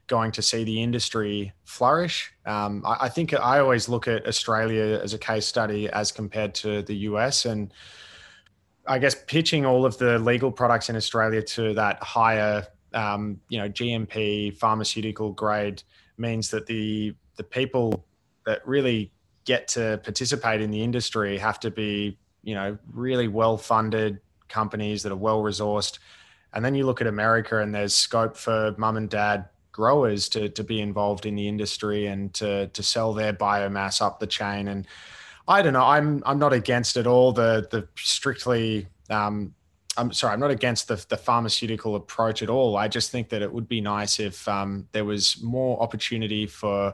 going 0.08 0.32
to 0.32 0.42
see 0.42 0.64
the 0.64 0.82
industry 0.82 1.54
flourish. 1.66 2.32
Um, 2.46 2.84
I, 2.86 2.98
I, 3.02 3.10
think 3.10 3.34
I 3.34 3.60
always 3.60 3.88
look 3.88 4.08
at 4.08 4.28
Australia 4.28 5.00
as 5.04 5.14
a 5.14 5.20
case 5.20 5.46
study 5.46 5.88
as 5.90 6.12
compared 6.12 6.56
to 6.56 6.82
the 6.82 6.96
US, 6.96 7.46
and 7.46 7.72
I 8.88 9.00
guess 9.00 9.16
pitching 9.28 9.66
all 9.66 9.86
of 9.86 9.98
the 9.98 10.18
legal 10.20 10.52
products 10.52 10.90
in 10.90 10.96
Australia 10.96 11.42
to 11.44 11.74
that 11.76 12.02
higher 12.02 12.68
um, 12.94 13.40
you 13.50 13.58
know, 13.58 13.70
GMP 13.70 14.56
pharmaceutical 14.58 15.32
grade 15.32 15.84
means 16.18 16.50
that 16.52 16.66
the 16.66 17.16
the 17.36 17.44
people 17.44 18.06
that 18.46 18.68
really 18.68 19.12
get 19.46 19.68
to 19.68 20.00
participate 20.04 20.62
in 20.62 20.70
the 20.72 20.82
industry 20.82 21.38
have 21.38 21.60
to 21.60 21.72
be, 21.72 22.18
you 22.44 22.54
know, 22.54 22.78
really 22.92 23.28
well 23.28 23.58
funded 23.58 24.20
companies 24.48 25.04
that 25.04 25.12
are 25.12 25.16
well 25.16 25.42
resourced. 25.42 26.00
And 26.54 26.66
then 26.66 26.76
you 26.76 26.86
look 26.86 27.02
at 27.02 27.08
America 27.08 27.60
and 27.60 27.74
there's 27.74 27.96
scope 27.96 28.36
for 28.36 28.76
mum 28.78 28.98
and 28.98 29.10
dad 29.10 29.46
growers 29.72 30.28
to, 30.30 30.50
to 30.50 30.64
be 30.64 30.82
involved 30.82 31.26
in 31.26 31.36
the 31.36 31.48
industry 31.48 32.08
and 32.08 32.34
to, 32.34 32.68
to 32.68 32.84
sell 32.84 33.14
their 33.14 33.34
biomass 33.34 34.02
up 34.02 34.20
the 34.20 34.28
chain. 34.28 34.68
And 34.68 34.86
I 35.48 35.62
don't 35.62 35.74
know, 35.74 35.86
I'm, 35.86 36.22
I'm 36.26 36.40
not 36.40 36.54
against 36.54 36.98
at 36.98 37.08
all 37.08 37.32
the, 37.32 37.68
the 37.72 37.88
strictly 37.96 38.88
um, 39.10 39.54
I'm 40.00 40.14
sorry, 40.14 40.34
I'm 40.34 40.40
not 40.40 40.52
against 40.52 40.88
the, 40.88 41.04
the 41.10 41.18
pharmaceutical 41.18 41.96
approach 41.96 42.42
at 42.42 42.50
all. 42.50 42.78
I 42.78 42.88
just 42.88 43.12
think 43.12 43.30
that 43.30 43.42
it 43.42 43.52
would 43.52 43.68
be 43.68 43.82
nice 43.82 44.20
if 44.20 44.48
um, 44.48 44.88
there 44.94 45.04
was 45.04 45.42
more 45.44 45.82
opportunity 45.82 46.48
for 46.48 46.94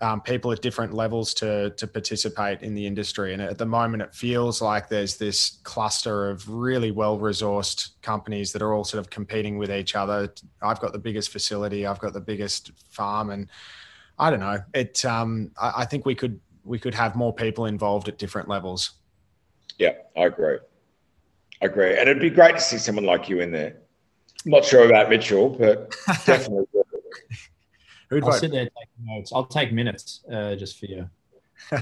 um, 0.00 0.22
people 0.22 0.50
at 0.50 0.62
different 0.62 0.94
levels 0.94 1.34
to 1.34 1.70
to 1.70 1.86
participate 1.86 2.62
in 2.62 2.74
the 2.74 2.86
industry. 2.86 3.34
And 3.34 3.42
at 3.42 3.58
the 3.58 3.66
moment, 3.66 4.02
it 4.02 4.14
feels 4.14 4.62
like 4.62 4.88
there's 4.88 5.18
this 5.18 5.58
cluster 5.62 6.30
of 6.30 6.48
really 6.48 6.90
well 6.90 7.18
resourced 7.18 7.90
companies 8.00 8.52
that 8.52 8.62
are 8.62 8.72
all 8.72 8.84
sort 8.84 9.00
of 9.00 9.10
competing 9.10 9.58
with 9.58 9.70
each 9.70 9.94
other. 9.94 10.32
I've 10.62 10.80
got 10.80 10.92
the 10.92 10.98
biggest 10.98 11.30
facility, 11.30 11.86
I've 11.86 11.98
got 11.98 12.14
the 12.14 12.20
biggest 12.20 12.72
farm, 12.88 13.28
and 13.28 13.48
I 14.18 14.30
don't 14.30 14.40
know. 14.40 14.62
It. 14.72 15.04
Um, 15.04 15.50
I, 15.60 15.72
I 15.78 15.84
think 15.84 16.06
we 16.06 16.14
could 16.14 16.40
we 16.64 16.78
could 16.78 16.94
have 16.94 17.14
more 17.14 17.34
people 17.34 17.66
involved 17.66 18.08
at 18.08 18.16
different 18.16 18.48
levels. 18.48 18.92
Yeah, 19.78 19.92
I 20.16 20.24
agree. 20.24 20.58
I 21.62 21.66
agree. 21.66 21.98
And 21.98 22.08
it'd 22.08 22.20
be 22.20 22.30
great 22.30 22.56
to 22.56 22.60
see 22.60 22.78
someone 22.78 23.04
like 23.04 23.28
you 23.28 23.40
in 23.40 23.52
there. 23.52 23.76
I'm 24.44 24.52
not 24.52 24.64
sure 24.64 24.86
about 24.86 25.10
Mitchell, 25.10 25.50
but 25.50 25.94
definitely. 26.26 26.66
I'll 28.12 28.20
vote? 28.20 28.32
sit 28.32 28.50
there 28.50 28.64
taking 28.64 29.06
notes. 29.06 29.32
I'll 29.34 29.44
take 29.44 29.72
minutes 29.72 30.24
uh, 30.32 30.56
just 30.56 30.78
for 30.78 30.86
you. 30.86 31.08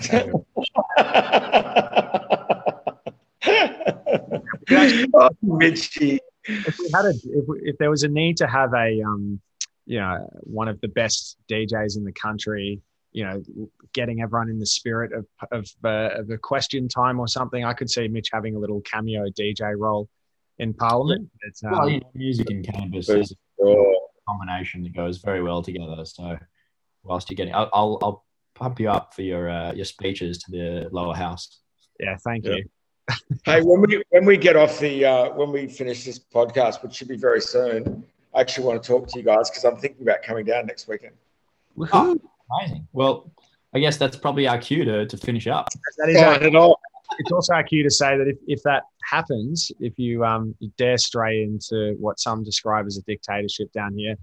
oh, 5.14 5.30
Mitchy. 5.42 6.18
If 6.44 6.78
we 6.78 6.90
had 6.92 7.04
a, 7.04 7.10
if, 7.10 7.46
we, 7.46 7.60
if 7.62 7.78
there 7.78 7.90
was 7.90 8.02
a 8.02 8.08
need 8.08 8.36
to 8.38 8.46
have 8.46 8.74
a, 8.74 9.00
um, 9.02 9.40
you 9.86 10.00
know, 10.00 10.28
one 10.42 10.68
of 10.68 10.80
the 10.80 10.88
best 10.88 11.38
DJs 11.48 11.96
in 11.96 12.04
the 12.04 12.12
country 12.12 12.82
you 13.18 13.24
know, 13.24 13.68
getting 13.94 14.22
everyone 14.22 14.48
in 14.48 14.60
the 14.60 14.66
spirit 14.66 15.12
of 15.12 15.26
of, 15.50 15.68
uh, 15.84 16.20
of 16.20 16.30
a 16.30 16.38
question 16.38 16.86
time 16.88 17.18
or 17.18 17.26
something. 17.26 17.64
I 17.64 17.72
could 17.72 17.90
see 17.90 18.06
Mitch 18.06 18.28
having 18.32 18.54
a 18.54 18.58
little 18.60 18.80
cameo 18.82 19.24
DJ 19.28 19.74
role 19.76 20.08
in 20.60 20.72
Parliament. 20.72 21.28
Um, 21.64 21.72
well, 21.72 21.88
you 21.88 21.98
know, 21.98 22.10
music 22.14 22.48
and 22.50 22.64
cannabis 22.64 23.08
is 23.08 23.34
a 23.60 23.74
combination 24.28 24.84
that 24.84 24.94
goes 24.94 25.18
very 25.18 25.42
well 25.42 25.62
together. 25.62 26.04
So, 26.04 26.38
whilst 27.02 27.28
you're 27.28 27.34
getting, 27.34 27.56
I'll 27.56 27.68
I'll, 27.72 27.98
I'll 28.02 28.24
pump 28.54 28.78
you 28.78 28.88
up 28.88 29.14
for 29.14 29.22
your 29.22 29.50
uh, 29.50 29.72
your 29.72 29.84
speeches 29.84 30.38
to 30.44 30.52
the 30.52 30.88
lower 30.92 31.16
house. 31.16 31.58
Yeah, 31.98 32.16
thank 32.18 32.44
yeah. 32.44 32.52
you. 32.52 32.64
hey, 33.44 33.62
when 33.62 33.80
we 33.80 34.00
when 34.10 34.26
we 34.26 34.36
get 34.36 34.54
off 34.54 34.78
the 34.78 35.04
uh, 35.04 35.30
when 35.30 35.50
we 35.50 35.66
finish 35.66 36.04
this 36.04 36.20
podcast, 36.20 36.84
which 36.84 36.94
should 36.94 37.08
be 37.08 37.16
very 37.16 37.40
soon, 37.40 38.04
I 38.32 38.42
actually 38.42 38.66
want 38.66 38.80
to 38.80 38.86
talk 38.86 39.08
to 39.08 39.18
you 39.18 39.24
guys 39.24 39.50
because 39.50 39.64
I'm 39.64 39.76
thinking 39.76 40.02
about 40.02 40.22
coming 40.22 40.44
down 40.44 40.66
next 40.66 40.86
weekend. 40.86 41.14
Oh, 41.92 42.16
Amazing. 42.50 42.88
Well, 42.92 43.30
I 43.74 43.78
guess 43.78 43.96
that's 43.96 44.16
probably 44.16 44.48
our 44.48 44.58
cue 44.58 44.84
to, 44.84 45.06
to 45.06 45.16
finish 45.16 45.46
up. 45.46 45.68
That 45.98 46.08
is 46.08 46.16
our, 46.16 46.56
all. 46.56 46.80
It's 47.18 47.32
also 47.32 47.54
our 47.54 47.62
cue 47.62 47.82
to 47.82 47.90
say 47.90 48.16
that 48.16 48.28
if, 48.28 48.36
if 48.46 48.62
that 48.62 48.84
happens, 49.10 49.72
if 49.80 49.98
you, 49.98 50.24
um, 50.24 50.54
you 50.58 50.70
dare 50.76 50.98
stray 50.98 51.42
into 51.42 51.96
what 51.98 52.20
some 52.20 52.44
describe 52.44 52.86
as 52.86 52.96
a 52.96 53.02
dictatorship 53.02 53.72
down 53.72 53.96
here, 53.96 54.14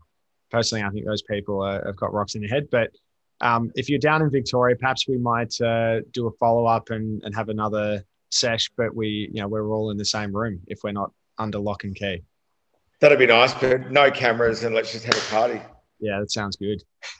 personally, 0.51 0.84
I 0.84 0.89
think 0.89 1.05
those 1.05 1.21
people 1.23 1.61
are, 1.61 1.84
have 1.86 1.95
got 1.95 2.13
rocks 2.13 2.36
in 2.36 2.41
their 2.41 2.49
head. 2.49 2.67
But 2.71 2.91
um, 3.41 3.71
if 3.76 3.89
you're 3.89 3.99
down 3.99 4.21
in 4.21 4.30
Victoria, 4.30 4.76
perhaps 4.76 5.07
we 5.07 5.17
might 5.17 5.59
uh, 5.61 6.01
do 6.11 6.28
a 6.28 6.32
follow 6.34 6.65
up 6.65 6.89
and, 6.89 7.23
and 7.23 7.36
have 7.36 7.49
another 7.49 8.03
sesh. 8.30 8.69
But 8.78 8.95
we, 8.95 9.30
you 9.32 9.41
know, 9.41 9.47
we're 9.47 9.67
all 9.69 9.91
in 9.91 9.97
the 9.97 10.05
same 10.05 10.36
room 10.36 10.61
if 10.67 10.80
we're 10.84 10.91
not 10.91 11.11
under 11.38 11.59
lock 11.59 11.84
and 11.84 11.95
key. 11.95 12.23
That'd 13.01 13.19
be 13.19 13.28
nice, 13.28 13.53
but 13.53 13.91
no 13.91 14.09
cameras 14.09 14.63
and 14.63 14.73
let's 14.73 14.91
just 14.91 15.05
have 15.05 15.17
a 15.17 15.32
party. 15.32 15.61
Yeah, 15.99 16.19
that 16.19 16.32
sounds 16.32 16.55
good. 16.55 16.82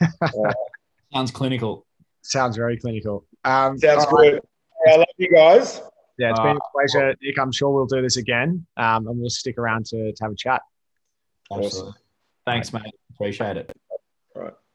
Sounds 1.12 1.30
clinical. 1.30 1.86
Sounds 2.22 2.56
very 2.56 2.76
clinical. 2.76 3.24
Um, 3.44 3.78
Sounds 3.78 4.06
good. 4.06 4.34
Right. 4.34 4.42
I 4.88 4.96
love 4.96 5.06
you 5.16 5.30
guys. 5.30 5.80
Yeah, 6.18 6.30
it's 6.30 6.40
been 6.40 6.48
a 6.48 6.54
Uh, 6.54 6.58
pleasure, 6.72 7.14
Nick. 7.22 7.38
I'm 7.38 7.52
sure 7.52 7.70
we'll 7.70 7.86
do 7.86 8.00
this 8.02 8.16
again, 8.16 8.66
um, 8.76 9.06
and 9.06 9.18
we'll 9.18 9.30
stick 9.30 9.58
around 9.58 9.86
to, 9.86 10.12
to 10.12 10.24
have 10.24 10.32
a 10.32 10.36
chat. 10.36 10.62
Absolutely. 11.52 11.92
Thanks, 12.46 12.72
mate. 12.72 12.94
Appreciate 13.14 13.56
it. 13.56 13.72